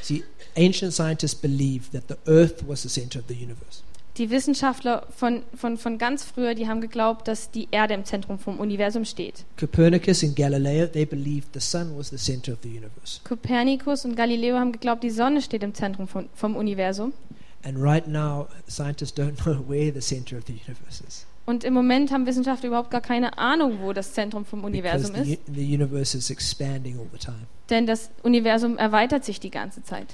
See, 0.02 0.24
ancient 0.56 0.94
scientists 0.94 1.36
believed 1.36 1.92
that 1.92 2.04
the 2.08 2.16
earth 2.30 2.68
was 2.68 2.84
the 2.84 2.90
center 2.90 3.20
of 3.20 3.26
the 3.28 3.34
universe. 3.34 3.82
Die 4.18 4.32
Wissenschaftler 4.32 5.06
von, 5.16 5.44
von, 5.54 5.78
von 5.78 6.00
ganz 6.00 6.24
früher, 6.24 6.56
die 6.56 6.68
haben 6.68 6.82
geglaubt, 6.82 7.28
dass 7.28 7.52
die 7.52 7.68
Erde 7.70 7.94
im 7.94 8.04
Zentrum 8.04 8.40
vom 8.40 8.60
Universum 8.60 9.06
steht. 9.06 9.46
Copernicus 9.60 10.24
and 10.24 10.36
Galileo, 10.36 10.88
they 10.88 11.06
believed 11.06 11.50
the 11.54 11.60
sun 11.60 11.96
was 11.96 12.10
the 12.10 12.18
center 12.18 12.54
of 12.54 12.60
the 12.64 12.70
universe. 12.70 13.22
Kopernikus 13.24 14.06
und 14.06 14.16
Galileo 14.16 14.58
haben 14.58 14.72
geglaubt, 14.72 15.04
die 15.04 15.12
Sonne 15.12 15.42
steht 15.44 15.62
im 15.62 15.76
Zentrum 15.76 16.08
vom, 16.08 16.30
vom 16.34 16.56
Universum. 16.56 17.14
And 17.64 17.82
right 17.82 18.08
now, 18.08 18.48
scientists 18.68 19.14
don't 19.18 19.36
know 19.44 19.64
where 19.68 19.92
the 19.92 20.02
center 20.02 20.38
of 20.38 20.46
the 20.48 20.54
universe 20.54 21.04
is. 21.08 21.26
Und 21.46 21.64
im 21.64 21.74
Moment 21.74 22.12
haben 22.12 22.26
Wissenschaftler 22.26 22.68
überhaupt 22.68 22.92
gar 22.92 23.00
keine 23.02 23.38
Ahnung, 23.38 23.80
wo 23.82 23.94
das 23.94 24.12
Zentrum 24.14 24.44
vom 24.44 24.62
Because 24.62 25.08
Universum 25.12 25.24
the, 25.24 25.34
ist. 25.34 25.42
the 25.48 25.74
universe 25.74 26.18
is 26.18 26.30
expanding 26.30 26.98
all 27.00 27.08
the 27.14 27.18
time. 27.18 27.48
Denn 27.70 27.86
das 27.88 28.10
Universum 28.24 28.78
erweitert 28.78 29.24
sich 29.24 29.40
die 29.40 29.50
ganze 29.50 29.82
Zeit. 29.84 30.14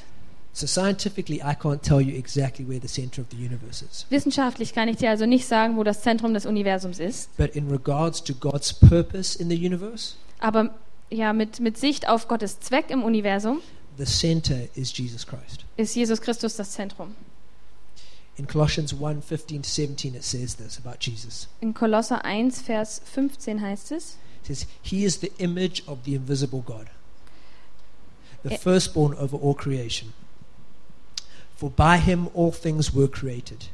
So 0.56 0.68
scientifically, 0.68 1.38
I 1.38 1.56
can't 1.56 1.82
tell 1.82 2.00
you 2.00 2.16
exactly 2.16 2.68
where 2.68 2.80
the 2.80 2.88
center 2.88 3.24
of 3.24 3.28
the 3.32 3.38
universe 3.38 3.84
is. 3.84 4.06
Wissenschaftlich 4.12 4.74
kann 4.74 4.88
ich 4.88 4.98
dir 4.98 5.10
also 5.10 5.26
nicht 5.26 5.48
sagen, 5.48 5.78
wo 5.78 5.84
das 5.84 6.04
Zentrum 6.04 6.36
des 6.36 6.46
Universums 6.46 7.00
ist. 7.00 7.36
But 7.38 7.56
in 7.56 7.68
regards 7.72 8.24
to 8.24 8.36
God's 8.36 8.72
purpose 8.72 9.36
in 9.42 9.50
the 9.50 9.56
universe, 9.58 10.14
Aber 10.40 10.76
ja, 11.10 11.34
mit, 11.34 11.60
mit 11.60 11.78
Sicht 11.80 12.08
auf 12.08 12.28
Gottes 12.28 12.60
Zweck 12.60 12.92
im 12.92 13.02
Universum 13.04 13.62
the 13.98 14.06
center 14.06 14.58
is 14.76 14.96
Jesus 14.96 15.26
Christ. 15.26 15.66
ist 15.78 15.96
Jesus 15.96 16.22
Christus 16.22 16.56
das 16.56 16.72
Zentrum. 16.72 17.16
In 18.38 18.46
Colossians 18.48 18.94
1 18.94 19.22
15 19.22 19.62
to 19.62 19.70
17, 19.70 20.16
it 20.16 20.24
says 20.24 20.56
this 20.56 20.78
about 20.78 21.00
Jesus. 21.00 21.48
In 21.62 21.74
Kolosser 21.74 22.24
1, 22.24 22.52
Vers 22.52 23.00
15 23.00 23.60
heißt 23.60 23.92
es, 23.92 24.18
It 24.42 24.48
says, 24.48 24.66
He 24.82 25.04
is 25.06 25.18
the 25.18 25.32
image 25.38 25.84
of 25.88 26.04
the 26.04 26.16
invisible 26.16 26.62
God, 26.62 26.90
the 28.44 28.54
Eh. 28.54 28.58
firstborn 28.58 29.14
over 29.16 29.38
all 29.38 29.54
creation. 29.54 30.14
For 31.56 31.70
by 31.70 31.98
him 31.98 32.28
all 32.34 32.52
things 32.52 32.92
were 32.94 33.08
created, 33.08 33.68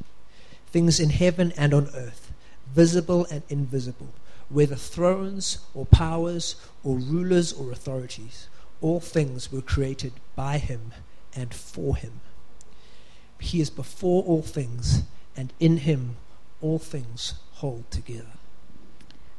things 0.70 1.00
in 1.00 1.10
heaven 1.10 1.52
and 1.56 1.72
on 1.74 1.88
earth, 1.94 2.30
visible 2.72 3.26
and 3.30 3.42
invisible, 3.48 4.08
whether 4.50 4.76
thrones 4.76 5.58
or 5.74 5.86
powers 5.86 6.54
or 6.84 6.98
rulers 6.98 7.52
or 7.52 7.72
authorities. 7.72 8.46
All 8.82 9.00
things 9.00 9.50
were 9.50 9.62
created 9.62 10.12
by 10.36 10.58
him 10.58 10.92
and 11.34 11.52
for 11.54 11.96
him. 11.96 12.20
He 13.40 13.60
is 13.60 13.70
before 13.70 14.24
all 14.26 14.42
things, 14.42 15.04
and 15.36 15.52
in 15.58 15.78
him 15.78 16.16
all 16.62 16.78
things 16.78 17.34
hold 17.60 17.90
together. 17.90 18.38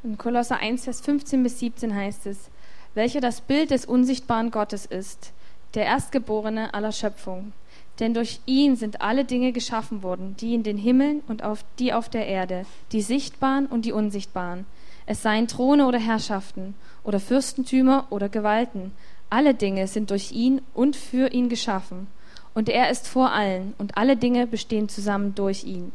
In 0.04 0.18
Kolosser 0.18 0.58
1, 0.58 0.84
Vers 0.84 1.02
15 1.02 1.44
bis 1.44 1.60
17 1.60 1.96
heißt 1.96 2.26
es, 2.26 2.50
welcher 2.96 3.22
das 3.22 3.42
Bild 3.42 3.72
des 3.72 3.86
unsichtbaren 3.86 4.52
Gottes 4.52 4.86
ist, 4.86 5.32
der 5.76 5.86
Erstgeborene 5.86 6.74
aller 6.74 6.92
Schöpfung. 6.92 7.54
Denn 8.00 8.14
durch 8.14 8.40
ihn 8.48 8.76
sind 8.76 9.02
alle 9.02 9.26
Dinge 9.26 9.52
geschaffen 9.52 10.02
worden, 10.02 10.36
die 10.40 10.56
in 10.56 10.64
den 10.64 10.78
Himmeln 10.78 11.22
und 11.28 11.44
auf, 11.44 11.64
die 11.78 11.94
auf 11.94 12.10
der 12.10 12.26
Erde, 12.26 12.66
die 12.92 13.02
sichtbaren 13.02 13.68
und 13.68 13.86
die 13.86 13.92
unsichtbaren. 13.92 14.66
Es 15.06 15.22
seien 15.22 15.48
Throne 15.48 15.86
oder 15.86 16.00
Herrschaften 16.00 16.74
oder 17.04 17.20
Fürstentümer 17.20 18.08
oder 18.10 18.28
Gewalten. 18.28 18.92
Alle 19.30 19.54
Dinge 19.54 19.88
sind 19.88 20.10
durch 20.10 20.32
ihn 20.32 20.62
und 20.74 20.96
für 20.96 21.32
ihn 21.32 21.48
geschaffen. 21.48 22.08
Und 22.54 22.70
er 22.70 22.90
ist 22.90 23.08
vor 23.08 23.32
allen 23.32 23.74
und 23.78 23.98
alle 23.98 24.18
Dinge 24.18 24.46
bestehen 24.46 24.90
zusammen 24.90 25.36
durch 25.36 25.64
ihn. 25.64 25.92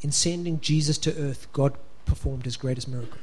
In 0.00 0.12
sending 0.12 0.58
Jesus 0.62 1.00
to 1.00 1.10
earth, 1.10 1.52
God 1.52 1.72
performed 2.06 2.44
his 2.44 2.58
greatest 2.58 2.88
miracle. 2.88 3.18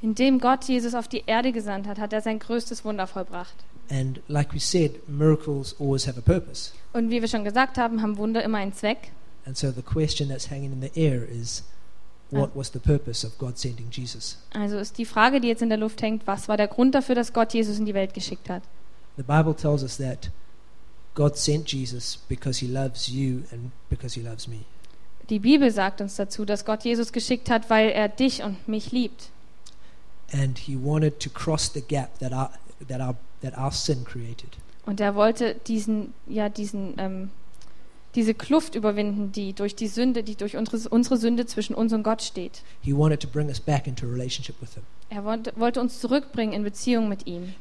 Indem 0.00 0.38
Gott 0.38 0.64
Jesus 0.64 0.94
auf 0.94 1.08
die 1.08 1.24
Erde 1.26 1.52
gesandt 1.52 1.86
hat, 1.86 1.98
hat 1.98 2.12
er 2.12 2.20
sein 2.20 2.38
größtes 2.38 2.84
Wunder 2.84 3.06
vollbracht. 3.06 3.54
And 3.90 4.20
like 4.28 4.54
we 4.54 4.60
said, 4.60 5.08
miracles 5.08 5.74
always 5.78 6.06
have 6.06 6.18
a 6.18 6.22
purpose. 6.22 6.72
Und 6.92 7.10
wie 7.10 7.20
wir 7.20 7.28
schon 7.28 7.44
gesagt 7.44 7.78
haben, 7.78 8.02
haben 8.02 8.16
Wunder 8.16 8.42
immer 8.42 8.58
einen 8.58 8.72
Zweck. 8.72 9.10
And 9.46 9.56
so 9.56 9.70
the 9.70 9.82
question 9.82 10.28
that's 10.28 10.50
hanging 10.50 10.72
in 10.72 10.80
the 10.80 10.90
air 10.98 11.26
is 11.28 11.64
what 12.30 12.50
was 12.54 12.72
the 12.72 12.78
purpose 12.78 13.26
of 13.26 13.36
God 13.38 13.58
sending 13.58 13.88
Jesus? 13.90 14.38
Also 14.52 14.78
ist 14.78 14.98
die 14.98 15.04
Frage, 15.04 15.40
die 15.40 15.48
jetzt 15.48 15.62
in 15.62 15.68
der 15.68 15.78
Luft 15.78 16.00
hängt, 16.02 16.26
was 16.26 16.48
war 16.48 16.56
der 16.56 16.68
Grund 16.68 16.94
dafür, 16.94 17.14
dass 17.14 17.32
Gott 17.32 17.52
Jesus 17.52 17.78
in 17.78 17.84
die 17.84 17.94
Welt 17.94 18.14
geschickt 18.14 18.48
hat? 18.48 18.62
The 19.16 19.22
Bible 19.22 19.54
tells 19.54 19.82
us 19.82 19.98
that 19.98 20.30
God 21.14 21.36
sent 21.36 21.72
Jesus 21.72 22.18
because 22.28 22.60
he 22.60 22.66
loves 22.66 23.08
you 23.08 23.44
and 23.52 23.70
because 23.88 24.18
he 24.18 24.22
loves 24.22 24.48
me. 24.48 24.64
Die 25.30 25.38
Bibel 25.38 25.70
sagt 25.70 26.00
uns 26.00 26.16
dazu, 26.16 26.44
dass 26.44 26.64
Gott 26.64 26.84
Jesus 26.84 27.12
geschickt 27.12 27.48
hat, 27.48 27.70
weil 27.70 27.90
er 27.90 28.08
dich 28.08 28.42
und 28.42 28.68
mich 28.68 28.92
liebt. 28.92 29.30
And 30.32 30.58
he 30.58 30.76
wanted 30.76 31.20
to 31.20 31.30
cross 31.30 31.70
the 31.72 31.80
gap 31.80 32.18
that 32.18 32.32
our, 32.32 32.50
that 32.88 33.00
our, 33.00 33.16
that 33.40 33.56
our 33.56 33.72
sin 33.72 34.04
created. 34.04 34.50
Und 34.84 35.00
er 35.00 35.14
wollte 35.14 35.54
diesen, 35.66 36.12
ja, 36.26 36.48
diesen, 36.50 36.94
ähm, 36.98 37.30
diese 38.14 38.34
Kluft 38.34 38.74
überwinden, 38.74 39.32
die 39.32 39.54
durch 39.54 39.74
die 39.74 39.88
Sünde, 39.88 40.22
die 40.22 40.34
durch 40.34 40.56
unsere, 40.56 40.88
unsere 40.90 41.16
Sünde 41.16 41.46
zwischen 41.46 41.74
uns 41.74 41.92
und 41.92 42.02
Gott 42.02 42.22
steht. 42.22 42.62
He 42.82 42.94
wanted 42.94 43.20
to 43.20 43.28
bring 43.28 43.48
us 43.48 43.60
back 43.60 43.86
into 43.86 44.06
a 44.06 44.10
relationship 44.10 44.60
with 44.60 44.74
him. 44.74 44.82
Er 45.08 45.24
wollte, 45.24 45.52
wollte 45.56 45.80
uns 45.80 46.00
zurückbringen 46.00 46.52
in 46.52 46.64
Beziehung 46.64 47.08
mit 47.08 47.26
ihm. 47.26 47.54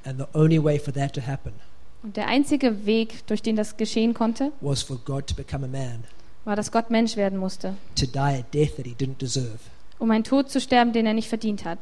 Und 2.04 2.18
der 2.18 2.28
einzige 2.28 2.86
Weg, 2.86 3.26
durch 3.28 3.42
den 3.42 3.56
das 3.56 3.78
geschehen 3.78 4.14
konnte, 4.14 4.52
was 4.62 4.82
for 4.84 4.98
God 5.06 5.28
to 5.28 5.36
become 5.36 5.66
a 5.66 5.70
man, 5.70 6.04
war, 6.44 6.56
dass 6.56 6.72
Gott 6.72 6.90
Mensch 6.90 7.16
werden 7.16 7.40
musste, 7.40 7.76
to 7.96 8.06
die 8.06 8.18
a 8.20 8.42
death 8.54 8.76
that 8.76 8.86
he 8.86 8.94
didn't 8.94 9.20
deserve. 9.22 9.60
um 10.00 10.12
einen 10.12 10.24
Tod 10.26 10.50
zu 10.50 10.60
sterben, 10.60 10.92
den 10.92 11.06
er 11.06 11.14
nicht 11.14 11.30
verdient 11.30 11.64
hat. 11.66 11.80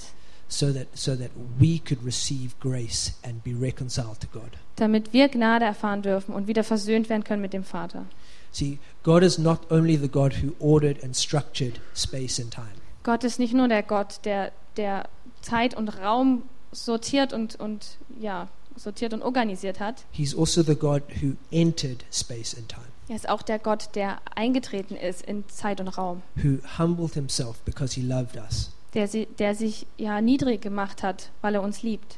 so 0.47 0.71
that 0.71 0.87
so 0.93 1.15
that 1.15 1.31
we 1.57 1.79
could 1.79 2.05
receive 2.05 2.53
grace 2.59 3.13
and 3.23 3.43
be 3.43 3.51
reconciled 3.59 4.19
to 4.19 4.27
God. 4.31 4.51
damit 4.75 5.11
wir 5.13 5.27
Gnade 5.29 5.65
erfahren 5.65 6.01
dürfen 6.03 6.35
und 6.35 6.47
wieder 6.47 6.63
versöhnt 6.63 7.09
werden 7.09 7.23
können 7.23 7.41
mit 7.41 7.53
dem 7.53 7.63
Vater. 7.63 8.05
See, 8.51 8.77
God 9.03 9.23
is 9.23 9.37
not 9.39 9.71
only 9.71 9.95
the 9.97 10.09
God 10.09 10.33
who 10.43 10.51
ordered 10.59 11.03
and 11.03 11.15
structured 11.15 11.79
space 11.95 12.39
and 12.39 12.53
time. 12.53 12.67
Gott 13.03 13.23
ist 13.23 13.39
nicht 13.39 13.53
nur 13.53 13.67
der 13.69 13.81
Gott, 13.81 14.19
der, 14.25 14.51
der 14.77 15.07
Zeit 15.41 15.73
und 15.73 15.87
Raum 15.87 16.43
sortiert 16.73 17.31
und, 17.33 17.55
und 17.59 17.97
ja, 18.19 18.49
sortiert 18.75 19.13
und 19.13 19.21
organisiert 19.21 19.79
hat. 19.79 20.05
He's 20.11 20.37
also 20.37 20.61
the 20.63 20.75
God 20.75 21.03
who 21.21 21.33
entered 21.51 22.03
space 22.11 22.55
and 22.57 22.67
time, 22.69 22.85
Er 23.09 23.15
ist 23.15 23.27
auch 23.29 23.41
der 23.41 23.59
Gott, 23.59 23.89
der 23.95 24.19
eingetreten 24.35 24.95
ist 24.95 25.21
in 25.23 25.43
Zeit 25.49 25.79
und 25.81 25.87
Raum, 25.89 26.21
who 26.35 26.57
humbled 26.77 27.13
himself 27.13 27.59
because 27.65 27.93
he 27.93 28.01
loved 28.01 28.37
us, 28.37 28.71
der, 28.93 29.07
der 29.39 29.55
sich 29.55 29.85
ja 29.97 30.21
niedrig 30.21 30.61
gemacht 30.61 31.03
hat, 31.03 31.29
weil 31.41 31.55
er 31.55 31.61
uns 31.61 31.83
liebt. 31.83 32.17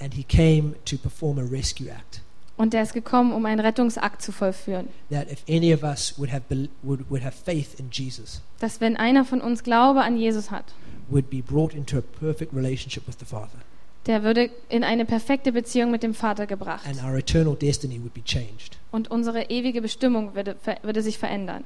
and 0.00 0.14
he 0.14 0.24
came 0.24 0.74
to 0.84 0.96
perform 0.96 1.38
a 1.38 1.42
rescue 1.42 1.88
act. 1.90 2.20
Und 2.56 2.72
er 2.72 2.82
ist 2.84 2.92
gekommen, 2.94 3.32
um 3.32 3.46
einen 3.46 3.58
Rettungsakt 3.58 4.22
zu 4.22 4.30
vollführen. 4.30 4.88
That 5.10 5.30
if 5.30 5.42
any 5.48 5.74
of 5.74 5.82
us 5.82 6.14
would 6.18 6.30
have 6.32 6.42
bel 6.48 6.68
would, 6.82 7.08
would 7.10 7.24
have 7.24 7.36
faith 7.36 7.78
in 7.80 7.90
Jesus, 7.90 8.40
Dass 8.60 8.80
wenn 8.80 8.96
einer 8.96 9.24
von 9.24 9.40
uns 9.40 9.62
Glaube 9.64 10.02
an 10.02 10.16
Jesus 10.16 10.50
hat, 10.52 10.64
would 11.08 11.30
be 11.30 11.42
brought 11.42 11.74
into 11.74 11.98
a 11.98 12.00
perfect 12.00 12.52
relationship 12.54 13.06
with 13.08 13.16
the 13.18 13.24
Father, 13.24 13.58
der 14.06 14.22
würde 14.22 14.50
in 14.68 14.84
eine 14.84 15.04
perfekte 15.04 15.52
Beziehung 15.52 15.90
mit 15.90 16.02
dem 16.02 16.14
Vater 16.14 16.46
gebracht. 16.46 16.86
and 16.86 17.02
our 17.02 17.16
eternal 17.16 17.56
destiny 17.56 17.98
would 18.00 18.14
be 18.14 18.22
changed. 18.24 18.78
Und 18.90 19.10
unsere 19.10 19.50
ewige 19.50 19.80
Bestimmung 19.82 20.34
würde, 20.34 20.56
würde 20.82 21.02
sich 21.02 21.18
verändern. 21.18 21.64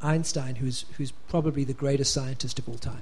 Einstein, 0.00 0.56
who's 0.60 0.86
who's 0.98 1.12
probably 1.28 1.64
the 1.64 1.74
greatest 1.74 2.12
scientist 2.12 2.58
of 2.58 2.68
all 2.68 2.78
time, 2.78 3.00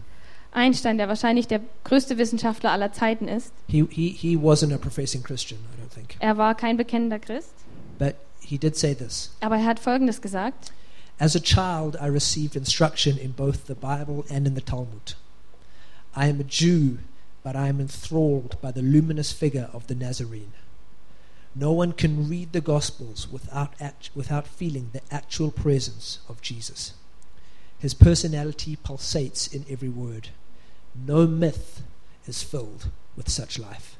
Einstein, 0.52 0.98
der 0.98 1.09
wahrscheinlich 1.09 1.46
der 1.46 1.61
größte 1.85 2.18
Wissenschaftler 2.18 2.72
aller 2.72 2.92
Zeiten 2.92 3.28
ist, 3.28 3.52
he 3.68 3.87
he 3.90 4.09
he 4.09 4.37
wasn't 4.37 4.74
a 4.74 4.78
professing 4.78 5.22
Christian, 5.22 5.61
I 5.61 5.81
don't 5.83 5.94
think. 5.94 6.16
er 6.18 6.37
war 6.37 6.54
kein 6.57 6.76
bekennender 6.76 7.18
Christ, 7.20 7.52
But 7.98 8.14
he 8.40 8.59
did 8.59 8.76
say 8.76 8.94
this 8.94 9.31
aber 9.40 9.57
er 9.59 9.64
hat 9.66 9.78
Folgendes 9.78 10.20
gesagt. 10.20 10.72
As 11.20 11.35
a 11.37 11.40
child, 11.40 11.96
I 12.00 12.07
received 12.07 12.54
instruction 12.57 13.16
in 13.18 13.33
both 13.33 13.66
the 13.66 13.74
Bible 13.74 14.24
and 14.31 14.46
in 14.46 14.54
the 14.54 14.61
Talmud. 14.61 15.16
I 16.16 16.28
am 16.28 16.40
a 16.40 16.44
Jew, 16.44 16.98
but 17.48 17.56
I 17.56 17.68
am 17.68 17.80
enthralled 17.80 18.61
by 18.61 18.72
the 18.72 18.82
luminous 18.82 19.32
figure 19.32 19.70
of 19.72 19.87
the 19.87 19.94
Nazarene. 19.94 20.52
No 21.54 21.72
one 21.72 21.92
can 21.94 22.28
read 22.28 22.53
the 22.53 22.61
Gospels 22.61 23.26
without, 23.26 23.72
act, 23.80 24.11
without 24.14 24.46
feeling 24.46 24.90
the 24.92 25.01
actual 25.11 25.51
presence 25.51 26.18
of 26.28 26.42
Jesus. 26.42 26.92
His 27.78 27.94
personality 27.94 28.76
pulsates 28.76 29.51
in 29.51 29.64
every 29.66 29.88
word. 29.88 30.28
No 30.94 31.26
myth 31.26 31.80
is 32.26 32.42
filled 32.42 32.90
with 33.16 33.30
such 33.30 33.59
life. 33.59 33.96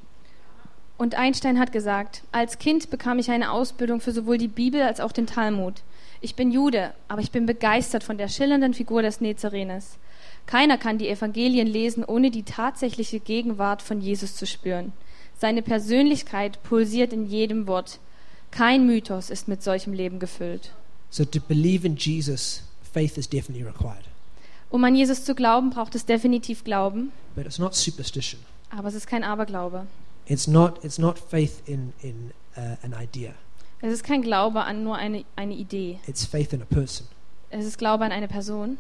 Und 0.99 1.15
Einstein 1.15 1.59
hat 1.59 1.73
gesagt, 1.73 2.25
als 2.31 2.59
Kind 2.59 2.91
bekam 2.91 3.19
ich 3.19 3.31
eine 3.31 3.51
Ausbildung 3.51 4.03
für 4.03 4.13
sowohl 4.13 4.37
die 4.37 4.49
Bibel 4.49 4.83
als 4.83 5.01
auch 5.01 5.13
den 5.13 5.27
Talmud. 5.27 5.81
Ich 6.21 6.35
bin 6.35 6.51
Jude, 6.51 6.93
aber 7.09 7.23
ich 7.23 7.31
bin 7.31 7.47
begeistert 7.47 8.05
von 8.05 8.19
der 8.19 8.29
schillernden 8.29 8.75
Figur 8.75 9.01
des 9.01 9.23
Nazarenes. 9.23 9.97
Keiner 10.49 10.79
kann 10.79 10.97
die 10.97 11.11
Evangelien 11.11 11.67
lesen, 11.67 12.03
ohne 12.03 12.31
die 12.31 12.43
tatsächliche 12.43 13.21
Gegenwart 13.21 13.83
von 13.83 14.01
Jesus 14.01 14.35
zu 14.35 14.47
spüren. 14.47 14.95
Seine 15.39 15.61
Persönlichkeit 15.61 16.63
pulsiert 16.63 17.13
in 17.13 17.27
jedem 17.27 17.67
Wort. 17.67 17.99
Kein 18.51 18.87
Mythos 18.87 19.29
ist 19.29 19.47
mit 19.47 19.63
solchem 19.63 19.93
Leben 19.93 20.19
gefüllt. 20.19 20.73
So 21.11 21.27
to 21.27 21.39
believe 21.39 21.87
in 21.87 21.97
Jesus, 21.97 22.63
faith 22.95 23.19
is 23.19 23.29
definitely 23.29 23.63
required. 23.63 24.05
Um 24.71 24.83
an 24.85 24.95
Jesus 24.95 25.23
zu 25.23 25.35
glauben, 25.35 25.69
braucht 25.69 25.95
es 25.95 26.07
definitiv 26.07 26.65
Glauben, 26.65 27.13
But 27.37 27.45
it's 27.45 27.59
not 27.59 27.75
superstition. 27.75 28.41
aber 28.71 28.89
es 28.89 28.95
ist 28.95 29.07
kein 29.07 29.25
Aberglaube. 29.25 29.87
It's 30.25 30.47
not, 30.47 30.83
it's 30.83 30.97
not 30.99 31.19
faith 31.19 31.61
in, 31.67 31.93
in 32.01 32.33
uh, 32.57 32.77
an 32.83 32.95
idea. 32.99 33.35
Es 33.83 33.93
ist 33.93 34.03
kein 34.03 34.23
Glaube 34.23 34.63
an 34.65 34.83
nur 34.83 34.97
eine, 34.97 35.27
eine 35.37 35.55
Idee. 35.55 35.99
It's 36.07 36.25
faith 36.25 36.55
in 36.55 36.63
a 36.63 36.65
person. 36.65 37.07
Es 37.51 37.67
ist 37.67 37.77
Glaube 37.77 38.07
an 38.07 38.13
eine 38.13 38.29
Person. 38.29 38.79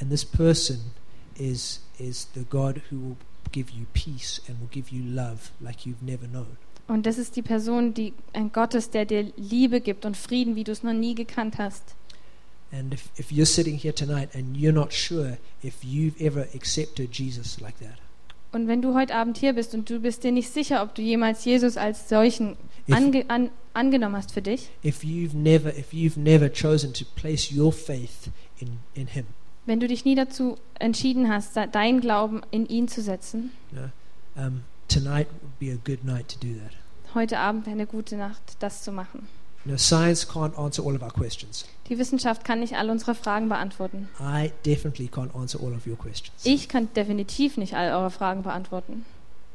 And 0.00 0.10
this 0.10 0.24
person 0.24 0.92
is, 1.38 1.80
is 1.98 2.28
the 2.34 2.44
God 2.48 2.80
who 2.90 2.96
will 3.00 3.16
give 3.52 3.70
you 3.70 3.86
peace 3.92 4.40
and 4.48 4.58
will 4.60 4.68
give 4.70 4.90
you 4.90 5.02
love 5.02 5.50
like 5.60 5.86
you've 5.86 6.02
never 6.02 6.26
known. 6.26 6.56
Und 6.86 7.04
das 7.04 7.18
ist 7.18 7.36
die 7.36 7.42
Person, 7.42 7.92
die 7.92 8.14
ein 8.32 8.50
Gott 8.50 8.74
ist, 8.74 8.94
der 8.94 9.04
dir 9.04 9.30
Liebe 9.36 9.80
gibt 9.80 10.06
und 10.06 10.16
Frieden, 10.16 10.56
wie 10.56 10.64
du 10.64 10.72
es 10.72 10.82
noch 10.82 10.94
nie 10.94 11.14
gekannt 11.14 11.58
hast. 11.58 11.94
And 12.72 12.92
if, 12.92 13.08
if 13.18 13.30
you're 13.30 13.46
sitting 13.46 13.78
here 13.78 13.94
tonight 13.94 14.34
and 14.34 14.56
you're 14.56 14.72
not 14.72 14.92
sure 14.92 15.38
if 15.62 15.82
you've 15.82 16.20
ever 16.20 16.46
accepted 16.54 17.12
Jesus 17.12 17.60
like 17.60 17.78
that, 17.80 17.98
Und 18.50 18.66
wenn 18.66 18.80
du 18.80 18.94
heute 18.94 19.14
Abend 19.14 19.36
hier 19.36 19.52
bist 19.52 19.74
und 19.74 19.90
du 19.90 20.00
bist 20.00 20.24
dir 20.24 20.32
nicht 20.32 20.50
sicher, 20.50 20.82
ob 20.82 20.94
du 20.94 21.02
jemals 21.02 21.44
Jesus 21.44 21.76
als 21.76 22.08
solchen 22.08 22.56
if, 22.88 22.94
ange 22.94 23.24
an 23.28 23.50
angenommen 23.74 24.16
hast 24.16 24.32
für 24.32 24.40
dich, 24.40 24.70
if 24.82 25.04
you've 25.04 25.36
never 25.36 25.76
if 25.76 25.92
you've 25.92 26.18
never 26.18 26.50
chosen 26.50 26.92
to 26.94 27.04
place 27.14 27.52
your 27.54 27.72
faith 27.72 28.30
in, 28.58 28.78
in 28.94 29.06
him, 29.08 29.26
wenn 29.68 29.80
du 29.80 29.86
dich 29.86 30.04
nie 30.04 30.14
dazu 30.14 30.56
entschieden 30.78 31.28
hast, 31.28 31.54
de- 31.56 31.68
deinen 31.70 32.00
Glauben 32.00 32.40
in 32.50 32.66
ihn 32.66 32.88
zu 32.88 33.02
setzen, 33.02 33.52
know, 33.70 33.90
um, 34.36 34.62
tonight 34.88 35.28
would 35.42 35.58
be 35.58 35.70
a 35.72 35.76
good 35.84 36.04
night 36.04 36.28
to 36.28 36.38
do 36.40 36.54
that. 36.58 36.72
heute 37.14 37.38
Abend 37.38 37.66
wäre 37.66 37.74
eine 37.74 37.86
gute 37.86 38.16
Nacht, 38.16 38.40
das 38.58 38.82
zu 38.82 38.92
machen. 38.92 39.28
Know, 39.64 39.76
science 39.76 40.26
can't 40.26 40.56
answer 40.56 40.82
all 40.84 40.94
of 40.96 41.02
our 41.02 41.12
questions. 41.12 41.66
Die 41.88 41.98
Wissenschaft 41.98 42.44
kann 42.44 42.60
nicht 42.60 42.74
all 42.76 42.90
unsere 42.90 43.14
Fragen 43.14 43.48
beantworten. 43.48 44.08
I 44.20 44.52
definitely 44.64 45.08
can't 45.08 45.34
answer 45.34 45.60
all 45.62 45.74
of 45.74 45.86
your 45.86 45.96
questions. 45.96 46.44
Ich 46.44 46.68
kann 46.68 46.88
definitiv 46.94 47.56
nicht 47.56 47.74
all 47.74 47.90
eure 47.92 48.10
Fragen 48.10 48.42
beantworten. 48.42 49.04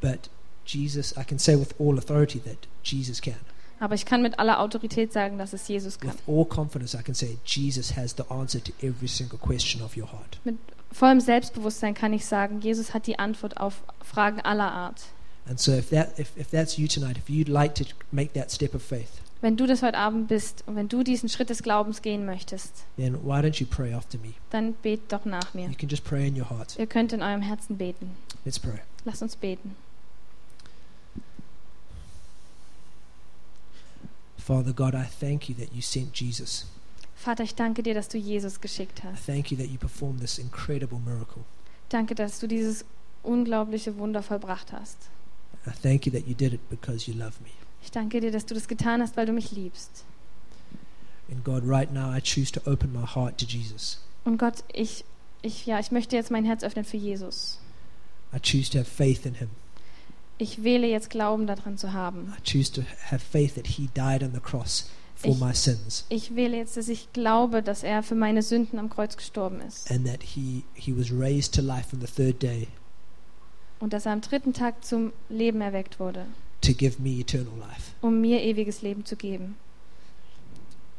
But 0.02 0.30
Jesus, 0.66 1.14
I 1.18 1.24
can 1.24 1.40
say 1.40 1.56
with 1.58 1.76
all 1.80 1.98
authority 1.98 2.40
that 2.42 2.58
Jesus 2.84 3.22
can. 3.22 3.36
Aber 3.84 3.96
ich 3.96 4.06
kann 4.06 4.22
mit 4.22 4.40
aller 4.40 4.62
Autorität 4.62 5.12
sagen, 5.12 5.38
dass 5.38 5.52
es 5.52 5.68
Jesus 5.68 6.00
kann. 6.00 6.12
With 6.12 6.22
all 6.26 6.46
confidence, 6.46 6.98
I 6.98 7.04
can 7.04 7.14
say 7.14 7.38
Jesus 7.44 7.98
has 7.98 8.16
the 8.16 8.24
answer 8.30 8.64
to 8.64 8.72
every 8.82 9.10
single 9.10 9.38
question 9.38 9.82
of 9.82 9.98
your 9.98 10.10
heart. 10.10 10.40
Mit 10.46 10.56
vollem 10.90 11.20
Selbstbewusstsein 11.20 11.94
kann 11.94 12.14
ich 12.14 12.26
sagen, 12.26 12.62
Jesus 12.62 12.94
hat 12.94 13.08
die 13.08 13.20
Antwort 13.20 13.58
auf 13.58 13.84
Fragen 14.02 14.40
aller 14.40 14.72
Art. 14.72 15.02
And 15.50 15.60
so, 15.60 15.74
if 15.74 15.90
that 15.90 16.18
if, 16.18 16.32
if 16.38 16.50
that's 16.50 16.78
you 16.78 16.88
tonight, 16.88 17.18
if 17.18 17.28
you'd 17.30 17.50
like 17.50 17.76
to 17.76 17.84
make 18.12 18.32
that 18.36 18.52
step 18.54 18.74
of 18.74 18.82
faith, 18.82 19.10
Wenn 19.42 19.58
du 19.58 19.68
das 19.68 19.84
heute 19.84 19.98
Abend 19.98 20.30
bist 20.30 20.64
und 20.66 20.78
wenn 20.78 20.88
du 20.88 21.04
diesen 21.04 21.28
Schritt 21.28 21.50
des 21.50 21.62
Glaubens 21.62 22.02
gehen 22.02 22.26
möchtest, 22.26 22.86
then 22.96 23.16
why 23.22 23.42
don't 23.42 23.60
you 23.60 23.68
pray 23.70 23.94
after 23.94 24.18
me? 24.18 24.30
dann 24.52 24.76
bet 24.76 25.02
doch 25.12 25.26
nach 25.26 25.54
mir. 25.54 25.68
You 25.68 25.76
can 25.78 25.90
just 25.90 26.06
pray 26.06 26.26
in 26.26 26.40
your 26.40 26.50
heart. 26.50 26.80
Ihr 26.80 26.88
könnt 26.88 27.12
in 27.12 27.22
eurem 27.22 27.42
Herzen 27.42 27.78
beten. 27.78 28.12
Let's 28.46 28.58
pray. 28.58 28.80
Lasst 29.04 29.22
uns 29.22 29.36
beten. 29.36 29.76
Father 34.46 34.74
God, 34.74 34.94
I 34.94 35.06
thank 35.20 35.48
you 35.48 35.56
that 35.56 35.74
you 35.74 35.82
sent 35.82 36.14
Jesus. 36.20 36.66
Vater, 37.16 37.44
ich 37.44 37.56
danke 37.56 37.82
dir, 37.84 37.94
dass 37.94 38.10
du 38.10 38.18
Jesus 38.18 38.60
geschickt 38.60 39.00
I 39.04 39.08
hast. 39.08 39.26
thank 39.26 39.52
you 39.52 39.58
that 39.58 39.68
you 39.68 39.78
performed 39.78 40.20
this 40.20 40.38
incredible 40.38 41.00
miracle. 41.00 41.44
Danke, 41.90 42.14
dass 42.16 42.40
du 42.40 42.48
dieses 42.48 42.84
unglaubliche 43.22 43.98
Wunder 43.98 44.22
vollbracht 44.22 44.74
hast. 44.74 44.98
I 45.66 45.72
thank 45.82 46.06
you 46.06 46.12
that 46.12 46.28
you 46.28 46.34
did 46.34 46.54
it 46.54 46.70
because 46.70 47.10
you 47.10 47.18
love 47.18 47.42
me. 47.42 47.52
Ich 47.82 47.92
danke 47.92 48.20
dir, 48.20 48.32
dass 48.32 48.46
du 48.46 48.54
das 48.54 48.68
getan 48.68 49.02
hast, 49.02 49.16
weil 49.16 49.26
du 49.26 49.32
mich 49.32 49.52
liebst. 49.52 50.04
And 51.32 51.44
God, 51.46 51.64
right 51.66 51.92
now 51.94 52.14
I 52.14 52.20
choose 52.20 52.52
to 52.52 52.60
open 52.70 52.92
my 52.92 53.06
heart 53.06 53.38
to 53.38 53.46
Jesus. 53.46 54.00
Und 54.26 54.38
Gott, 54.38 54.64
ich, 54.74 55.06
ich, 55.42 55.66
ja, 55.66 55.80
ich 55.80 55.92
möchte 55.92 56.18
jetzt 56.18 56.32
mein 56.32 56.44
Herz 56.44 56.64
öffnen 56.64 56.84
für 56.84 56.98
Jesus. 56.98 57.60
I 58.36 58.40
choose 58.40 58.70
to 58.72 58.80
have 58.80 58.90
faith 58.90 59.26
in 59.26 59.36
him. 59.36 59.50
Ich 60.38 60.64
wähle 60.64 60.88
jetzt 60.88 61.10
Glauben 61.10 61.48
daran 61.48 61.78
zu 61.78 61.94
haben. 61.94 62.34
I 62.38 62.42
choose 62.50 62.72
to 62.74 62.82
have 63.12 63.20
faith 63.24 63.56
that 63.56 63.68
he 63.68 63.90
died 63.96 64.24
on 64.24 64.34
the 64.34 64.40
cross 64.40 64.90
for 65.16 65.32
Ich- 65.32 65.40
my 65.40 65.54
sins 65.54 66.06
Ich 66.10 66.36
wähle 66.36 66.58
jetzt, 66.58 66.76
dass 66.76 66.88
ich 66.90 67.14
glaube, 67.14 67.62
dass 67.62 67.84
er 67.84 68.04
für 68.04 68.16
meine 68.16 68.42
Sünden 68.42 68.80
am 68.80 68.90
Kreuz 68.90 69.16
gestorben 69.16 69.62
ist. 69.62 69.90
and 69.92 70.06
that 70.08 70.24
he, 70.24 70.64
he 70.74 70.92
was 70.98 71.12
raised 71.12 71.54
to 71.56 71.62
life 71.62 71.96
on 71.96 72.02
the 72.02 72.08
third 72.08 72.42
day 72.42 72.68
Und 73.80 73.94
dass 73.94 74.06
er 74.06 74.14
am 74.14 74.22
dritten 74.22 74.54
Tag 74.54 74.84
zum 74.84 75.12
Leben 75.30 75.62
erweckt 75.62 76.00
wurde, 76.00 76.26
to 76.62 76.74
give 76.74 77.02
me 77.02 77.20
eternal 77.20 77.54
life. 77.60 77.92
um 78.02 78.20
mir 78.22 78.42
ewiges 78.42 78.82
Leben 78.82 79.06
zu 79.06 79.16
geben. 79.16 79.56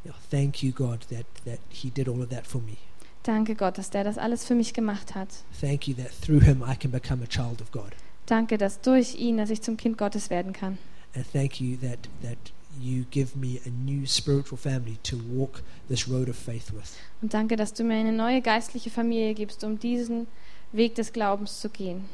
Yeah, 0.07 0.15
thank 0.31 0.63
you, 0.63 0.71
God, 0.71 1.01
that, 1.09 1.25
that 1.47 1.59
he 1.71 1.91
did 1.91 2.09
all 2.09 2.21
of 2.23 2.29
that 2.29 2.47
for 2.47 2.61
me. 2.61 2.77
Danke 3.23 3.55
Gott, 3.55 3.79
dass 3.79 3.89
der 3.89 4.05
das 4.05 4.19
alles 4.19 4.45
für 4.45 4.55
mich 4.55 4.75
gemacht 4.75 5.15
hat. 5.15 5.29
Thank 5.61 5.89
you 5.89 5.95
that 5.95 6.11
through 6.21 6.43
him 6.43 6.63
I 6.63 6.77
can 6.77 6.91
become 6.91 7.23
a 7.25 7.27
child 7.27 7.63
of 7.63 7.73
God. 7.73 7.93
Danke, 8.27 8.59
dass 8.59 8.81
durch 8.81 9.17
ihn, 9.17 9.37
dass 9.37 9.51
ich 9.51 9.63
zum 9.63 9.77
Kind 9.77 9.99
Gottes 9.99 10.31
werden 10.31 10.53
kann. 10.53 10.79
And 11.15 11.25
thank 11.33 11.61
you 11.61 11.77
that, 11.77 11.99
that 12.23 12.39
you 12.81 13.05
give 13.11 13.39
me 13.39 13.61
a 13.67 13.71
new 13.71 14.07
spiritual 14.07 14.59
family 14.59 14.99
to 15.05 15.17
walk 15.33 15.63
this 15.89 16.09
road 16.09 16.29
of 16.29 16.37
faith 16.37 16.73
with. 16.73 16.97
Und 17.23 17.35
danke, 17.35 17.57
dass 17.57 17.73
du 17.73 17.85
mir 17.85 17.95
eine 17.95 18.13
neue 18.13 18.41
geistliche 18.41 18.91
Familie 18.91 19.35
gibst, 19.35 19.63
um 19.65 19.79
diesen 19.79 20.27
Weg 20.73 20.95
des 20.97 21.13
Glaubens 21.13 21.61
zu 21.61 21.69
gehen. 21.69 22.05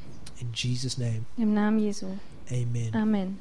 In 0.40 0.48
Jesus' 0.54 0.98
name, 0.98 1.22
Im 1.36 1.54
Namen 1.54 1.78
Jesu. 1.78 2.06
amen. 2.50 2.94
Amen. 2.94 3.38